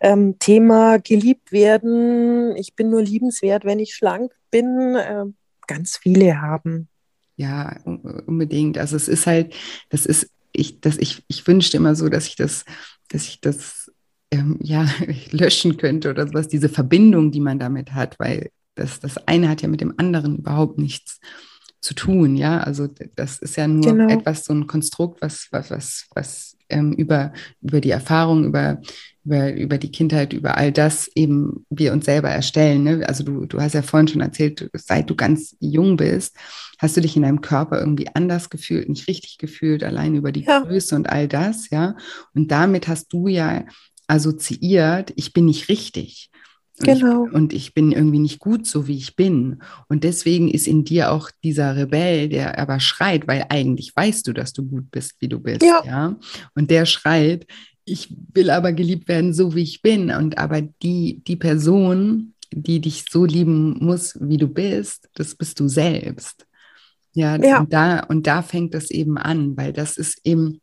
ähm, 0.00 0.38
Thema 0.38 0.98
geliebt 0.98 1.52
werden, 1.52 2.56
ich 2.56 2.74
bin 2.74 2.90
nur 2.90 3.02
liebenswert, 3.02 3.64
wenn 3.64 3.78
ich 3.78 3.94
schlank 3.94 4.32
bin, 4.50 4.96
äh, 4.96 5.24
ganz 5.66 5.96
viele 5.96 6.40
haben. 6.40 6.88
Ja, 7.36 7.76
unbedingt. 7.84 8.78
Also 8.78 8.96
es 8.96 9.08
ist 9.08 9.26
halt, 9.26 9.54
das 9.90 10.06
ist, 10.06 10.30
ich, 10.52 10.80
das, 10.80 10.98
ich, 10.98 11.24
ich 11.28 11.46
wünschte 11.46 11.76
immer 11.76 11.94
so, 11.94 12.08
dass 12.08 12.26
ich 12.26 12.36
das, 12.36 12.64
dass 13.08 13.24
ich 13.24 13.40
das 13.40 13.83
ähm, 14.34 14.58
ja, 14.60 14.86
löschen 15.30 15.76
könnte 15.76 16.10
oder 16.10 16.26
sowas, 16.26 16.48
diese 16.48 16.68
Verbindung, 16.68 17.30
die 17.30 17.40
man 17.40 17.58
damit 17.58 17.92
hat, 17.92 18.18
weil 18.18 18.50
das, 18.74 19.00
das 19.00 19.18
eine 19.28 19.48
hat 19.48 19.62
ja 19.62 19.68
mit 19.68 19.80
dem 19.80 19.94
anderen 19.96 20.38
überhaupt 20.38 20.78
nichts 20.78 21.20
zu 21.80 21.94
tun, 21.94 22.36
ja. 22.36 22.60
Also 22.60 22.88
das 23.14 23.38
ist 23.38 23.56
ja 23.56 23.68
nur 23.68 23.92
genau. 23.92 24.08
etwas, 24.08 24.44
so 24.44 24.54
ein 24.54 24.66
Konstrukt, 24.66 25.20
was, 25.20 25.48
was, 25.50 25.70
was, 25.70 26.06
was 26.14 26.56
ähm, 26.68 26.92
über, 26.94 27.32
über 27.60 27.80
die 27.80 27.90
Erfahrung, 27.90 28.44
über, 28.44 28.80
über, 29.24 29.52
über 29.52 29.78
die 29.78 29.92
Kindheit, 29.92 30.32
über 30.32 30.56
all 30.56 30.72
das 30.72 31.10
eben 31.14 31.66
wir 31.68 31.92
uns 31.92 32.06
selber 32.06 32.30
erstellen. 32.30 32.84
Ne? 32.84 33.04
Also 33.06 33.22
du, 33.22 33.44
du 33.44 33.60
hast 33.60 33.74
ja 33.74 33.82
vorhin 33.82 34.08
schon 34.08 34.22
erzählt, 34.22 34.70
seit 34.72 35.10
du 35.10 35.14
ganz 35.14 35.56
jung 35.60 35.96
bist, 35.96 36.36
hast 36.78 36.96
du 36.96 37.02
dich 37.02 37.16
in 37.16 37.22
deinem 37.22 37.42
Körper 37.42 37.78
irgendwie 37.78 38.08
anders 38.14 38.48
gefühlt, 38.48 38.88
nicht 38.88 39.06
richtig 39.06 39.36
gefühlt, 39.38 39.84
allein 39.84 40.14
über 40.16 40.32
die 40.32 40.44
ja. 40.44 40.60
Größe 40.60 40.96
und 40.96 41.10
all 41.10 41.28
das, 41.28 41.68
ja. 41.70 41.96
Und 42.34 42.50
damit 42.50 42.88
hast 42.88 43.12
du 43.12 43.28
ja 43.28 43.64
assoziiert, 44.06 45.12
ich 45.16 45.32
bin 45.32 45.46
nicht 45.46 45.68
richtig. 45.68 46.30
Und 46.80 46.86
genau. 46.86 47.26
Ich, 47.26 47.32
und 47.32 47.52
ich 47.52 47.74
bin 47.74 47.92
irgendwie 47.92 48.18
nicht 48.18 48.40
gut, 48.40 48.66
so 48.66 48.88
wie 48.88 48.96
ich 48.96 49.14
bin. 49.14 49.62
Und 49.88 50.02
deswegen 50.02 50.50
ist 50.50 50.66
in 50.66 50.84
dir 50.84 51.12
auch 51.12 51.30
dieser 51.44 51.76
Rebell, 51.76 52.28
der 52.28 52.58
aber 52.58 52.80
schreit, 52.80 53.28
weil 53.28 53.46
eigentlich 53.48 53.94
weißt 53.94 54.26
du, 54.26 54.32
dass 54.32 54.52
du 54.52 54.64
gut 54.64 54.90
bist, 54.90 55.14
wie 55.20 55.28
du 55.28 55.38
bist. 55.38 55.62
Ja. 55.62 55.82
ja? 55.84 56.16
Und 56.54 56.70
der 56.70 56.84
schreit, 56.86 57.46
ich 57.84 58.16
will 58.32 58.50
aber 58.50 58.72
geliebt 58.72 59.08
werden, 59.08 59.32
so 59.32 59.54
wie 59.54 59.62
ich 59.62 59.82
bin. 59.82 60.10
Und 60.10 60.38
aber 60.38 60.62
die, 60.62 61.22
die 61.26 61.36
Person, 61.36 62.34
die 62.50 62.80
dich 62.80 63.04
so 63.08 63.24
lieben 63.24 63.78
muss, 63.84 64.18
wie 64.20 64.36
du 64.36 64.48
bist, 64.48 65.08
das 65.14 65.36
bist 65.36 65.60
du 65.60 65.68
selbst. 65.68 66.46
Ja, 67.12 67.36
ja. 67.36 67.60
Und, 67.60 67.72
da, 67.72 68.00
und 68.00 68.26
da 68.26 68.42
fängt 68.42 68.74
das 68.74 68.90
eben 68.90 69.16
an, 69.16 69.56
weil 69.56 69.72
das 69.72 69.96
ist 69.96 70.20
eben 70.24 70.60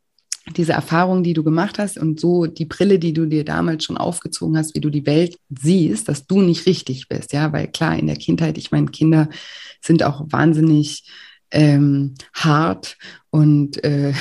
diese 0.56 0.72
Erfahrung, 0.72 1.22
die 1.22 1.34
du 1.34 1.44
gemacht 1.44 1.78
hast 1.78 1.98
und 1.98 2.18
so 2.18 2.46
die 2.46 2.64
Brille, 2.64 2.98
die 2.98 3.12
du 3.12 3.26
dir 3.26 3.44
damals 3.44 3.84
schon 3.84 3.96
aufgezogen 3.96 4.56
hast, 4.56 4.74
wie 4.74 4.80
du 4.80 4.90
die 4.90 5.06
Welt 5.06 5.36
siehst, 5.50 6.08
dass 6.08 6.26
du 6.26 6.40
nicht 6.40 6.66
richtig 6.66 7.08
bist, 7.08 7.32
ja, 7.32 7.52
weil 7.52 7.68
klar 7.68 7.96
in 7.96 8.08
der 8.08 8.16
Kindheit, 8.16 8.58
ich 8.58 8.70
meine, 8.72 8.86
Kinder 8.86 9.28
sind 9.80 10.02
auch 10.02 10.24
wahnsinnig 10.28 11.04
ähm, 11.50 12.14
hart 12.34 12.96
und 13.30 13.82
äh, 13.84 14.12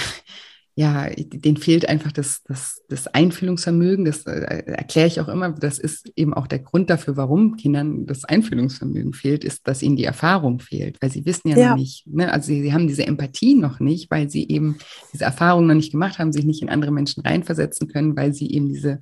ja, 0.76 1.10
denen 1.10 1.58
fehlt 1.58 1.90
einfach 1.90 2.14
das, 2.14 2.44
das, 2.46 2.82
das 2.88 3.08
Einfühlungsvermögen. 3.08 4.06
Das 4.06 4.26
äh, 4.26 4.64
erkläre 4.66 5.08
ich 5.08 5.20
auch 5.20 5.28
immer. 5.28 5.52
Das 5.52 5.80
ist 5.80 6.12
eben 6.16 6.34
auch 6.34 6.48
der 6.48 6.60
Grund 6.60 6.90
dafür, 6.90 7.18
warum 7.18 7.58
Kindern 7.58 8.06
das 8.06 8.24
Einfühlungsvermögen 8.24 9.14
fehlt, 9.14 9.44
ist, 9.44 9.68
dass 9.68 9.82
ihnen 9.82 9.98
die 9.98 10.06
Erfahrung 10.06 10.60
fehlt, 10.60 10.98
weil 11.02 11.12
sie 11.12 11.26
wissen 11.26 11.50
ja, 11.50 11.58
ja. 11.58 11.70
noch 11.70 11.78
nicht, 11.78 12.08
ne? 12.08 12.32
also 12.32 12.48
sie, 12.48 12.62
sie, 12.62 12.74
haben 12.74 12.88
diese 12.88 13.06
Empathie 13.06 13.56
noch 13.56 13.80
nicht, 13.82 14.10
weil 14.10 14.30
sie 14.30 14.48
eben 14.48 14.78
diese 15.12 15.26
Erfahrung 15.26 15.68
noch 15.68 15.76
nicht 15.76 15.92
gemacht 15.92 16.20
haben, 16.20 16.32
sich 16.32 16.46
nicht 16.46 16.62
in 16.62 16.70
andere 16.70 16.92
Menschen 16.92 17.22
reinversetzen 17.22 17.90
können, 17.90 18.16
weil 18.16 18.34
sie 18.34 18.50
eben 18.52 18.70
diese 18.70 19.02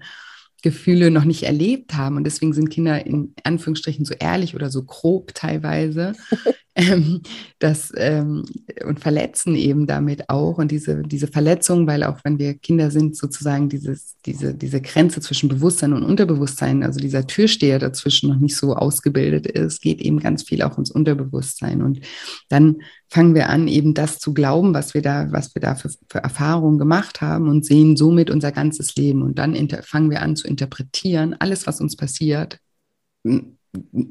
Gefühle 0.61 1.11
noch 1.11 1.24
nicht 1.24 1.43
erlebt 1.43 1.95
haben. 1.95 2.17
Und 2.17 2.24
deswegen 2.24 2.53
sind 2.53 2.70
Kinder 2.70 3.05
in 3.05 3.34
Anführungsstrichen 3.43 4.05
so 4.05 4.13
ehrlich 4.20 4.55
oder 4.55 4.70
so 4.70 4.84
grob 4.84 5.34
teilweise, 5.34 6.13
ähm, 6.80 7.21
das, 7.59 7.91
ähm, 7.97 8.45
und 8.86 8.99
verletzen 8.99 9.55
eben 9.55 9.86
damit 9.86 10.30
auch. 10.30 10.57
Und 10.57 10.71
diese, 10.71 11.03
diese 11.03 11.27
Verletzung, 11.27 11.88
weil 11.88 12.03
auch 12.03 12.19
wenn 12.23 12.39
wir 12.39 12.53
Kinder 12.53 12.89
sind, 12.89 13.17
sozusagen 13.17 13.67
dieses, 13.67 14.15
diese, 14.25 14.53
diese 14.53 14.82
Grenze 14.82 15.19
zwischen 15.19 15.49
Bewusstsein 15.49 15.93
und 15.93 16.03
Unterbewusstsein, 16.03 16.84
also 16.84 16.99
dieser 16.99 17.27
Türsteher 17.27 17.80
dazwischen 17.80 18.30
noch 18.30 18.39
nicht 18.39 18.55
so 18.55 18.75
ausgebildet 18.75 19.45
ist, 19.47 19.82
geht 19.82 20.01
eben 20.01 20.19
ganz 20.19 20.43
viel 20.43 20.61
auch 20.61 20.77
ins 20.77 20.91
Unterbewusstsein. 20.91 21.82
Und 21.82 21.99
dann 22.47 22.77
fangen 23.09 23.36
wir 23.36 23.49
an, 23.49 23.67
eben 23.67 23.93
das 23.93 24.19
zu 24.19 24.34
glauben, 24.34 24.73
was 24.73 24.93
wir 24.93 25.01
da, 25.01 25.32
was 25.32 25.53
wir 25.55 25.61
da 25.61 25.75
für, 25.75 25.89
für 26.09 26.19
Erfahrungen 26.19 26.77
gemacht 26.77 27.19
haben 27.21 27.49
und 27.49 27.65
sehen 27.65 27.97
somit 27.97 28.30
unser 28.30 28.51
ganzes 28.51 28.95
Leben. 28.95 29.21
Und 29.21 29.38
dann 29.38 29.55
fangen 29.84 30.09
wir 30.09 30.21
an 30.21 30.38
zu 30.38 30.47
interpretieren, 30.47 31.36
alles, 31.39 31.67
was 31.67 31.82
uns 31.82 31.97
passiert, 31.97 32.59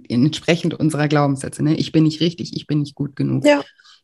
entsprechend 0.09 0.75
unserer 0.75 1.09
Glaubenssätze. 1.09 1.63
Ne? 1.63 1.77
Ich 1.77 1.93
bin 1.93 2.05
nicht 2.05 2.21
richtig, 2.21 2.57
ich 2.57 2.67
bin 2.67 2.81
nicht 2.81 2.95
gut 2.95 3.17
genug. 3.17 3.45
Ja. 3.45 3.63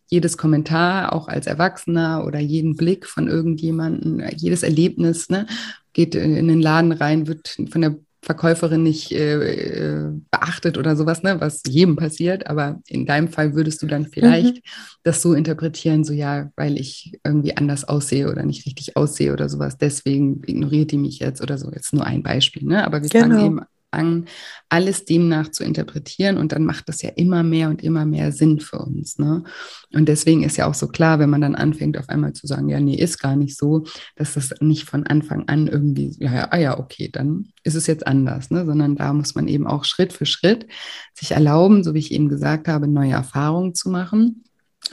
Jedes 0.08 0.36
Kommentar, 0.36 1.12
auch 1.12 1.28
als 1.28 1.46
Erwachsener 1.46 2.24
oder 2.26 2.38
jeden 2.38 2.76
Blick 2.76 3.06
von 3.06 3.26
irgendjemandem, 3.26 4.22
jedes 4.36 4.62
Erlebnis, 4.62 5.30
ne, 5.30 5.46
geht 5.94 6.14
in 6.14 6.46
den 6.46 6.60
Laden 6.60 6.92
rein, 6.92 7.26
wird 7.26 7.56
von 7.70 7.80
der 7.80 7.96
Verkäuferin 8.24 8.82
nicht 8.82 9.12
äh, 9.12 10.10
beachtet 10.30 10.78
oder 10.78 10.96
sowas, 10.96 11.22
ne, 11.22 11.40
was 11.40 11.62
jedem 11.66 11.96
passiert. 11.96 12.46
Aber 12.46 12.80
in 12.88 13.06
deinem 13.06 13.28
Fall 13.28 13.54
würdest 13.54 13.82
du 13.82 13.86
dann 13.86 14.06
vielleicht 14.06 14.56
mhm. 14.56 14.60
das 15.02 15.22
so 15.22 15.34
interpretieren, 15.34 16.04
so 16.04 16.12
ja, 16.12 16.50
weil 16.56 16.78
ich 16.78 17.18
irgendwie 17.22 17.56
anders 17.56 17.84
aussehe 17.84 18.30
oder 18.30 18.44
nicht 18.44 18.66
richtig 18.66 18.96
aussehe 18.96 19.32
oder 19.32 19.48
sowas. 19.48 19.76
Deswegen 19.78 20.42
ignoriert 20.46 20.90
die 20.90 20.98
mich 20.98 21.18
jetzt 21.18 21.42
oder 21.42 21.58
so. 21.58 21.70
Jetzt 21.70 21.92
nur 21.92 22.04
ein 22.04 22.22
Beispiel, 22.22 22.64
ne? 22.64 22.84
Aber 22.84 23.02
wir 23.02 23.08
genau. 23.08 23.36
fangen 23.36 23.46
eben 23.46 23.60
an, 23.94 24.26
alles 24.68 25.04
demnach 25.04 25.50
zu 25.50 25.64
interpretieren 25.64 26.36
und 26.36 26.52
dann 26.52 26.64
macht 26.64 26.88
das 26.88 27.02
ja 27.02 27.10
immer 27.10 27.42
mehr 27.42 27.68
und 27.68 27.82
immer 27.82 28.04
mehr 28.04 28.32
Sinn 28.32 28.60
für 28.60 28.78
uns. 28.78 29.18
Ne? 29.18 29.44
Und 29.92 30.08
deswegen 30.08 30.42
ist 30.42 30.56
ja 30.56 30.66
auch 30.66 30.74
so 30.74 30.88
klar, 30.88 31.18
wenn 31.18 31.30
man 31.30 31.40
dann 31.40 31.54
anfängt, 31.54 31.96
auf 31.96 32.08
einmal 32.08 32.32
zu 32.32 32.46
sagen, 32.46 32.68
ja, 32.68 32.80
nee, 32.80 32.96
ist 32.96 33.18
gar 33.18 33.36
nicht 33.36 33.56
so, 33.56 33.84
dass 34.16 34.34
das 34.34 34.52
nicht 34.60 34.84
von 34.84 35.06
Anfang 35.06 35.48
an 35.48 35.68
irgendwie, 35.68 36.14
ja, 36.18 36.34
ja, 36.34 36.48
ah 36.50 36.58
ja, 36.58 36.78
okay, 36.78 37.08
dann 37.10 37.46
ist 37.62 37.74
es 37.74 37.86
jetzt 37.86 38.06
anders, 38.06 38.50
ne? 38.50 38.66
sondern 38.66 38.96
da 38.96 39.12
muss 39.12 39.34
man 39.34 39.48
eben 39.48 39.66
auch 39.66 39.84
Schritt 39.84 40.12
für 40.12 40.26
Schritt 40.26 40.66
sich 41.14 41.30
erlauben, 41.30 41.84
so 41.84 41.94
wie 41.94 42.00
ich 42.00 42.12
eben 42.12 42.28
gesagt 42.28 42.68
habe, 42.68 42.88
neue 42.88 43.12
Erfahrungen 43.12 43.74
zu 43.74 43.90
machen 43.90 44.44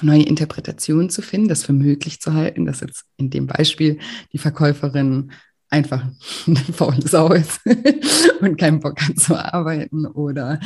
neue 0.02 0.24
Interpretationen 0.24 1.10
zu 1.10 1.22
finden, 1.22 1.50
das 1.50 1.64
für 1.64 1.74
möglich 1.74 2.22
zu 2.22 2.34
halten, 2.34 2.66
dass 2.66 2.82
jetzt 2.82 3.06
in 3.18 3.30
dem 3.30 3.48
Beispiel 3.48 4.00
die 4.32 4.38
Verkäuferin 4.38 5.32
einfach 5.72 6.06
eine 6.48 6.58
faule 6.58 7.02
Sau 7.08 7.32
ist 7.34 7.62
und 8.42 8.58
keinen 8.58 8.80
Bock 8.82 9.02
hat 9.02 9.18
zu 9.18 9.36
arbeiten 9.36 10.06
oder 10.06 10.60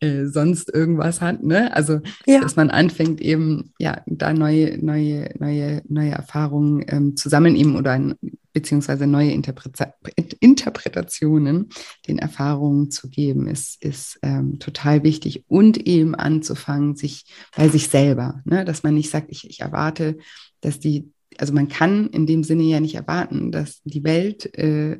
äh, 0.00 0.24
sonst 0.26 0.74
irgendwas 0.74 1.20
hat. 1.20 1.44
Ne? 1.44 1.74
Also, 1.74 2.00
ja. 2.26 2.40
dass 2.40 2.56
man 2.56 2.70
anfängt, 2.70 3.20
eben 3.20 3.72
ja, 3.78 4.02
da 4.06 4.32
neue, 4.32 4.78
neue, 4.84 5.30
neue, 5.38 5.82
neue 5.88 6.10
Erfahrungen 6.10 6.84
ähm, 6.88 7.16
zu 7.16 7.28
sammeln 7.28 7.54
eben 7.54 7.76
oder 7.76 8.16
beziehungsweise 8.52 9.06
neue 9.06 9.32
Interpreta 9.32 9.92
Interpretationen 10.40 11.68
den 12.08 12.18
Erfahrungen 12.18 12.90
zu 12.90 13.10
geben, 13.10 13.48
ist, 13.48 13.84
ist 13.84 14.18
ähm, 14.22 14.58
total 14.58 15.02
wichtig. 15.02 15.44
Und 15.46 15.76
eben 15.86 16.14
anzufangen, 16.14 16.96
sich 16.96 17.26
bei 17.54 17.68
sich 17.68 17.88
selber, 17.88 18.40
ne? 18.46 18.64
dass 18.64 18.82
man 18.82 18.94
nicht 18.94 19.10
sagt, 19.10 19.26
ich, 19.30 19.48
ich 19.50 19.60
erwarte, 19.60 20.16
dass 20.62 20.80
die 20.80 21.12
also 21.38 21.52
man 21.52 21.68
kann 21.68 22.08
in 22.08 22.26
dem 22.26 22.44
Sinne 22.44 22.64
ja 22.64 22.80
nicht 22.80 22.94
erwarten, 22.94 23.52
dass 23.52 23.82
die 23.84 24.04
Welt 24.04 24.54
äh, 24.56 24.98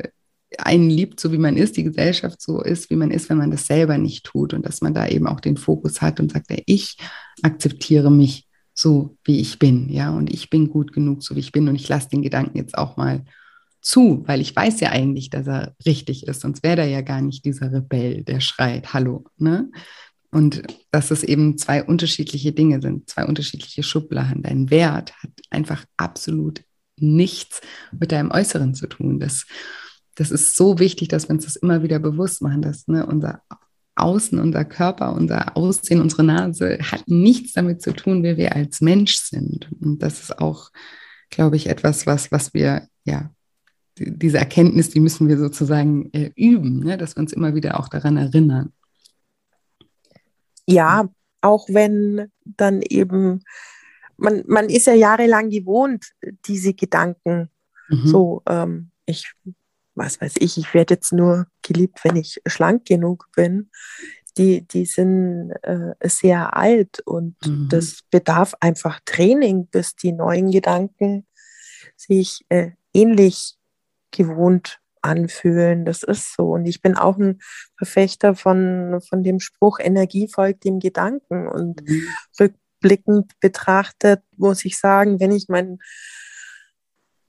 einen 0.58 0.90
liebt, 0.90 1.20
so 1.20 1.32
wie 1.32 1.38
man 1.38 1.56
ist, 1.56 1.76
die 1.76 1.84
Gesellschaft 1.84 2.40
so 2.40 2.62
ist, 2.62 2.90
wie 2.90 2.96
man 2.96 3.10
ist, 3.10 3.28
wenn 3.28 3.38
man 3.38 3.50
das 3.50 3.66
selber 3.66 3.98
nicht 3.98 4.24
tut 4.24 4.54
und 4.54 4.64
dass 4.64 4.80
man 4.80 4.94
da 4.94 5.06
eben 5.06 5.26
auch 5.26 5.40
den 5.40 5.56
Fokus 5.56 6.00
hat 6.00 6.20
und 6.20 6.32
sagt, 6.32 6.50
ja, 6.50 6.58
ich 6.66 6.96
akzeptiere 7.42 8.10
mich 8.10 8.46
so, 8.72 9.16
wie 9.24 9.40
ich 9.40 9.58
bin, 9.58 9.88
ja, 9.88 10.10
und 10.10 10.32
ich 10.32 10.50
bin 10.50 10.68
gut 10.68 10.92
genug, 10.92 11.22
so 11.22 11.34
wie 11.34 11.40
ich 11.40 11.52
bin 11.52 11.68
und 11.68 11.76
ich 11.76 11.88
lasse 11.88 12.10
den 12.10 12.22
Gedanken 12.22 12.58
jetzt 12.58 12.76
auch 12.76 12.96
mal 12.96 13.24
zu, 13.80 14.24
weil 14.26 14.40
ich 14.40 14.54
weiß 14.54 14.80
ja 14.80 14.90
eigentlich, 14.90 15.30
dass 15.30 15.46
er 15.46 15.74
richtig 15.86 16.26
ist, 16.26 16.40
sonst 16.40 16.62
wäre 16.62 16.76
da 16.76 16.84
ja 16.84 17.00
gar 17.00 17.22
nicht 17.22 17.44
dieser 17.44 17.72
Rebell, 17.72 18.24
der 18.24 18.40
schreit, 18.40 18.92
hallo, 18.92 19.24
ne? 19.38 19.70
Und 20.36 20.64
dass 20.90 21.10
es 21.10 21.22
eben 21.22 21.56
zwei 21.56 21.82
unterschiedliche 21.82 22.52
Dinge 22.52 22.82
sind, 22.82 23.08
zwei 23.08 23.24
unterschiedliche 23.24 23.82
Schubladen. 23.82 24.42
Dein 24.42 24.68
Wert 24.68 25.14
hat 25.22 25.30
einfach 25.48 25.86
absolut 25.96 26.62
nichts 26.98 27.62
mit 27.98 28.12
deinem 28.12 28.30
Äußeren 28.30 28.74
zu 28.74 28.86
tun. 28.86 29.18
Das, 29.18 29.46
das 30.14 30.30
ist 30.30 30.54
so 30.54 30.78
wichtig, 30.78 31.08
dass 31.08 31.30
wir 31.30 31.30
uns 31.30 31.46
das 31.46 31.56
immer 31.56 31.82
wieder 31.82 31.98
bewusst 32.00 32.42
machen, 32.42 32.60
dass 32.60 32.86
ne, 32.86 33.06
unser 33.06 33.40
Außen, 33.94 34.38
unser 34.38 34.66
Körper, 34.66 35.14
unser 35.14 35.56
Aussehen, 35.56 36.02
unsere 36.02 36.22
Nase 36.22 36.80
hat 36.82 37.08
nichts 37.08 37.54
damit 37.54 37.80
zu 37.80 37.94
tun, 37.94 38.22
wer 38.22 38.36
wir 38.36 38.54
als 38.54 38.82
Mensch 38.82 39.16
sind. 39.16 39.70
Und 39.80 40.02
das 40.02 40.20
ist 40.20 40.38
auch, 40.38 40.70
glaube 41.30 41.56
ich, 41.56 41.68
etwas, 41.68 42.06
was, 42.06 42.30
was 42.30 42.52
wir, 42.52 42.86
ja, 43.06 43.30
diese 43.98 44.36
Erkenntnis, 44.36 44.90
die 44.90 45.00
müssen 45.00 45.28
wir 45.28 45.38
sozusagen 45.38 46.12
äh, 46.12 46.30
üben, 46.36 46.80
ne? 46.80 46.98
dass 46.98 47.16
wir 47.16 47.20
uns 47.20 47.32
immer 47.32 47.54
wieder 47.54 47.80
auch 47.80 47.88
daran 47.88 48.18
erinnern. 48.18 48.74
Ja, 50.66 51.08
auch 51.40 51.68
wenn 51.68 52.30
dann 52.44 52.82
eben, 52.82 53.42
man, 54.16 54.42
man 54.46 54.68
ist 54.68 54.86
ja 54.86 54.94
jahrelang 54.94 55.50
gewohnt, 55.50 56.12
diese 56.46 56.74
Gedanken 56.74 57.50
mhm. 57.88 58.06
so, 58.06 58.42
ähm, 58.48 58.90
ich, 59.06 59.32
was 59.94 60.20
weiß 60.20 60.34
ich, 60.38 60.58
ich 60.58 60.74
werde 60.74 60.94
jetzt 60.94 61.12
nur 61.12 61.46
geliebt, 61.62 62.00
wenn 62.04 62.16
ich 62.16 62.40
schlank 62.46 62.84
genug 62.84 63.28
bin. 63.34 63.70
Die, 64.36 64.66
die 64.68 64.84
sind 64.84 65.52
äh, 65.62 65.94
sehr 66.02 66.54
alt 66.54 67.00
und 67.06 67.36
mhm. 67.46 67.68
das 67.70 68.00
bedarf 68.10 68.54
einfach 68.60 69.00
Training, 69.06 69.66
bis 69.68 69.96
die 69.96 70.12
neuen 70.12 70.50
Gedanken 70.50 71.26
sich 71.96 72.44
äh, 72.50 72.72
ähnlich 72.92 73.56
gewohnt 74.10 74.80
anfühlen. 75.06 75.84
Das 75.84 76.02
ist 76.02 76.34
so. 76.34 76.50
Und 76.52 76.66
ich 76.66 76.82
bin 76.82 76.96
auch 76.96 77.16
ein 77.16 77.40
Verfechter 77.76 78.34
von, 78.34 79.00
von 79.08 79.22
dem 79.22 79.40
Spruch, 79.40 79.78
Energie 79.80 80.28
folgt 80.28 80.64
dem 80.64 80.80
Gedanken. 80.80 81.48
Und 81.48 81.88
mhm. 81.88 82.08
rückblickend 82.38 83.32
betrachtet 83.40 84.22
muss 84.36 84.64
ich 84.64 84.78
sagen, 84.78 85.20
wenn 85.20 85.32
ich 85.32 85.46
mein, 85.48 85.78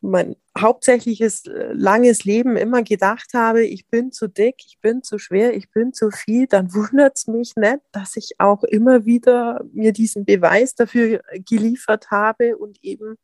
mein 0.02 0.36
hauptsächliches 0.58 1.46
äh, 1.46 1.74
langes 1.74 2.24
Leben 2.24 2.58
immer 2.58 2.84
gedacht 2.84 3.34
habe, 3.34 3.66
ich 3.66 3.88
bin 3.88 4.12
zu 4.12 4.28
dick, 4.28 4.56
ich 4.66 4.80
bin 4.82 5.04
zu 5.04 5.18
schwer, 5.18 5.56
ich 5.56 5.70
bin 5.72 5.94
zu 5.94 6.12
viel, 6.12 6.48
dann 6.48 6.74
wundert 6.74 7.18
es 7.18 7.28
mich 7.28 7.56
nicht, 7.56 7.80
dass 7.92 8.16
ich 8.16 8.32
auch 8.40 8.64
immer 8.64 9.06
wieder 9.06 9.64
mir 9.74 9.94
diesen 9.94 10.26
Beweis 10.26 10.76
dafür 10.76 11.22
geliefert 11.46 12.12
habe 12.12 12.58
und 12.58 12.84
eben 12.84 13.18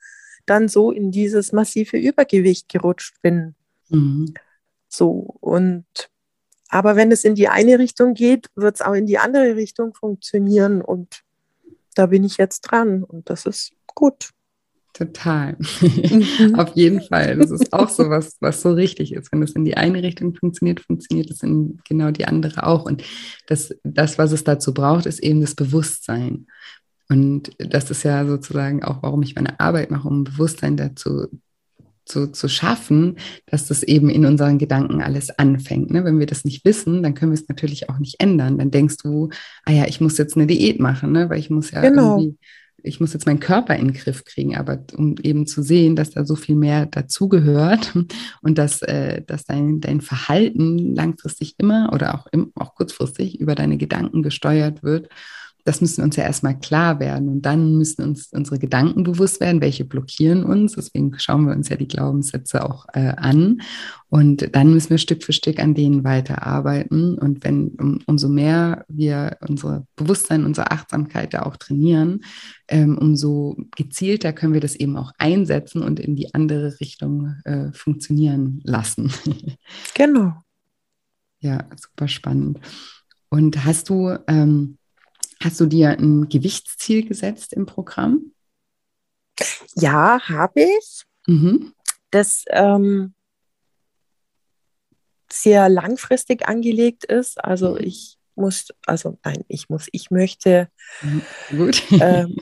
dann 0.46 0.68
so 0.68 0.92
in 0.92 1.12
dieses 1.12 1.52
massive 1.54 1.98
Übergewicht 1.98 2.70
gerutscht 2.70 3.22
bin. 3.22 3.56
Mhm. 3.94 4.34
So, 4.90 5.38
und 5.40 5.86
aber 6.74 6.96
wenn 6.96 7.12
es 7.12 7.24
in 7.24 7.36
die 7.36 7.50
eine 7.50 7.78
Richtung 7.78 8.16
geht, 8.16 8.48
wird 8.56 8.76
es 8.76 8.82
auch 8.82 8.94
in 8.94 9.06
die 9.06 9.20
andere 9.20 9.56
Richtung 9.56 9.94
funktionieren. 9.94 10.82
Und 10.82 11.22
da 11.94 12.08
bin 12.08 12.24
ich 12.24 12.38
jetzt 12.38 12.62
dran 12.62 13.04
und 13.04 13.30
das 13.30 13.46
ist 13.46 13.74
gut. 13.94 14.32
Total. 14.94 15.56
Mhm. 15.82 16.56
Auf 16.58 16.76
jeden 16.76 17.02
Fall. 17.02 17.38
Das 17.38 17.52
ist 17.52 17.74
auch 17.74 17.90
so 17.90 18.10
was, 18.10 18.38
was 18.40 18.62
so 18.62 18.74
richtig 18.74 19.14
ist. 19.14 19.32
Wenn 19.32 19.44
es 19.44 19.52
in 19.52 19.66
die 19.66 19.78
eine 19.78 20.02
Richtung 20.02 20.34
funktioniert, 20.36 20.80
funktioniert 20.80 21.30
es 21.30 21.44
in 21.44 21.80
genau 21.88 22.10
die 22.10 22.26
andere 22.26 22.66
auch. 22.66 22.86
Und 22.86 23.04
das, 23.48 23.76
das, 23.84 24.18
was 24.18 24.32
es 24.32 24.44
dazu 24.44 24.74
braucht, 24.74 25.06
ist 25.06 25.20
eben 25.20 25.42
das 25.42 25.54
Bewusstsein. 25.54 26.48
Und 27.08 27.52
das 27.60 27.92
ist 27.92 28.02
ja 28.02 28.26
sozusagen 28.26 28.84
auch, 28.84 29.04
warum 29.04 29.22
ich 29.22 29.36
meine 29.36 29.60
Arbeit 29.60 29.92
mache, 29.92 30.08
um 30.08 30.24
Bewusstsein 30.24 30.78
dazu 30.78 31.28
zu, 32.06 32.32
zu 32.32 32.48
schaffen, 32.48 33.18
dass 33.46 33.68
das 33.68 33.84
eben 33.84 34.10
in 34.10 34.26
unseren 34.26 34.58
Gedanken 34.58 35.02
alles 35.02 35.30
anfängt. 35.30 35.92
Ne? 35.92 36.04
Wenn 36.04 36.20
wir 36.20 36.26
das 36.26 36.46
nicht 36.46 36.66
wissen, 36.66 37.04
dann 37.04 37.14
können 37.14 37.32
wir 37.32 37.40
es 37.40 37.48
natürlich 37.48 37.90
auch 37.90 38.00
nicht 38.00 38.20
ändern. 38.20 38.58
Dann 38.58 38.72
denkst 38.72 38.98
du, 38.98 39.30
ah 39.66 39.72
ja, 39.72 39.86
ich 39.88 40.02
muss 40.02 40.18
jetzt 40.18 40.36
eine 40.36 40.48
Diät 40.48 40.80
machen, 40.80 41.12
ne? 41.12 41.30
weil 41.30 41.40
ich 41.40 41.50
muss 41.50 41.72
ja 41.72 41.82
genau. 41.82 42.18
irgendwie, 42.18 42.38
ich 42.84 43.00
muss 43.00 43.14
jetzt 43.14 43.26
meinen 43.26 43.40
Körper 43.40 43.76
in 43.76 43.88
den 43.88 43.94
Griff 43.94 44.26
kriegen. 44.26 44.58
Aber 44.58 44.84
um 44.96 45.16
eben 45.24 45.48
zu 45.48 45.62
sehen, 45.62 45.96
dass 45.96 46.12
da 46.12 46.26
so 46.26 46.36
viel 46.36 46.56
mehr 46.56 46.86
dazugehört 46.86 47.94
und 48.42 48.58
dass, 48.58 48.82
äh, 48.82 49.22
dass 49.22 49.46
dein, 49.46 49.80
dein 49.80 50.02
Verhalten 50.02 50.94
langfristig 50.94 51.56
immer 51.58 51.92
oder 51.94 52.16
auch, 52.16 52.28
im, 52.32 52.52
auch 52.56 52.76
kurzfristig 52.76 53.40
über 53.40 53.56
deine 53.56 53.78
Gedanken 53.78 54.24
gesteuert 54.24 54.84
wird 54.84 55.10
das 55.64 55.80
müssen 55.82 56.04
uns 56.04 56.16
ja 56.16 56.24
erstmal 56.24 56.60
klar 56.60 57.00
werden 57.00 57.30
und 57.30 57.42
dann 57.44 57.78
müssen 57.78 58.04
uns 58.04 58.28
unsere 58.34 58.60
Gedanken 58.60 59.04
bewusst 59.04 59.40
werden, 59.40 59.62
welche 59.62 59.86
blockieren 59.86 60.44
uns. 60.44 60.74
Deswegen 60.74 61.18
schauen 61.20 61.48
wir 61.48 61.56
uns 61.56 61.70
ja 61.70 61.78
die 61.78 61.88
Glaubenssätze 61.88 62.66
auch 62.66 62.86
äh, 62.94 63.14
an 63.16 63.62
und 64.10 64.56
dann 64.56 64.74
müssen 64.74 64.92
wir 64.92 64.98
Stück 64.98 65.24
für 65.24 65.34
Stück 65.34 65.60
an 65.60 65.74
denen 65.74 66.04
weiterarbeiten. 66.04 67.18
Und 67.18 67.44
wenn 67.44 67.70
um, 67.80 68.00
umso 68.06 68.30
mehr 68.30 68.86
wir 68.88 69.38
unser 69.48 69.88
Bewusstsein, 69.96 70.46
unsere 70.46 70.72
Achtsamkeit 70.72 71.34
da 71.34 71.44
auch 71.44 71.58
trainieren, 71.58 72.24
ähm, 72.68 72.98
umso 72.98 73.58
gezielter 73.76 74.34
können 74.34 74.54
wir 74.54 74.62
das 74.62 74.76
eben 74.76 74.98
auch 74.98 75.14
einsetzen 75.18 75.82
und 75.82 76.00
in 76.00 76.16
die 76.16 76.34
andere 76.34 76.80
Richtung 76.80 77.36
äh, 77.46 77.72
funktionieren 77.74 78.62
lassen. 78.64 79.12
Genau. 79.96 80.34
Ja, 81.40 81.68
super 81.76 82.08
spannend. 82.08 82.60
Und 83.30 83.66
hast 83.66 83.90
du 83.90 84.18
ähm, 84.28 84.78
Hast 85.44 85.60
du 85.60 85.66
dir 85.66 85.90
ein 85.90 86.30
Gewichtsziel 86.30 87.06
gesetzt 87.06 87.52
im 87.52 87.66
Programm? 87.66 88.32
Ja, 89.76 90.22
habe 90.30 90.62
ich. 90.62 91.04
Mhm. 91.28 91.74
Das 92.12 92.46
ähm, 92.48 93.14
sehr 95.30 95.68
langfristig 95.68 96.48
angelegt 96.48 97.04
ist. 97.04 97.44
Also 97.44 97.72
mhm. 97.72 97.82
ich 97.82 98.18
muss, 98.36 98.68
also 98.86 99.20
nein, 99.26 99.44
ich 99.50 99.68
muss, 99.68 99.88
ich 99.92 100.12
möchte. 100.12 100.70
Mhm. 101.02 101.22
Gut. 101.50 101.84
Ähm, 101.92 102.38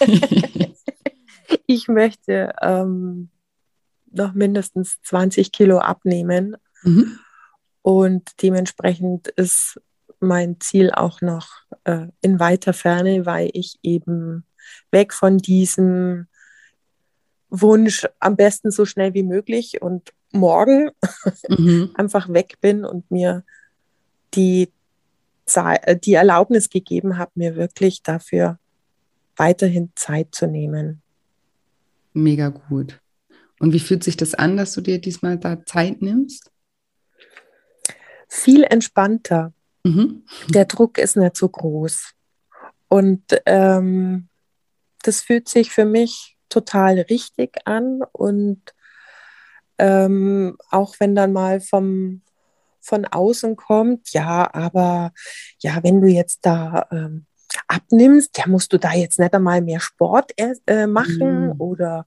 ich 1.66 1.88
möchte 1.88 2.54
ähm, 2.62 3.28
noch 4.10 4.32
mindestens 4.32 5.02
20 5.02 5.52
Kilo 5.52 5.80
abnehmen. 5.80 6.56
Mhm. 6.82 7.18
Und 7.82 8.30
dementsprechend 8.40 9.28
ist 9.28 9.78
mein 10.22 10.60
Ziel 10.60 10.90
auch 10.90 11.20
noch 11.20 11.48
äh, 11.84 12.06
in 12.20 12.38
weiter 12.38 12.72
Ferne, 12.72 13.26
weil 13.26 13.50
ich 13.52 13.78
eben 13.82 14.44
weg 14.90 15.12
von 15.12 15.38
diesem 15.38 16.26
Wunsch 17.50 18.06
am 18.18 18.36
besten 18.36 18.70
so 18.70 18.86
schnell 18.86 19.14
wie 19.14 19.22
möglich 19.22 19.82
und 19.82 20.12
morgen 20.32 20.90
mhm. 21.48 21.90
einfach 21.94 22.28
weg 22.30 22.58
bin 22.60 22.84
und 22.84 23.10
mir 23.10 23.44
die, 24.34 24.72
äh, 25.54 25.96
die 25.96 26.14
Erlaubnis 26.14 26.70
gegeben 26.70 27.18
habe, 27.18 27.32
mir 27.34 27.56
wirklich 27.56 28.02
dafür 28.02 28.58
weiterhin 29.36 29.92
Zeit 29.94 30.34
zu 30.34 30.46
nehmen. 30.46 31.02
Mega 32.14 32.48
gut. 32.48 33.00
Und 33.58 33.72
wie 33.72 33.80
fühlt 33.80 34.02
sich 34.02 34.16
das 34.16 34.34
an, 34.34 34.56
dass 34.56 34.72
du 34.72 34.80
dir 34.80 35.00
diesmal 35.00 35.38
da 35.38 35.64
Zeit 35.64 36.02
nimmst? 36.02 36.50
Viel 38.28 38.64
entspannter. 38.64 39.52
Mhm. 39.84 40.24
Der 40.48 40.64
Druck 40.64 40.98
ist 40.98 41.16
nicht 41.16 41.36
so 41.36 41.48
groß. 41.48 42.12
Und 42.88 43.22
ähm, 43.46 44.28
das 45.02 45.22
fühlt 45.22 45.48
sich 45.48 45.70
für 45.70 45.84
mich 45.84 46.36
total 46.48 47.00
richtig 47.00 47.56
an. 47.64 48.02
Und 48.12 48.60
ähm, 49.78 50.56
auch 50.70 50.94
wenn 50.98 51.14
dann 51.14 51.32
mal 51.32 51.60
vom, 51.60 52.22
von 52.80 53.04
außen 53.06 53.56
kommt, 53.56 54.12
ja, 54.12 54.52
aber 54.52 55.12
ja, 55.60 55.82
wenn 55.82 56.00
du 56.00 56.08
jetzt 56.08 56.40
da 56.42 56.86
ähm, 56.92 57.26
abnimmst, 57.66 58.38
ja, 58.38 58.46
musst 58.46 58.72
du 58.72 58.78
da 58.78 58.92
jetzt 58.92 59.18
nicht 59.18 59.34
einmal 59.34 59.62
mehr 59.62 59.80
Sport 59.80 60.32
äh, 60.36 60.86
machen 60.86 61.46
mhm. 61.46 61.60
oder 61.60 62.06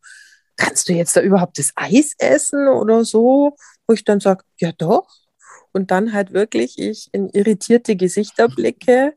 kannst 0.55 0.87
du 0.87 0.93
jetzt 0.93 1.15
da 1.15 1.21
überhaupt 1.21 1.59
das 1.59 1.71
Eis 1.75 2.13
essen 2.17 2.67
oder 2.67 3.03
so? 3.03 3.55
Wo 3.87 3.93
ich 3.93 4.03
dann 4.03 4.19
sage, 4.19 4.43
ja 4.59 4.71
doch, 4.71 5.07
und 5.75 5.91
dann 5.91 6.13
halt 6.13 6.31
wirklich 6.31 6.79
ich 6.79 7.09
in 7.11 7.27
irritierte 7.29 7.97
Gesichter 7.97 8.47
blicke, 8.47 9.13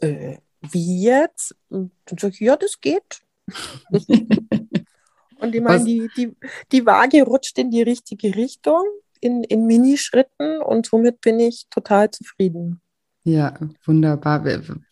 äh, 0.00 0.36
wie 0.60 1.02
jetzt? 1.02 1.56
Und 1.68 1.90
dann 2.04 2.16
sage 2.16 2.34
ich, 2.34 2.40
ja, 2.40 2.56
das 2.56 2.80
geht. 2.80 3.22
und 3.90 5.52
ich 5.52 5.60
meine, 5.60 5.84
die, 5.84 6.08
die, 6.16 6.36
die 6.70 6.86
Waage 6.86 7.24
rutscht 7.24 7.58
in 7.58 7.72
die 7.72 7.82
richtige 7.82 8.36
Richtung, 8.36 8.84
in, 9.20 9.42
in 9.42 9.66
Minischritten 9.66 10.62
und 10.62 10.86
somit 10.86 11.20
bin 11.22 11.40
ich 11.40 11.66
total 11.70 12.08
zufrieden. 12.12 12.80
Ja, 13.24 13.58
wunderbar. 13.84 14.44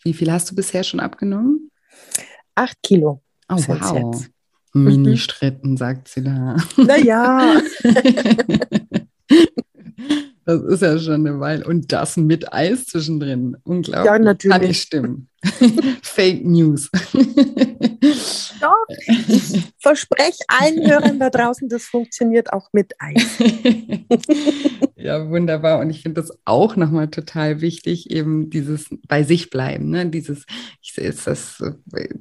Wie 0.02 0.12
viel 0.12 0.32
hast 0.32 0.50
du 0.50 0.56
bisher 0.56 0.82
schon 0.82 0.98
abgenommen? 0.98 1.70
Acht 2.56 2.82
Kilo. 2.82 3.22
Oh, 3.48 3.56
wow. 3.56 4.26
Mini-Schritten, 4.74 5.76
sagt 5.76 6.08
sie 6.08 6.24
da. 6.24 6.56
Naja. 6.76 7.62
Das 10.48 10.62
ist 10.62 10.80
ja 10.80 10.98
schon 10.98 11.26
eine 11.26 11.40
Weile. 11.40 11.66
Und 11.66 11.92
das 11.92 12.16
mit 12.16 12.54
Eis 12.54 12.86
zwischendrin. 12.86 13.58
Unglaublich. 13.64 14.06
Ja, 14.06 14.18
natürlich. 14.18 14.56
Kann 14.56 14.66
nicht 14.66 14.80
stimmen. 14.80 15.28
Fake 16.02 16.44
News. 16.44 16.90
Doch, 18.60 18.86
ich 19.06 19.62
verspreche 19.78 20.42
allen 20.48 20.90
Hörern 20.90 21.20
da 21.20 21.30
draußen, 21.30 21.68
das 21.68 21.84
funktioniert 21.84 22.52
auch 22.52 22.70
mit 22.72 22.92
Eis. 22.98 23.38
ja, 24.96 25.28
wunderbar. 25.30 25.78
Und 25.78 25.90
ich 25.90 26.02
finde 26.02 26.20
das 26.22 26.36
auch 26.44 26.74
nochmal 26.74 27.08
total 27.08 27.60
wichtig, 27.60 28.10
eben 28.10 28.50
dieses 28.50 28.88
bei 29.06 29.22
sich 29.22 29.50
bleiben. 29.50 29.90
Ne? 29.90 30.06
Dieses, 30.06 30.44
ich, 30.82 30.98
ist 30.98 31.28
das, 31.28 31.62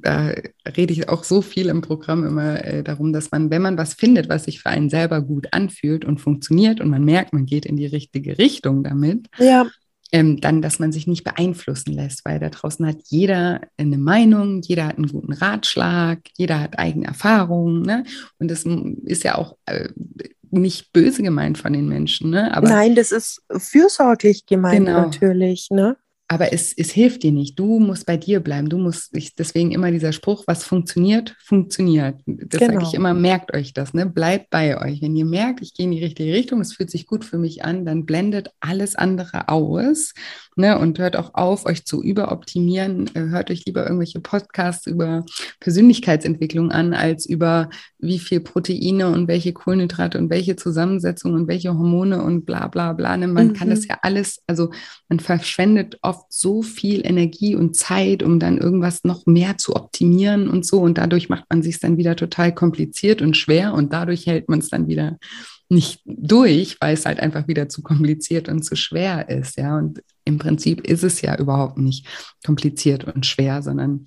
da 0.00 0.32
rede 0.76 0.92
ich 0.92 1.08
auch 1.08 1.24
so 1.24 1.42
viel 1.42 1.70
im 1.70 1.80
Programm 1.80 2.24
immer 2.24 2.64
äh, 2.64 2.84
darum, 2.84 3.12
dass 3.12 3.32
man, 3.32 3.50
wenn 3.50 3.62
man 3.62 3.78
was 3.78 3.94
findet, 3.94 4.28
was 4.28 4.44
sich 4.44 4.60
für 4.60 4.70
einen 4.70 4.90
selber 4.90 5.22
gut 5.22 5.48
anfühlt 5.50 6.04
und 6.04 6.20
funktioniert 6.20 6.80
und 6.80 6.88
man 6.88 7.04
merkt, 7.04 7.32
man 7.32 7.46
geht 7.46 7.66
in 7.66 7.76
die 7.76 7.86
richtige 7.86 8.17
Richtung 8.26 8.82
damit, 8.82 9.28
ja 9.38 9.66
ähm, 10.12 10.40
dann, 10.40 10.62
dass 10.62 10.78
man 10.78 10.92
sich 10.92 11.06
nicht 11.06 11.24
beeinflussen 11.24 11.92
lässt, 11.92 12.24
weil 12.24 12.38
da 12.38 12.48
draußen 12.48 12.86
hat 12.86 12.96
jeder 13.08 13.60
eine 13.76 13.98
Meinung, 13.98 14.62
jeder 14.62 14.86
hat 14.86 14.96
einen 14.96 15.08
guten 15.08 15.32
Ratschlag, 15.32 16.20
jeder 16.36 16.60
hat 16.60 16.78
eigene 16.78 17.06
Erfahrungen. 17.06 17.82
Ne? 17.82 18.04
Und 18.38 18.50
das 18.50 18.64
ist 18.64 19.24
ja 19.24 19.36
auch 19.36 19.56
äh, 19.66 19.88
nicht 20.50 20.92
böse 20.92 21.22
gemeint 21.22 21.58
von 21.58 21.74
den 21.74 21.88
Menschen. 21.88 22.30
Ne? 22.30 22.54
Aber 22.54 22.68
Nein, 22.68 22.94
das 22.94 23.12
ist 23.12 23.42
fürsorglich 23.50 24.46
gemeint 24.46 24.86
genau. 24.86 25.02
natürlich. 25.02 25.68
Ne? 25.70 25.96
Aber 26.30 26.52
es, 26.52 26.74
es 26.76 26.90
hilft 26.90 27.22
dir 27.22 27.32
nicht. 27.32 27.58
Du 27.58 27.80
musst 27.80 28.04
bei 28.04 28.18
dir 28.18 28.40
bleiben. 28.40 28.68
Du 28.68 28.76
musst, 28.76 29.16
ich, 29.16 29.34
deswegen 29.34 29.72
immer 29.72 29.90
dieser 29.90 30.12
Spruch, 30.12 30.44
was 30.46 30.62
funktioniert, 30.62 31.34
funktioniert. 31.42 32.20
Das 32.26 32.60
genau. 32.60 32.74
sage 32.74 32.84
ich 32.86 32.94
immer, 32.94 33.14
merkt 33.14 33.54
euch 33.54 33.72
das, 33.72 33.94
ne? 33.94 34.04
Bleibt 34.04 34.50
bei 34.50 34.78
euch. 34.78 35.00
Wenn 35.00 35.16
ihr 35.16 35.24
merkt, 35.24 35.62
ich 35.62 35.72
gehe 35.72 35.84
in 35.84 35.92
die 35.92 36.04
richtige 36.04 36.34
Richtung, 36.34 36.60
es 36.60 36.74
fühlt 36.74 36.90
sich 36.90 37.06
gut 37.06 37.24
für 37.24 37.38
mich 37.38 37.64
an, 37.64 37.86
dann 37.86 38.04
blendet 38.04 38.50
alles 38.60 38.94
andere 38.94 39.48
aus 39.48 40.12
ne? 40.54 40.78
und 40.78 40.98
hört 40.98 41.16
auch 41.16 41.32
auf, 41.32 41.64
euch 41.64 41.86
zu 41.86 42.02
überoptimieren. 42.02 43.08
Äh, 43.14 43.28
hört 43.30 43.50
euch 43.50 43.64
lieber 43.64 43.84
irgendwelche 43.84 44.20
Podcasts 44.20 44.86
über 44.86 45.24
Persönlichkeitsentwicklung 45.60 46.70
an, 46.70 46.92
als 46.92 47.24
über 47.24 47.70
wie 48.00 48.18
viel 48.18 48.40
Proteine 48.40 49.08
und 49.08 49.26
welche 49.26 49.52
Kohlenhydrate 49.52 50.18
und 50.18 50.30
welche 50.30 50.56
Zusammensetzung 50.56 51.34
und 51.34 51.48
welche 51.48 51.70
Hormone 51.70 52.22
und 52.22 52.46
bla 52.46 52.68
bla 52.68 52.92
bla. 52.92 53.16
Ne? 53.16 53.26
Man 53.26 53.48
mhm. 53.48 53.52
kann 53.54 53.70
das 53.70 53.86
ja 53.86 53.98
alles, 54.02 54.42
also 54.46 54.70
man 55.08 55.18
verschwendet 55.20 55.98
oft 56.02 56.32
so 56.32 56.62
viel 56.62 57.04
Energie 57.04 57.56
und 57.56 57.74
Zeit, 57.74 58.22
um 58.22 58.38
dann 58.38 58.58
irgendwas 58.58 59.02
noch 59.04 59.26
mehr 59.26 59.58
zu 59.58 59.74
optimieren 59.74 60.48
und 60.48 60.64
so. 60.64 60.80
Und 60.80 60.98
dadurch 60.98 61.28
macht 61.28 61.44
man 61.50 61.62
sich 61.62 61.80
dann 61.80 61.96
wieder 61.96 62.14
total 62.14 62.54
kompliziert 62.54 63.20
und 63.20 63.36
schwer 63.36 63.74
und 63.74 63.92
dadurch 63.92 64.26
hält 64.26 64.48
man 64.48 64.60
es 64.60 64.68
dann 64.68 64.86
wieder 64.86 65.18
nicht 65.68 66.00
durch, 66.06 66.76
weil 66.80 66.94
es 66.94 67.04
halt 67.04 67.20
einfach 67.20 67.46
wieder 67.48 67.68
zu 67.68 67.82
kompliziert 67.82 68.48
und 68.48 68.62
zu 68.62 68.76
schwer 68.76 69.28
ist. 69.28 69.58
Ja, 69.58 69.76
und 69.76 70.02
im 70.24 70.38
Prinzip 70.38 70.86
ist 70.86 71.02
es 71.02 71.20
ja 71.20 71.38
überhaupt 71.38 71.78
nicht 71.78 72.06
kompliziert 72.44 73.04
und 73.04 73.26
schwer, 73.26 73.62
sondern 73.62 74.06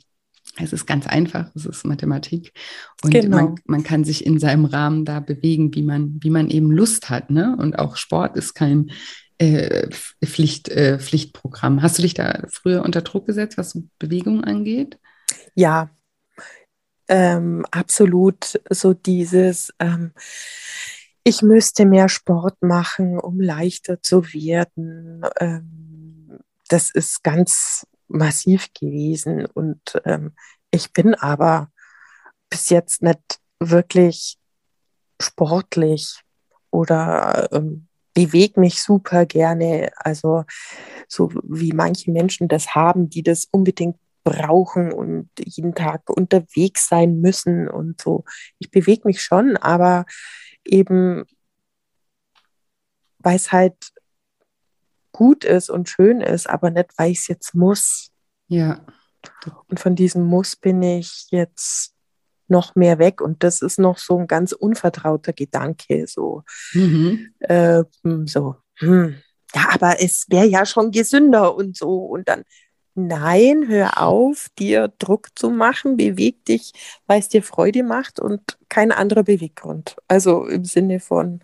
es 0.58 0.74
ist 0.74 0.86
ganz 0.86 1.08
einfach, 1.08 1.50
es 1.56 1.66
ist 1.66 1.86
Mathematik 1.86 2.54
und 3.04 3.12
genau. 3.12 3.38
man, 3.38 3.56
man, 3.66 3.84
kann 3.84 4.04
sich 4.04 4.26
in 4.26 4.40
seinem 4.40 4.66
Rahmen 4.66 5.06
da 5.06 5.20
bewegen, 5.20 5.74
wie 5.74 5.84
man, 5.84 6.18
wie 6.22 6.30
man 6.30 6.50
eben 6.50 6.72
Lust 6.72 7.10
hat. 7.10 7.30
Ne? 7.30 7.56
Und 7.58 7.80
auch 7.80 7.96
Sport 7.96 8.36
ist 8.36 8.54
kein 8.54 8.92
äh, 9.38 9.90
Pflicht, 10.24 10.70
äh, 10.70 11.00
Pflichtprogramm. 11.00 11.82
Hast 11.82 11.98
du 11.98 12.02
dich 12.02 12.14
da 12.14 12.44
früher 12.50 12.84
unter 12.84 13.02
Druck 13.02 13.26
gesetzt, 13.26 13.58
was 13.58 13.80
Bewegung 13.98 14.44
angeht? 14.44 15.00
Ja, 15.56 15.90
ähm, 17.08 17.66
absolut. 17.72 18.62
So 18.70 18.94
dieses, 18.94 19.74
ähm, 19.80 20.12
ich 21.24 21.42
müsste 21.42 21.86
mehr 21.86 22.10
Sport 22.10 22.62
machen, 22.62 23.20
um 23.20 23.40
leichter 23.40 24.02
zu 24.02 24.34
werden. 24.34 25.24
Ähm, 25.40 26.40
das 26.70 26.90
ist 26.90 27.24
ganz 27.24 27.86
massiv 28.12 28.68
gewesen. 28.74 29.46
Und 29.46 29.80
ähm, 30.06 30.34
ich 30.72 30.94
bin 30.94 31.16
aber 31.16 31.70
bis 32.50 32.70
jetzt 32.70 33.02
nicht 33.02 33.40
wirklich 33.60 34.38
sportlich 35.22 36.22
oder 36.72 37.50
ähm, 37.52 37.88
bewege 38.14 38.60
mich 38.60 38.82
super 38.82 39.26
gerne. 39.26 39.92
Also 39.96 40.44
so 41.08 41.32
wie 41.44 41.74
manche 41.74 42.12
Menschen 42.12 42.48
das 42.48 42.76
haben, 42.76 43.10
die 43.10 43.24
das 43.24 43.48
unbedingt 43.52 43.98
brauchen 44.24 44.92
und 44.92 45.30
jeden 45.40 45.74
Tag 45.74 46.10
unterwegs 46.10 46.88
sein 46.88 47.22
müssen 47.22 47.68
und 47.68 48.00
so. 48.00 48.24
Ich 48.60 48.70
bewege 48.70 49.08
mich 49.08 49.22
schon, 49.22 49.58
aber 49.58 50.06
eben 50.64 51.26
weil 53.24 53.36
es 53.36 53.52
halt 53.52 53.76
gut 55.12 55.44
ist 55.44 55.70
und 55.70 55.90
schön 55.90 56.22
ist, 56.22 56.50
aber 56.50 56.70
nicht, 56.70 56.90
weil 56.98 57.12
ich 57.12 57.20
es 57.20 57.28
jetzt 57.28 57.56
muss. 57.56 58.12
Ja. 58.48 58.86
Und 59.68 59.80
von 59.80 59.96
diesem 59.96 60.24
Muss 60.24 60.56
bin 60.56 60.82
ich 60.82 61.28
jetzt 61.30 61.94
noch 62.48 62.76
mehr 62.76 63.00
weg 63.00 63.22
und 63.22 63.44
das 63.44 63.62
ist 63.62 63.80
noch 63.80 63.98
so 63.98 64.20
ein 64.20 64.28
ganz 64.28 64.52
unvertrauter 64.52 65.32
Gedanke, 65.32 66.06
so, 66.08 66.44
mhm. 66.74 67.34
äh, 67.40 67.84
so, 68.26 68.58
hm, 68.76 69.16
ja, 69.56 69.70
aber 69.72 70.02
es 70.02 70.26
wäre 70.30 70.46
ja 70.46 70.66
schon 70.66 70.92
gesünder 70.92 71.56
und 71.56 71.78
so 71.78 71.98
und 71.98 72.28
dann, 72.28 72.44
nein, 72.94 73.68
hör 73.68 74.02
auf, 74.02 74.48
dir 74.60 74.94
Druck 75.00 75.30
zu 75.36 75.50
machen, 75.50 75.98
beweg 75.98 76.44
dich, 76.46 76.74
weil 77.08 77.20
es 77.20 77.30
dir 77.30 77.42
Freude 77.42 77.84
macht 77.84 78.20
und 78.20 78.58
kein 78.70 78.92
anderer 78.92 79.24
Beweggrund. 79.24 79.96
Also 80.10 80.46
im 80.46 80.66
Sinne 80.66 81.00
von, 81.00 81.42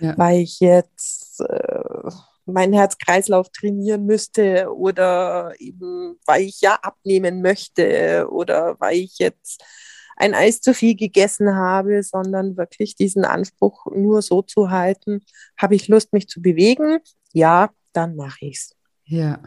ja. 0.00 0.18
weil 0.18 0.40
ich 0.40 0.58
jetzt 0.58 1.40
äh, 1.40 2.10
meinen 2.46 2.72
Herzkreislauf 2.72 3.48
trainieren 3.50 4.06
müsste 4.06 4.72
oder 4.74 5.52
eben, 5.58 6.18
weil 6.26 6.42
ich 6.42 6.60
ja 6.60 6.74
abnehmen 6.82 7.42
möchte 7.42 8.28
oder 8.30 8.76
weil 8.80 8.98
ich 8.98 9.18
jetzt 9.18 9.62
ein 10.16 10.34
Eis 10.34 10.60
zu 10.60 10.74
viel 10.74 10.94
gegessen 10.94 11.54
habe, 11.54 12.02
sondern 12.02 12.56
wirklich 12.56 12.94
diesen 12.94 13.24
Anspruch 13.24 13.86
nur 13.94 14.22
so 14.22 14.42
zu 14.42 14.70
halten, 14.70 15.22
habe 15.56 15.74
ich 15.74 15.88
Lust, 15.88 16.12
mich 16.12 16.28
zu 16.28 16.40
bewegen? 16.40 16.98
Ja, 17.32 17.70
dann 17.92 18.16
mache 18.16 18.46
ich 18.46 18.56
es. 18.56 18.76
Ja, 19.04 19.40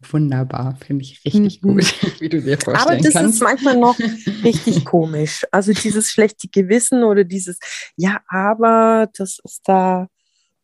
wunderbar, 0.00 0.76
finde 0.84 1.04
ich 1.04 1.24
richtig 1.24 1.62
mhm. 1.62 1.76
gut, 1.76 1.84
wie 2.20 2.28
du 2.28 2.40
dir 2.40 2.58
vorstellen 2.58 2.88
Aber 2.88 3.02
das 3.02 3.12
kannst. 3.12 3.34
ist 3.34 3.42
manchmal 3.42 3.76
noch 3.76 3.98
richtig 4.44 4.84
komisch. 4.84 5.46
Also 5.50 5.72
dieses 5.72 6.10
schlechte 6.10 6.48
Gewissen 6.48 7.04
oder 7.04 7.24
dieses, 7.24 7.58
ja, 7.96 8.20
aber 8.28 9.08
das 9.14 9.38
ist 9.44 9.62
da 9.64 10.08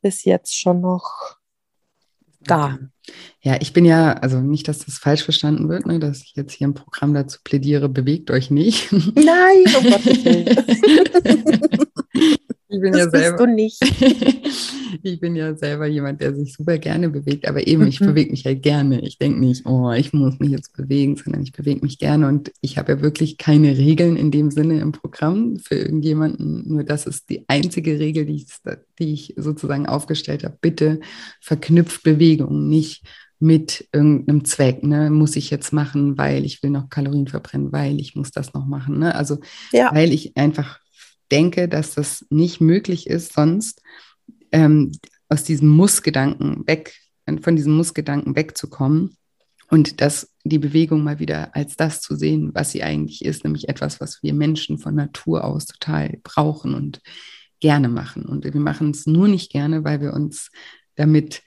bis 0.03 0.25
jetzt 0.25 0.57
schon 0.57 0.81
noch 0.81 1.36
da. 2.47 2.79
Ja, 3.41 3.57
ich 3.61 3.73
bin 3.73 3.85
ja, 3.85 4.15
also 4.15 4.41
nicht, 4.41 4.67
dass 4.69 4.79
das 4.85 4.99
falsch 4.99 5.23
verstanden 5.23 5.69
wird, 5.69 5.87
ne, 5.87 5.99
dass 6.01 6.23
ich 6.23 6.33
jetzt 6.35 6.53
hier 6.53 6.67
im 6.67 6.75
Programm 6.75 7.15
dazu 7.15 7.39
plädiere, 7.45 7.89
bewegt 7.89 8.31
euch 8.31 8.51
nicht. 8.51 8.93
Nein, 8.93 9.65
um 9.79 9.85
Gottes 9.91 10.25
Willen. 10.25 10.47
Ich 12.69 12.81
bin 12.81 12.93
das 12.93 13.01
ja 13.01 13.11
selber. 13.11 13.47
Du 13.47 13.53
nicht. 13.53 13.79
ich 15.03 15.21
bin 15.21 15.37
ja 15.37 15.55
selber 15.55 15.87
jemand, 15.87 16.21
der 16.21 16.35
sich 16.35 16.55
super 16.55 16.79
gerne 16.79 17.09
bewegt, 17.09 17.47
aber 17.47 17.67
eben, 17.67 17.87
ich 17.87 18.01
mhm. 18.01 18.07
bewege 18.07 18.31
mich 18.31 18.45
halt 18.45 18.63
gerne. 18.63 19.01
Ich 19.01 19.19
denke 19.19 19.39
nicht, 19.39 19.67
oh, 19.67 19.93
ich 19.93 20.13
muss 20.13 20.39
mich 20.39 20.51
jetzt 20.51 20.77
bewegen, 20.77 21.17
sondern 21.17 21.43
ich 21.43 21.53
bewege 21.53 21.81
mich 21.83 21.99
gerne 21.99 22.27
und 22.29 22.53
ich 22.61 22.79
habe 22.79 22.93
ja 22.93 23.03
wirklich 23.03 23.39
keine 23.39 23.77
Regeln 23.77 24.17
in 24.17 24.31
dem 24.31 24.51
Sinne 24.51 24.81
im 24.81 24.93
Programm 24.93 25.59
für 25.59 25.77
irgendjemanden. 25.77 26.69
Nur 26.69 26.85
das 26.85 27.07
ist 27.07 27.31
die 27.31 27.45
einzige 27.49 27.99
Regel, 27.99 28.27
die 28.27 28.37
ich, 28.37 28.47
die 28.99 29.13
ich 29.13 29.35
sozusagen 29.37 29.87
aufgestellt 29.87 30.45
habe. 30.45 30.59
Bitte 30.61 31.01
verknüpft 31.41 32.03
Bewegung, 32.03 32.69
nicht 32.69 33.05
mit 33.39 33.87
irgendeinem 33.93 34.45
Zweck, 34.45 34.83
ne? 34.83 35.11
Muss 35.11 35.37
ich 35.37 35.51
jetzt 35.51 35.73
machen, 35.73 36.17
weil 36.17 36.45
ich 36.45 36.63
will 36.63 36.71
noch 36.71 36.89
Kalorien 36.89 37.29
verbrennen, 37.29 37.71
weil 37.71 38.01
ich 38.01 38.17
muss 38.17 38.31
das 38.31 38.55
noch 38.55 38.67
machen, 38.67 38.99
ne? 38.99 39.15
Also 39.15 39.39
ja. 39.73 39.91
weil 39.95 40.13
ich 40.13 40.37
einfach 40.37 40.81
denke, 41.31 41.69
dass 41.69 41.95
das 41.95 42.25
nicht 42.31 42.61
möglich 42.61 43.07
ist, 43.07 43.33
sonst 43.33 43.83
ähm, 44.53 44.93
aus 45.29 45.45
diesem 45.45 45.69
Muss-Gedanken 45.69 46.67
weg, 46.67 46.95
von 47.43 47.57
diesem 47.57 47.77
Muss-Gedanken 47.77 48.37
wegzukommen 48.37 49.17
und 49.69 50.01
das, 50.01 50.33
die 50.45 50.59
Bewegung 50.59 51.03
mal 51.03 51.19
wieder 51.19 51.55
als 51.57 51.77
das 51.77 52.01
zu 52.01 52.15
sehen, 52.15 52.51
was 52.55 52.71
sie 52.71 52.83
eigentlich 52.83 53.25
ist, 53.25 53.45
nämlich 53.45 53.69
etwas, 53.69 54.01
was 54.01 54.23
wir 54.23 54.33
Menschen 54.33 54.79
von 54.79 54.95
Natur 54.95 55.45
aus 55.45 55.67
total 55.67 56.21
brauchen 56.23 56.75
und 56.75 57.01
gerne 57.61 57.89
machen. 57.89 58.25
Und 58.27 58.45
wir 58.45 58.61
machen 58.61 58.91
es 58.91 59.07
nur 59.07 59.29
nicht 59.29 59.51
gerne, 59.51 59.83
weil 59.83 60.01
wir 60.01 60.13
uns 60.13 60.51
damit 60.95 61.43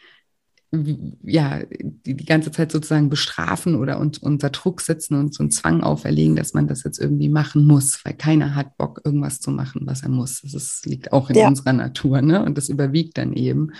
ja, 0.71 1.61
die, 1.65 2.13
die 2.13 2.25
ganze 2.25 2.51
Zeit 2.51 2.71
sozusagen 2.71 3.09
bestrafen 3.09 3.73
oder 3.73 3.99
uns 3.99 4.19
unter 4.19 4.51
Druck 4.51 4.81
setzen 4.81 5.15
und 5.15 5.33
so 5.33 5.41
einen 5.41 5.49
Zwang 5.49 5.81
auferlegen, 5.81 6.35
dass 6.35 6.53
man 6.53 6.67
das 6.67 6.83
jetzt 6.83 6.99
irgendwie 6.99 7.29
machen 7.29 7.65
muss, 7.65 7.99
weil 8.05 8.13
keiner 8.13 8.53
hat 8.53 8.77
Bock, 8.77 9.01
irgendwas 9.03 9.39
zu 9.39 9.49
machen, 9.49 9.81
was 9.85 10.03
er 10.03 10.09
muss. 10.09 10.41
Das 10.41 10.53
ist, 10.53 10.85
liegt 10.85 11.11
auch 11.11 11.31
in 11.31 11.37
ja. 11.37 11.47
unserer 11.47 11.73
Natur, 11.73 12.21
ne? 12.21 12.43
Und 12.45 12.55
das 12.55 12.69
überwiegt 12.69 13.17
dann 13.17 13.33
eben. 13.33 13.71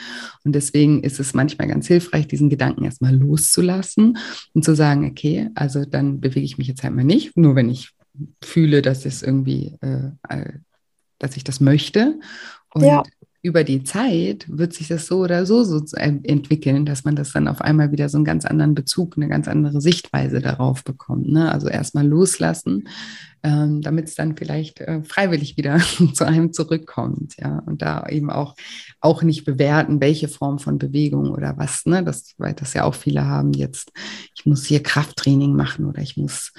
Und 0.44 0.54
deswegen 0.54 1.04
ist 1.04 1.20
es 1.20 1.36
manchmal 1.36 1.68
ganz 1.68 1.86
hilfreich, 1.86 2.28
diesen 2.28 2.50
Gedanken 2.50 2.84
erstmal 2.86 3.16
loszulassen 3.16 4.18
und 4.54 4.66
zu 4.66 4.76
sagen, 4.76 5.06
okay, 5.06 5.50
also 5.54 5.86
dann 5.86 6.20
bewege 6.20 6.46
ich 6.46 6.58
mich 6.58 6.68
jetzt 6.68 6.82
halt 6.82 6.96
mal 6.96 7.04
nicht, 7.04 7.38
nur 7.38 7.56
wenn 7.56 7.70
ich 7.70 7.92
fühle, 8.44 8.82
dass 8.82 9.06
es 9.06 9.22
irgendwie, 9.22 9.78
äh, 9.82 10.10
äh 10.28 10.54
dass 11.20 11.36
ich 11.38 11.44
das 11.44 11.60
möchte. 11.60 12.20
Und 12.74 12.86
ja 12.86 13.04
über 13.42 13.64
die 13.64 13.84
Zeit 13.84 14.46
wird 14.50 14.74
sich 14.74 14.90
das 14.90 15.08
so 15.08 15.20
oder 15.20 15.46
so, 15.46 15.64
so 15.64 15.82
entwickeln, 15.96 16.86
dass 16.86 17.06
man 17.06 17.16
das 17.16 17.32
dann 17.32 17.48
auf 17.48 17.62
einmal 17.62 17.92
wieder 17.92 18.10
so 18.10 18.18
einen 18.18 18.26
ganz 18.26 18.44
anderen 18.44 18.76
Bezug, 18.76 19.16
eine 19.16 19.30
ganz 19.30 19.48
andere 19.48 19.80
Sichtweise 19.80 20.42
darauf 20.42 20.84
bekommt. 20.84 21.30
Ne? 21.30 21.50
Also 21.50 21.70
erstmal 21.70 22.06
loslassen, 22.06 22.90
ähm, 23.42 23.82
damit 23.82 24.10
es 24.10 24.16
dann 24.16 24.36
vielleicht 24.36 24.82
äh, 24.82 25.04
freiwillig 25.04 25.56
wieder 25.56 25.80
zu 26.14 26.26
einem 26.26 26.52
zurückkommt. 26.52 27.36
Ja, 27.40 27.60
und 27.60 27.82
da 27.82 28.06
eben 28.10 28.30
auch, 28.30 28.56
auch 29.00 29.24
nicht 29.24 29.46
bewerten, 29.46 30.02
welche 30.02 30.28
Form 30.28 30.60
von 30.60 30.78
Bewegung 30.78 31.32
oder 31.32 31.58
was, 31.58 31.86
ne? 31.86 32.04
das, 32.04 32.34
weil 32.38 32.54
das 32.54 32.74
ja 32.74 32.84
auch 32.84 32.96
viele 32.96 33.26
haben 33.26 33.54
jetzt, 33.54 33.94
ich 34.36 34.46
muss 34.46 34.66
hier 34.66 34.84
Krafttraining 34.84 35.56
machen 35.56 35.86
oder 35.86 36.02
ich 36.02 36.18
muss 36.18 36.52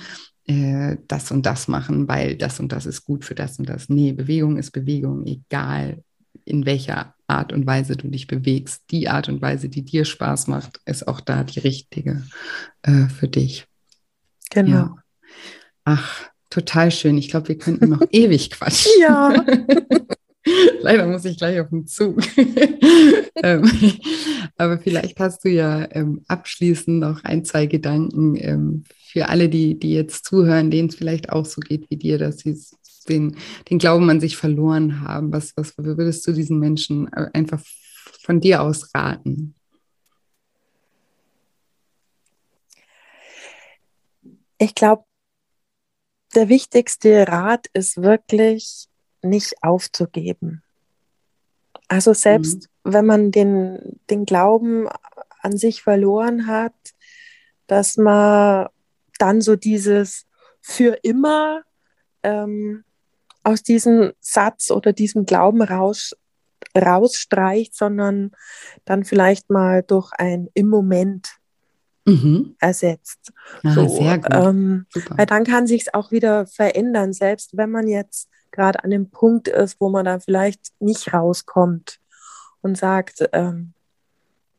äh, 0.47 0.97
das 1.09 1.31
und 1.31 1.45
das 1.45 1.69
machen, 1.69 2.09
weil 2.09 2.37
das 2.37 2.59
und 2.59 2.73
das 2.73 2.87
ist 2.87 3.05
gut 3.05 3.27
für 3.27 3.35
das 3.35 3.59
und 3.59 3.69
das. 3.69 3.91
Nee, 3.91 4.13
Bewegung 4.13 4.57
ist 4.57 4.71
Bewegung, 4.71 5.27
egal 5.27 6.03
in 6.45 6.67
welcher 6.67 7.15
Art 7.27 7.53
und 7.53 7.67
Weise 7.67 7.97
du 7.97 8.09
dich 8.09 8.27
bewegst, 8.27 8.85
die 8.91 9.09
Art 9.09 9.29
und 9.29 9.41
Weise, 9.41 9.69
die 9.69 9.83
dir 9.83 10.05
Spaß 10.05 10.49
macht, 10.49 10.81
ist 10.85 11.07
auch 11.07 11.21
da 11.21 11.45
die 11.45 11.61
richtige 11.61 12.25
äh, 12.83 13.07
für 13.09 13.29
dich. 13.29 13.67
Genau. 14.51 14.71
Ja. 14.71 14.97
Ach, 15.85 16.29
total 16.51 16.91
schön. 16.91 17.17
Ich 17.19 17.31
glaube, 17.31 17.49
wir 17.49 17.59
könnten 17.59 17.89
noch 17.89 18.03
ewig 18.11 18.51
quatschen. 18.51 18.93
Ja. 19.01 19.45
Leider 20.81 21.07
muss 21.07 21.25
ich 21.25 21.37
gleich 21.37 21.61
auf 21.61 21.69
den 21.69 21.87
Zug. 21.87 22.23
ähm, 23.43 23.71
aber 24.57 24.79
vielleicht 24.79 25.21
hast 25.21 25.45
du 25.45 25.51
ja 25.51 25.87
ähm, 25.93 26.23
abschließend 26.29 26.99
noch 26.99 27.25
ein, 27.25 27.45
zwei 27.45 27.67
Gedanken 27.67 28.37
ähm, 28.37 28.85
für 29.13 29.29
alle, 29.29 29.49
die, 29.49 29.79
die 29.79 29.93
jetzt 29.93 30.25
zuhören, 30.25 30.71
denen 30.71 30.89
es 30.89 30.95
vielleicht 30.95 31.31
auch 31.31 31.45
so 31.45 31.61
geht 31.61 31.91
wie 31.91 31.97
dir, 31.97 32.19
dass 32.19 32.39
sie 32.39 32.59
den, 33.09 33.37
den 33.71 33.79
Glauben 33.79 34.11
an 34.11 34.21
sich 34.21 34.37
verloren 34.37 35.01
haben. 35.01 35.33
Was, 35.33 35.57
was 35.57 35.77
würdest 35.79 36.27
du 36.27 36.33
diesen 36.33 36.59
Menschen 36.59 37.13
äh, 37.13 37.31
einfach 37.33 37.61
von 38.23 38.41
dir 38.41 38.63
aus 38.63 38.95
raten? 38.95 39.55
Ich 44.59 44.75
glaube, 44.75 45.05
der 46.35 46.49
wichtigste 46.49 47.27
Rat 47.27 47.67
ist 47.73 48.03
wirklich, 48.03 48.87
nicht 49.23 49.55
aufzugeben. 49.63 50.63
Also 51.89 52.13
selbst 52.13 52.69
mhm. 52.85 52.93
wenn 52.93 53.07
man 53.07 53.31
den, 53.33 54.01
den 54.09 54.25
Glauben 54.25 54.89
an 55.41 55.57
sich 55.57 55.83
verloren 55.83 56.47
hat, 56.47 56.75
dass 57.67 57.97
man 57.97 58.69
dann 59.19 59.41
so 59.41 59.57
dieses 59.57 60.27
für 60.61 60.99
immer 61.03 61.63
ähm, 62.23 62.85
aus 63.43 63.63
diesem 63.63 64.13
Satz 64.21 64.71
oder 64.71 64.93
diesem 64.93 65.27
Glauben 65.27 65.63
raus, 65.63 66.17
rausstreicht, 66.77 67.75
sondern 67.75 68.33
dann 68.85 69.05
vielleicht 69.05 69.51
mal 69.51 69.83
durch 69.83 70.13
ein 70.13 70.49
im 70.55 70.69
Moment 70.69 71.29
mhm. 72.05 72.57
ersetzt. 72.61 73.33
Ah, 73.63 73.73
so, 73.73 73.89
sehr 73.89 74.19
gut. 74.19 74.35
Ähm, 74.35 74.87
weil 75.11 75.27
dann 75.27 75.45
kann 75.45 75.67
sich 75.67 75.83
es 75.83 75.95
auch 75.95 76.11
wieder 76.11 76.47
verändern, 76.47 77.13
selbst 77.13 77.57
wenn 77.57 77.71
man 77.71 77.89
jetzt 77.89 78.29
gerade 78.51 78.83
an 78.85 78.91
dem 78.91 79.11
Punkt 79.11 79.49
ist, 79.49 79.81
wo 79.81 79.89
man 79.89 80.05
da 80.05 80.19
vielleicht 80.19 80.73
nicht 80.81 81.13
rauskommt 81.13 81.99
und 82.63 82.77
sagt, 82.77 83.29
ähm, 83.33 83.73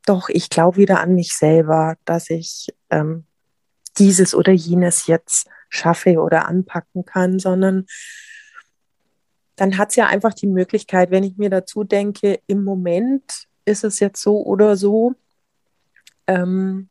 doch, 0.06 0.28
ich 0.28 0.50
glaube 0.50 0.78
wieder 0.78 1.00
an 1.00 1.14
mich 1.14 1.34
selber, 1.36 1.96
dass 2.04 2.30
ich 2.30 2.68
ähm, 2.90 3.24
dieses 3.98 4.34
oder 4.34 4.52
jenes 4.52 5.06
jetzt 5.06 5.46
schaffe 5.68 6.20
oder 6.20 6.48
anpacken 6.48 7.04
kann, 7.04 7.38
sondern 7.38 7.86
dann 9.56 9.78
hat 9.78 9.90
es 9.90 9.96
ja 9.96 10.06
einfach 10.06 10.34
die 10.34 10.46
Möglichkeit, 10.46 11.10
wenn 11.10 11.24
ich 11.24 11.36
mir 11.36 11.50
dazu 11.50 11.84
denke, 11.84 12.40
im 12.46 12.64
Moment 12.64 13.46
ist 13.64 13.84
es 13.84 14.00
jetzt 14.00 14.20
so 14.22 14.44
oder 14.44 14.76
so, 14.76 15.14
ähm, 16.26 16.88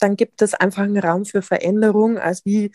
dann 0.00 0.16
gibt 0.16 0.42
es 0.42 0.54
einfach 0.54 0.82
einen 0.82 0.98
Raum 0.98 1.24
für 1.24 1.42
Veränderung, 1.42 2.18
als 2.18 2.44
wie 2.44 2.70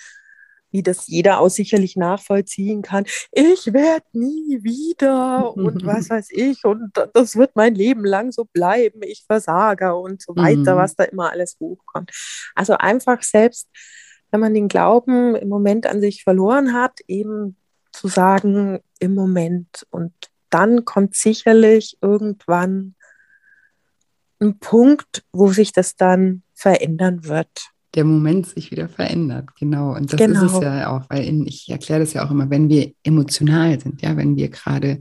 wie 0.71 0.83
das 0.83 1.07
jeder 1.07 1.39
auch 1.39 1.49
sicherlich 1.49 1.95
nachvollziehen 1.95 2.81
kann. 2.81 3.05
Ich 3.31 3.73
werde 3.73 4.05
nie 4.13 4.63
wieder 4.63 5.55
und 5.55 5.85
was 5.85 6.09
weiß 6.09 6.29
ich 6.31 6.63
und 6.63 6.91
das 7.13 7.35
wird 7.35 7.55
mein 7.55 7.75
Leben 7.75 8.05
lang 8.05 8.31
so 8.31 8.45
bleiben. 8.45 9.01
Ich 9.03 9.25
versage 9.25 9.93
und 9.93 10.21
so 10.21 10.35
weiter, 10.35 10.75
mhm. 10.75 10.79
was 10.79 10.95
da 10.95 11.03
immer 11.03 11.31
alles 11.31 11.57
hochkommt. 11.59 12.11
Also 12.55 12.73
einfach 12.77 13.21
selbst, 13.21 13.69
wenn 14.31 14.39
man 14.39 14.53
den 14.53 14.69
Glauben 14.69 15.35
im 15.35 15.49
Moment 15.49 15.85
an 15.85 15.99
sich 15.99 16.23
verloren 16.23 16.73
hat, 16.73 16.99
eben 17.07 17.57
zu 18.01 18.07
sagen, 18.07 18.79
im 18.99 19.13
Moment 19.13 19.85
und 19.91 20.11
dann 20.49 20.85
kommt 20.85 21.15
sicherlich 21.15 21.97
irgendwann 22.01 22.95
ein 24.39 24.57
Punkt, 24.57 25.23
wo 25.31 25.51
sich 25.51 25.71
das 25.71 25.95
dann 25.95 26.41
verändern 26.53 27.25
wird 27.25 27.71
der 27.95 28.05
Moment 28.05 28.47
sich 28.47 28.71
wieder 28.71 28.87
verändert. 28.87 29.49
Genau. 29.59 29.95
Und 29.95 30.13
das 30.13 30.19
genau. 30.19 30.45
ist 30.45 30.53
es 30.53 30.61
ja 30.61 30.95
auch, 30.95 31.09
weil 31.09 31.25
in, 31.25 31.45
ich 31.45 31.69
erkläre 31.69 31.99
das 31.99 32.13
ja 32.13 32.25
auch 32.25 32.31
immer, 32.31 32.49
wenn 32.49 32.69
wir 32.69 32.93
emotional 33.03 33.79
sind, 33.79 34.01
ja, 34.01 34.15
wenn 34.15 34.35
wir 34.37 34.49
gerade 34.49 34.99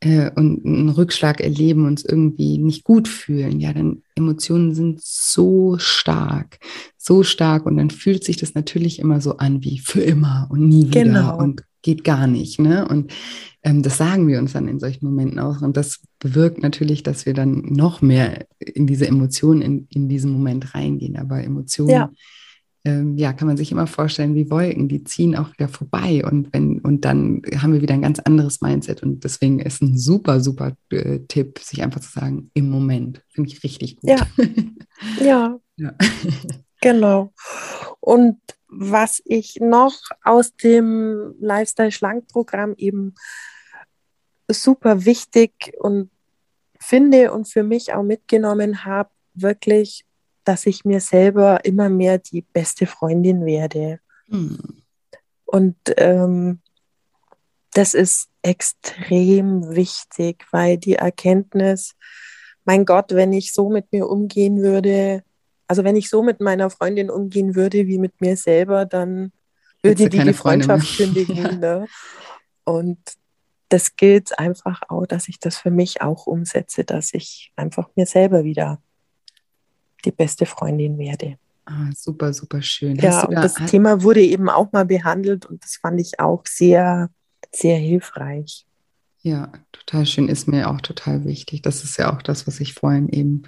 äh, 0.00 0.30
und 0.34 0.64
einen 0.64 0.88
Rückschlag 0.88 1.40
erleben, 1.40 1.86
uns 1.86 2.04
irgendwie 2.04 2.58
nicht 2.58 2.84
gut 2.84 3.08
fühlen, 3.08 3.60
ja, 3.60 3.72
dann 3.72 4.02
Emotionen 4.14 4.74
sind 4.74 5.00
so 5.02 5.76
stark, 5.78 6.58
so 6.96 7.22
stark 7.22 7.66
und 7.66 7.76
dann 7.76 7.90
fühlt 7.90 8.24
sich 8.24 8.36
das 8.36 8.54
natürlich 8.54 8.98
immer 8.98 9.20
so 9.20 9.38
an 9.38 9.62
wie 9.64 9.78
für 9.78 10.00
immer 10.00 10.46
und 10.50 10.68
nie 10.68 10.88
wieder 10.88 11.04
genau. 11.04 11.38
und 11.38 11.64
geht 11.82 12.04
gar 12.04 12.26
nicht, 12.26 12.58
ne? 12.58 12.86
Und 12.88 13.12
ähm, 13.62 13.82
das 13.82 13.96
sagen 13.96 14.26
wir 14.28 14.38
uns 14.38 14.52
dann 14.52 14.68
in 14.68 14.80
solchen 14.80 15.04
Momenten 15.06 15.38
auch 15.38 15.62
und 15.62 15.76
das 15.76 16.00
bewirkt 16.18 16.62
natürlich, 16.62 17.02
dass 17.02 17.24
wir 17.24 17.34
dann 17.34 17.62
noch 17.62 18.02
mehr 18.02 18.46
in 18.58 18.86
diese 18.86 19.06
Emotionen 19.06 19.62
in, 19.62 19.86
in 19.90 20.08
diesen 20.08 20.32
Moment 20.32 20.74
reingehen. 20.74 21.16
Aber 21.16 21.42
Emotionen 21.42 21.90
ja 21.90 22.10
ähm, 22.84 23.16
ja, 23.18 23.32
kann 23.32 23.48
man 23.48 23.56
sich 23.56 23.72
immer 23.72 23.86
vorstellen 23.86 24.34
wie 24.34 24.50
Wolken, 24.50 24.88
die 24.88 25.04
ziehen 25.04 25.36
auch 25.36 25.52
wieder 25.52 25.68
vorbei 25.68 26.24
und 26.24 26.52
wenn 26.52 26.80
und 26.80 27.04
dann 27.04 27.42
haben 27.56 27.72
wir 27.72 27.82
wieder 27.82 27.94
ein 27.94 28.02
ganz 28.02 28.18
anderes 28.20 28.60
Mindset 28.60 29.02
und 29.02 29.24
deswegen 29.24 29.58
ist 29.58 29.82
ein 29.82 29.98
super, 29.98 30.40
super 30.40 30.72
äh, 30.90 31.20
Tipp, 31.28 31.58
sich 31.58 31.82
einfach 31.82 32.00
zu 32.00 32.10
sagen, 32.10 32.50
im 32.54 32.70
Moment, 32.70 33.22
finde 33.30 33.50
ich 33.50 33.62
richtig 33.62 33.96
gut. 33.96 34.10
Ja. 34.10 34.26
ja. 35.20 35.60
ja. 35.76 35.92
genau. 36.80 37.32
Und 38.00 38.38
was 38.68 39.20
ich 39.24 39.58
noch 39.60 39.94
aus 40.22 40.54
dem 40.54 41.34
Lifestyle-Schlank-Programm 41.40 42.74
eben 42.76 43.14
super 44.50 45.04
wichtig 45.04 45.72
und 45.78 46.10
finde 46.78 47.32
und 47.32 47.48
für 47.48 47.62
mich 47.62 47.92
auch 47.94 48.02
mitgenommen 48.02 48.84
habe, 48.84 49.10
wirklich 49.34 50.04
dass 50.48 50.64
ich 50.64 50.86
mir 50.86 51.02
selber 51.02 51.62
immer 51.66 51.90
mehr 51.90 52.16
die 52.16 52.40
beste 52.40 52.86
Freundin 52.86 53.44
werde. 53.44 54.00
Mhm. 54.28 54.82
Und 55.44 55.76
ähm, 55.98 56.60
das 57.74 57.92
ist 57.92 58.30
extrem 58.40 59.74
wichtig, 59.76 60.46
weil 60.50 60.78
die 60.78 60.94
Erkenntnis, 60.94 61.96
mein 62.64 62.86
Gott, 62.86 63.14
wenn 63.14 63.34
ich 63.34 63.52
so 63.52 63.68
mit 63.68 63.92
mir 63.92 64.08
umgehen 64.08 64.62
würde, 64.62 65.22
also 65.66 65.84
wenn 65.84 65.96
ich 65.96 66.08
so 66.08 66.22
mit 66.22 66.40
meiner 66.40 66.70
Freundin 66.70 67.10
umgehen 67.10 67.54
würde 67.54 67.86
wie 67.86 67.98
mit 67.98 68.18
mir 68.22 68.38
selber, 68.38 68.86
dann 68.86 69.32
würde 69.82 70.08
die 70.08 70.18
die 70.18 70.32
Freundschaft 70.32 70.96
kündigen. 70.96 71.36
ja. 71.36 71.52
ne? 71.52 71.86
Und 72.64 72.98
das 73.68 73.96
gilt 73.96 74.38
einfach 74.38 74.80
auch, 74.88 75.04
dass 75.04 75.28
ich 75.28 75.38
das 75.40 75.58
für 75.58 75.70
mich 75.70 76.00
auch 76.00 76.26
umsetze, 76.26 76.84
dass 76.84 77.12
ich 77.12 77.52
einfach 77.54 77.90
mir 77.96 78.06
selber 78.06 78.44
wieder 78.44 78.80
die 80.04 80.12
beste 80.12 80.46
Freundin 80.46 80.98
werde. 80.98 81.36
Ah, 81.64 81.90
super, 81.94 82.32
super 82.32 82.62
schön. 82.62 82.96
ja, 82.96 83.24
und 83.24 83.34
da, 83.34 83.42
das 83.42 83.54
Thema 83.54 84.02
wurde 84.02 84.22
eben 84.22 84.48
auch 84.48 84.72
mal 84.72 84.86
behandelt 84.86 85.44
und 85.44 85.62
das 85.62 85.76
fand 85.76 86.00
ich 86.00 86.18
auch 86.18 86.42
sehr, 86.46 87.10
sehr 87.52 87.76
hilfreich. 87.76 88.64
Ja, 89.20 89.52
total 89.72 90.06
schön, 90.06 90.28
ist 90.28 90.48
mir 90.48 90.70
auch 90.70 90.80
total 90.80 91.24
wichtig. 91.24 91.60
Das 91.60 91.84
ist 91.84 91.98
ja 91.98 92.14
auch 92.14 92.22
das, 92.22 92.46
was 92.46 92.60
ich 92.60 92.72
vorhin 92.72 93.08
eben 93.08 93.42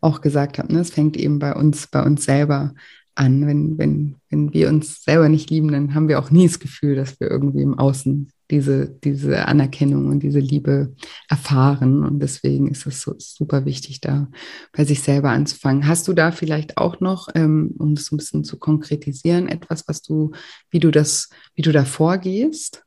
auch 0.00 0.20
gesagt 0.20 0.58
habe. 0.58 0.72
Ne? 0.72 0.80
Es 0.80 0.90
fängt 0.90 1.16
eben 1.16 1.38
bei 1.38 1.54
uns, 1.54 1.86
bei 1.86 2.02
uns 2.02 2.24
selber 2.24 2.74
an. 3.14 3.46
Wenn, 3.46 3.78
wenn, 3.78 4.16
wenn 4.30 4.52
wir 4.52 4.68
uns 4.68 5.04
selber 5.04 5.28
nicht 5.28 5.50
lieben, 5.50 5.70
dann 5.70 5.94
haben 5.94 6.08
wir 6.08 6.18
auch 6.18 6.30
nie 6.30 6.48
das 6.48 6.58
Gefühl, 6.58 6.96
dass 6.96 7.20
wir 7.20 7.30
irgendwie 7.30 7.62
im 7.62 7.78
Außen 7.78 8.32
diese, 8.50 8.88
diese 8.88 9.46
Anerkennung 9.46 10.08
und 10.08 10.20
diese 10.20 10.40
Liebe 10.40 10.94
erfahren. 11.28 12.04
Und 12.04 12.20
deswegen 12.20 12.68
ist 12.68 12.86
es 12.86 13.00
so 13.00 13.14
super 13.18 13.64
wichtig, 13.64 14.00
da 14.00 14.28
bei 14.72 14.84
sich 14.84 15.02
selber 15.02 15.30
anzufangen. 15.30 15.86
Hast 15.86 16.08
du 16.08 16.12
da 16.12 16.32
vielleicht 16.32 16.76
auch 16.76 17.00
noch, 17.00 17.28
ähm, 17.34 17.74
um 17.78 17.94
das 17.94 18.10
ein 18.10 18.16
bisschen 18.16 18.44
zu 18.44 18.58
konkretisieren, 18.58 19.48
etwas, 19.48 19.86
was 19.88 20.02
du, 20.02 20.32
wie 20.70 20.80
du 20.80 20.90
das, 20.90 21.30
wie 21.54 21.62
du 21.62 21.72
da 21.72 21.84
vorgehst? 21.84 22.84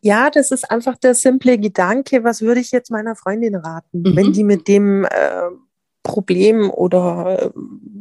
Ja, 0.00 0.30
das 0.30 0.50
ist 0.50 0.70
einfach 0.70 0.96
der 0.96 1.14
simple 1.14 1.58
Gedanke, 1.58 2.22
was 2.22 2.42
würde 2.42 2.60
ich 2.60 2.70
jetzt 2.70 2.90
meiner 2.90 3.16
Freundin 3.16 3.56
raten, 3.56 4.02
mhm. 4.02 4.16
wenn 4.16 4.32
die 4.32 4.44
mit 4.44 4.68
dem 4.68 5.04
äh, 5.04 5.08
Problem 6.02 6.70
oder 6.70 7.42
äh, 7.42 7.50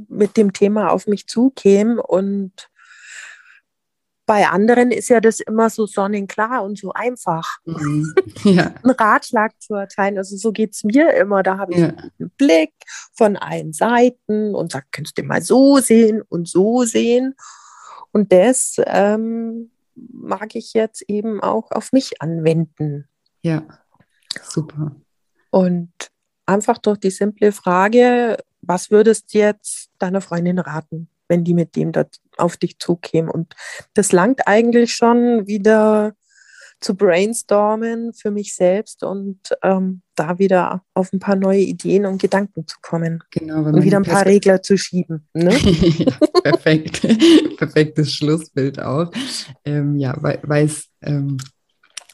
mit 0.09 0.37
dem 0.37 0.53
Thema 0.53 0.91
auf 0.91 1.07
mich 1.07 1.27
zukäme 1.27 2.01
und 2.01 2.69
bei 4.26 4.47
anderen 4.47 4.91
ist 4.91 5.09
ja 5.09 5.19
das 5.21 5.39
immer 5.39 5.69
so 5.69 5.86
sonnenklar 5.86 6.63
und 6.63 6.80
so 6.80 6.91
einfach, 6.93 7.57
mhm. 7.65 8.13
ja. 8.43 8.73
einen 8.84 8.91
Ratschlag 8.91 9.53
zu 9.61 9.76
erteilen. 9.76 10.17
Also 10.17 10.36
so 10.38 10.51
geht 10.51 10.73
es 10.73 10.84
mir 10.84 11.13
immer. 11.13 11.43
Da 11.43 11.57
habe 11.57 11.73
ich 11.73 11.80
ja. 11.80 11.89
einen 11.89 12.32
Blick 12.38 12.73
von 13.13 13.38
allen 13.38 13.73
Seiten 13.73 14.55
und 14.55 14.71
sage, 14.71 14.88
kannst 14.91 15.17
du 15.17 15.23
mal 15.23 15.41
so 15.41 15.78
sehen 15.78 16.21
und 16.21 16.47
so 16.47 16.84
sehen. 16.84 17.36
Und 18.11 18.32
das 18.32 18.78
ähm, 18.86 19.71
mag 19.95 20.55
ich 20.55 20.73
jetzt 20.73 21.03
eben 21.07 21.41
auch 21.41 21.71
auf 21.71 21.91
mich 21.91 22.21
anwenden. 22.21 23.07
Ja, 23.41 23.63
super. 24.43 24.95
Und 25.51 25.91
einfach 26.45 26.80
durch 26.80 26.97
die 26.97 27.11
simple 27.11 27.51
Frage, 27.51 28.38
was 28.61 28.89
würdest 28.89 29.34
du 29.34 29.39
jetzt 29.39 29.89
deiner 29.99 30.21
Freundin 30.21 30.59
raten? 30.59 31.09
Wenn 31.28 31.43
die 31.43 31.53
mit 31.53 31.76
dem 31.76 31.91
dort 31.91 32.17
auf 32.38 32.57
dich 32.57 32.80
zukämen. 32.80 33.30
Und 33.30 33.55
das 33.93 34.11
langt 34.11 34.47
eigentlich 34.47 34.93
schon 34.93 35.47
wieder 35.47 36.13
zu 36.82 36.95
brainstormen 36.95 38.13
für 38.13 38.32
mich 38.32 38.53
selbst 38.53 39.03
und 39.03 39.39
ähm, 39.63 40.01
da 40.15 40.38
wieder 40.39 40.84
auf 40.93 41.11
ein 41.13 41.19
paar 41.19 41.36
neue 41.36 41.61
Ideen 41.61 42.05
und 42.05 42.21
Gedanken 42.21 42.67
zu 42.67 42.78
kommen. 42.82 43.23
Genau, 43.32 43.63
und 43.63 43.84
wieder 43.84 43.97
ein 43.97 44.03
paar 44.03 44.23
Perspekt 44.23 44.45
Regler 44.45 44.61
zu 44.61 44.78
schieben. 44.78 45.28
Ne? 45.34 45.55
ja, 45.57 46.13
perfekt. 46.43 47.01
Perfektes 47.57 48.13
Schlussbild 48.13 48.80
auch. 48.80 49.09
Ähm, 49.63 49.95
ja, 49.95 50.15
weil, 50.21 50.39
weil 50.43 50.65
es 50.65 50.88
ähm, 51.01 51.38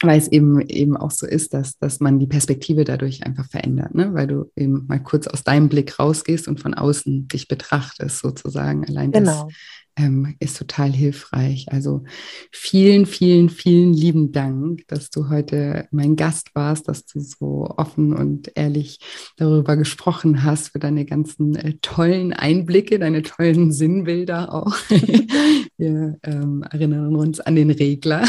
weil 0.02 0.18
es 0.18 0.28
eben 0.28 0.60
eben 0.60 0.96
auch 0.96 1.10
so 1.10 1.26
ist, 1.26 1.54
dass, 1.54 1.78
dass 1.78 2.00
man 2.00 2.18
die 2.18 2.26
Perspektive 2.26 2.84
dadurch 2.84 3.24
einfach 3.24 3.48
verändert, 3.48 3.94
ne? 3.94 4.12
weil 4.14 4.26
du 4.26 4.50
eben 4.56 4.86
mal 4.86 5.02
kurz 5.02 5.26
aus 5.26 5.44
deinem 5.44 5.68
Blick 5.68 5.98
rausgehst 5.98 6.48
und 6.48 6.60
von 6.60 6.74
außen 6.74 7.28
dich 7.28 7.48
betrachtest, 7.48 8.18
sozusagen. 8.18 8.84
Allein 8.86 9.12
genau. 9.12 9.44
das 9.44 9.54
ähm, 9.96 10.36
ist 10.38 10.56
total 10.56 10.92
hilfreich. 10.92 11.66
Also 11.70 12.04
vielen, 12.50 13.06
vielen, 13.06 13.48
vielen 13.50 13.92
lieben 13.92 14.32
Dank, 14.32 14.86
dass 14.88 15.10
du 15.10 15.28
heute 15.28 15.86
mein 15.90 16.16
Gast 16.16 16.54
warst, 16.54 16.88
dass 16.88 17.04
du 17.04 17.20
so 17.20 17.68
offen 17.76 18.14
und 18.14 18.52
ehrlich 18.54 19.00
darüber 19.36 19.76
gesprochen 19.76 20.42
hast, 20.42 20.70
für 20.70 20.78
deine 20.78 21.04
ganzen 21.04 21.56
äh, 21.56 21.74
tollen 21.82 22.32
Einblicke, 22.32 22.98
deine 22.98 23.22
tollen 23.22 23.72
Sinnbilder 23.72 24.54
auch. 24.54 24.76
Wir 25.76 26.18
ähm, 26.22 26.64
erinnern 26.70 27.16
uns 27.16 27.40
an 27.40 27.56
den 27.56 27.70
Regler, 27.70 28.24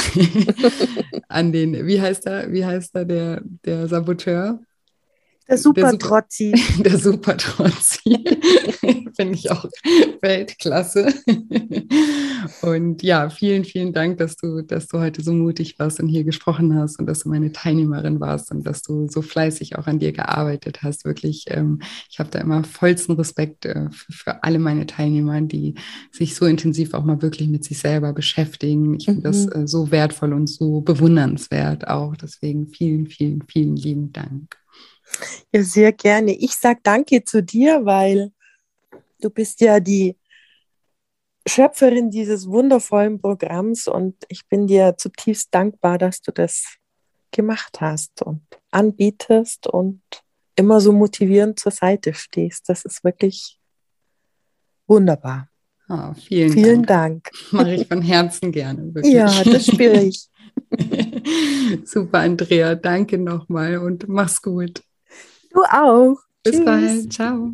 an 1.27 1.51
den, 1.51 1.85
wie 1.85 2.01
heißt 2.01 2.25
er, 2.25 2.51
wie 2.51 2.65
heißt 2.65 2.95
er, 2.95 3.05
der, 3.05 3.41
der 3.65 3.87
Saboteur? 3.87 4.59
Der 5.53 5.59
Super-Trotzi. 5.59 6.51
Der 6.79 6.97
Super-Trotzi. 6.97 8.23
Finde 9.15 9.35
ich 9.35 9.51
auch 9.51 9.65
Weltklasse. 10.21 11.13
Und 12.61 13.03
ja, 13.03 13.29
vielen, 13.29 13.63
vielen 13.63 13.93
Dank, 13.93 14.17
dass 14.17 14.35
du, 14.35 14.63
dass 14.63 14.87
du 14.87 14.99
heute 14.99 15.21
so 15.21 15.31
mutig 15.31 15.77
warst 15.77 15.99
und 15.99 16.07
hier 16.07 16.23
gesprochen 16.23 16.75
hast 16.75 16.99
und 16.99 17.05
dass 17.05 17.19
du 17.19 17.29
meine 17.29 17.51
Teilnehmerin 17.51 18.19
warst 18.19 18.51
und 18.51 18.65
dass 18.65 18.81
du 18.81 19.07
so 19.07 19.21
fleißig 19.21 19.77
auch 19.77 19.85
an 19.85 19.99
dir 19.99 20.11
gearbeitet 20.11 20.81
hast. 20.81 21.05
Wirklich, 21.05 21.45
ähm, 21.49 21.81
ich 22.09 22.19
habe 22.19 22.31
da 22.31 22.39
immer 22.39 22.63
vollsten 22.63 23.15
Respekt 23.15 23.65
äh, 23.65 23.89
für, 23.91 24.11
für, 24.11 24.43
alle 24.43 24.57
meine 24.57 24.87
Teilnehmer, 24.87 25.39
die 25.41 25.75
sich 26.11 26.33
so 26.33 26.47
intensiv 26.47 26.95
auch 26.95 27.03
mal 27.03 27.21
wirklich 27.21 27.47
mit 27.47 27.63
sich 27.63 27.77
selber 27.77 28.11
beschäftigen. 28.11 28.95
Ich 28.95 29.05
finde 29.05 29.19
mhm. 29.19 29.23
das 29.23 29.45
äh, 29.45 29.67
so 29.67 29.91
wertvoll 29.91 30.33
und 30.33 30.47
so 30.47 30.81
bewundernswert 30.81 31.87
auch. 31.87 32.15
Deswegen 32.15 32.67
vielen, 32.67 33.05
vielen, 33.05 33.43
vielen 33.43 33.75
lieben 33.75 34.11
Dank. 34.11 34.62
Ja, 35.53 35.63
sehr 35.63 35.91
gerne. 35.91 36.33
Ich 36.33 36.55
sage 36.55 36.79
danke 36.83 37.23
zu 37.23 37.43
dir, 37.43 37.85
weil 37.85 38.31
du 39.21 39.29
bist 39.29 39.61
ja 39.61 39.79
die 39.79 40.17
Schöpferin 41.45 42.09
dieses 42.09 42.47
wundervollen 42.47 43.19
Programms 43.19 43.87
und 43.87 44.15
ich 44.29 44.47
bin 44.47 44.67
dir 44.67 44.95
zutiefst 44.97 45.49
dankbar, 45.51 45.97
dass 45.97 46.21
du 46.21 46.31
das 46.31 46.77
gemacht 47.31 47.81
hast 47.81 48.21
und 48.21 48.41
anbietest 48.71 49.67
und 49.67 50.01
immer 50.55 50.79
so 50.79 50.91
motivierend 50.93 51.59
zur 51.59 51.71
Seite 51.71 52.13
stehst. 52.13 52.69
Das 52.69 52.85
ist 52.85 53.03
wirklich 53.03 53.59
wunderbar. 54.87 55.49
Oh, 55.89 56.13
vielen, 56.13 56.51
vielen 56.51 56.83
Dank. 56.83 57.25
Dank. 57.25 57.31
Mache 57.51 57.73
ich 57.73 57.87
von 57.87 58.01
Herzen 58.01 58.51
gerne. 58.51 58.95
Wirklich. 58.95 59.13
Ja, 59.13 59.43
das 59.43 59.65
spüre 59.65 60.01
ich. 60.01 60.27
Super, 61.85 62.19
Andrea. 62.19 62.75
Danke 62.75 63.17
nochmal 63.17 63.77
und 63.77 64.07
mach's 64.07 64.41
gut. 64.41 64.81
Du 65.53 65.61
auch. 65.63 66.17
Bis 66.43 66.55
Tschüss. 66.55 66.65
bald. 66.65 67.13
Ciao. 67.13 67.53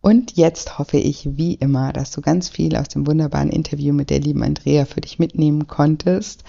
Und 0.00 0.32
jetzt 0.36 0.78
hoffe 0.78 0.98
ich 0.98 1.36
wie 1.36 1.54
immer, 1.54 1.92
dass 1.92 2.10
du 2.10 2.20
ganz 2.20 2.48
viel 2.48 2.76
aus 2.76 2.88
dem 2.88 3.06
wunderbaren 3.06 3.50
Interview 3.50 3.92
mit 3.92 4.10
der 4.10 4.20
lieben 4.20 4.42
Andrea 4.42 4.84
für 4.84 5.00
dich 5.00 5.18
mitnehmen 5.18 5.68
konntest 5.68 6.44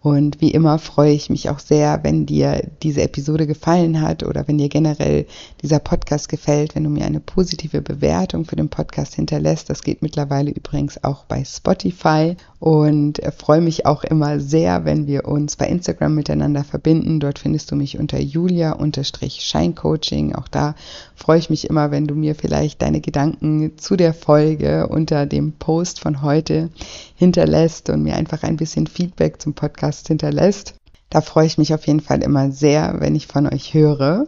und 0.00 0.40
wie 0.40 0.52
immer 0.52 0.78
freue 0.78 1.12
ich 1.12 1.28
mich 1.28 1.50
auch 1.50 1.58
sehr, 1.58 2.04
wenn 2.04 2.24
dir 2.24 2.62
diese 2.84 3.02
Episode 3.02 3.48
gefallen 3.48 4.00
hat 4.00 4.22
oder 4.22 4.46
wenn 4.46 4.56
dir 4.56 4.68
generell 4.68 5.26
dieser 5.60 5.80
Podcast 5.80 6.28
gefällt, 6.28 6.76
wenn 6.76 6.84
du 6.84 6.90
mir 6.90 7.04
eine 7.04 7.18
positive 7.18 7.82
Bewertung 7.82 8.44
für 8.44 8.54
den 8.54 8.68
Podcast 8.68 9.16
hinterlässt. 9.16 9.70
Das 9.70 9.82
geht 9.82 10.00
mittlerweile 10.00 10.52
übrigens 10.52 11.02
auch 11.02 11.24
bei 11.24 11.42
Spotify 11.44 12.36
und 12.60 13.20
freue 13.36 13.60
mich 13.60 13.86
auch 13.86 14.04
immer 14.04 14.38
sehr, 14.38 14.84
wenn 14.84 15.08
wir 15.08 15.26
uns 15.26 15.56
bei 15.56 15.66
Instagram 15.66 16.14
miteinander 16.14 16.62
verbinden. 16.62 17.18
Dort 17.18 17.40
findest 17.40 17.72
du 17.72 17.76
mich 17.76 17.98
unter 17.98 18.20
julia-scheincoaching. 18.20 20.36
Auch 20.36 20.46
da 20.46 20.76
freue 21.16 21.40
ich 21.40 21.50
mich 21.50 21.68
immer, 21.68 21.90
wenn 21.90 22.06
du 22.06 22.14
mir 22.14 22.36
vielleicht 22.36 22.82
deine 22.82 23.00
Gedanken 23.00 23.76
zu 23.78 23.96
der 23.96 24.14
Folge 24.14 24.86
unter 24.86 25.26
dem 25.26 25.50
Post 25.52 25.98
von 25.98 26.22
heute 26.22 26.70
hinterlässt 27.16 27.90
und 27.90 28.04
mir 28.04 28.14
einfach 28.14 28.44
ein 28.44 28.56
bisschen 28.56 28.86
Feedback 28.86 29.42
zum 29.42 29.54
Podcast 29.54 29.87
hinterlässt. 30.06 30.74
Da 31.10 31.20
freue 31.20 31.46
ich 31.46 31.58
mich 31.58 31.72
auf 31.72 31.86
jeden 31.86 32.00
Fall 32.00 32.22
immer 32.22 32.50
sehr, 32.50 33.00
wenn 33.00 33.14
ich 33.14 33.26
von 33.26 33.46
euch 33.46 33.72
höre. 33.74 34.26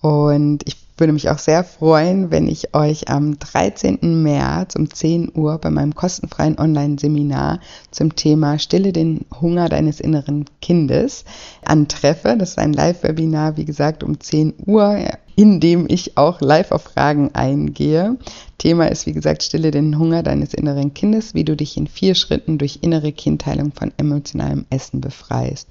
Und 0.00 0.62
ich 0.66 0.83
würde 0.96 1.12
mich 1.12 1.28
auch 1.28 1.38
sehr 1.38 1.64
freuen, 1.64 2.30
wenn 2.30 2.46
ich 2.46 2.74
euch 2.74 3.08
am 3.08 3.38
13. 3.38 4.22
März 4.22 4.76
um 4.76 4.88
10 4.88 5.32
Uhr 5.34 5.58
bei 5.58 5.70
meinem 5.70 5.94
kostenfreien 5.94 6.58
Online-Seminar 6.58 7.60
zum 7.90 8.14
Thema 8.14 8.58
Stille 8.60 8.92
den 8.92 9.24
Hunger 9.40 9.68
deines 9.68 9.98
inneren 9.98 10.44
Kindes 10.60 11.24
antreffe. 11.64 12.36
Das 12.38 12.50
ist 12.50 12.58
ein 12.58 12.72
Live-Webinar, 12.72 13.56
wie 13.56 13.64
gesagt, 13.64 14.04
um 14.04 14.20
10 14.20 14.54
Uhr, 14.66 14.98
in 15.34 15.58
dem 15.58 15.86
ich 15.88 16.16
auch 16.16 16.40
live 16.40 16.70
auf 16.70 16.82
Fragen 16.82 17.30
eingehe. 17.34 18.16
Thema 18.58 18.86
ist, 18.86 19.06
wie 19.06 19.12
gesagt, 19.12 19.42
Stille 19.42 19.72
den 19.72 19.98
Hunger 19.98 20.22
deines 20.22 20.54
inneren 20.54 20.94
Kindes, 20.94 21.34
wie 21.34 21.44
du 21.44 21.56
dich 21.56 21.76
in 21.76 21.88
vier 21.88 22.14
Schritten 22.14 22.56
durch 22.56 22.78
innere 22.82 23.10
Kindheilung 23.10 23.72
von 23.72 23.92
emotionalem 23.96 24.64
Essen 24.70 25.00
befreist. 25.00 25.68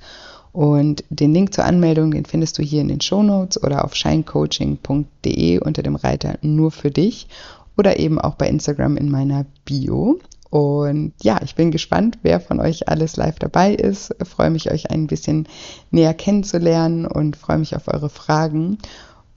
Und 0.53 1.03
den 1.09 1.33
Link 1.33 1.51
zur 1.53 1.65
Anmeldung, 1.65 2.11
den 2.11 2.25
findest 2.25 2.59
du 2.59 2.63
hier 2.63 2.81
in 2.81 2.87
den 2.87 3.01
Show 3.01 3.23
Notes 3.23 3.61
oder 3.61 3.83
auf 3.83 3.95
shinecoaching.de 3.95 5.59
unter 5.59 5.81
dem 5.81 5.95
Reiter 5.95 6.37
nur 6.41 6.71
für 6.71 6.91
dich 6.91 7.27
oder 7.75 7.99
eben 7.99 8.21
auch 8.21 8.35
bei 8.35 8.47
Instagram 8.47 8.95
in 8.95 9.09
meiner 9.09 9.45
Bio. 9.65 10.19
Und 10.51 11.13
ja, 11.23 11.39
ich 11.43 11.55
bin 11.55 11.71
gespannt, 11.71 12.19
wer 12.21 12.39
von 12.39 12.59
euch 12.59 12.87
alles 12.87 13.17
live 13.17 13.39
dabei 13.39 13.73
ist. 13.73 14.15
Ich 14.21 14.27
freue 14.27 14.51
mich, 14.51 14.71
euch 14.71 14.91
ein 14.91 15.07
bisschen 15.07 15.47
näher 15.89 16.13
kennenzulernen 16.13 17.07
und 17.07 17.35
freue 17.35 17.57
mich 17.57 17.75
auf 17.75 17.87
eure 17.87 18.09
Fragen. 18.09 18.77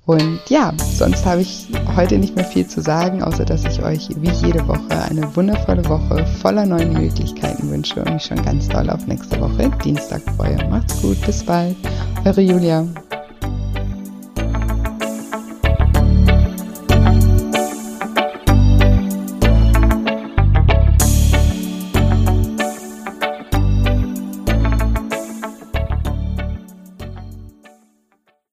Und 0.07 0.41
ja, 0.49 0.73
sonst 0.79 1.27
habe 1.27 1.41
ich 1.41 1.67
heute 1.97 2.17
nicht 2.19 2.37
mehr 2.37 2.45
viel 2.45 2.67
zu 2.67 2.81
sagen, 2.81 3.25
außer 3.25 3.45
dass 3.45 3.65
ich 3.65 3.83
euch 3.83 4.09
wie 4.17 4.31
jede 4.47 4.67
Woche 4.69 5.03
eine 5.11 5.35
wundervolle 5.35 5.85
Woche 5.89 6.25
voller 6.41 6.65
neuen 6.65 6.93
Möglichkeiten 6.93 7.69
wünsche 7.71 8.01
und 8.01 8.15
mich 8.15 8.23
schon 8.23 8.41
ganz 8.43 8.69
doll 8.69 8.89
auf 8.89 9.05
nächste 9.09 9.41
Woche 9.41 9.69
Dienstag 9.85 10.23
freue. 10.37 10.65
Macht's 10.71 11.03
gut, 11.03 11.21
bis 11.27 11.45
bald. 11.45 11.77
Eure 12.25 12.41
Julia. 12.41 12.87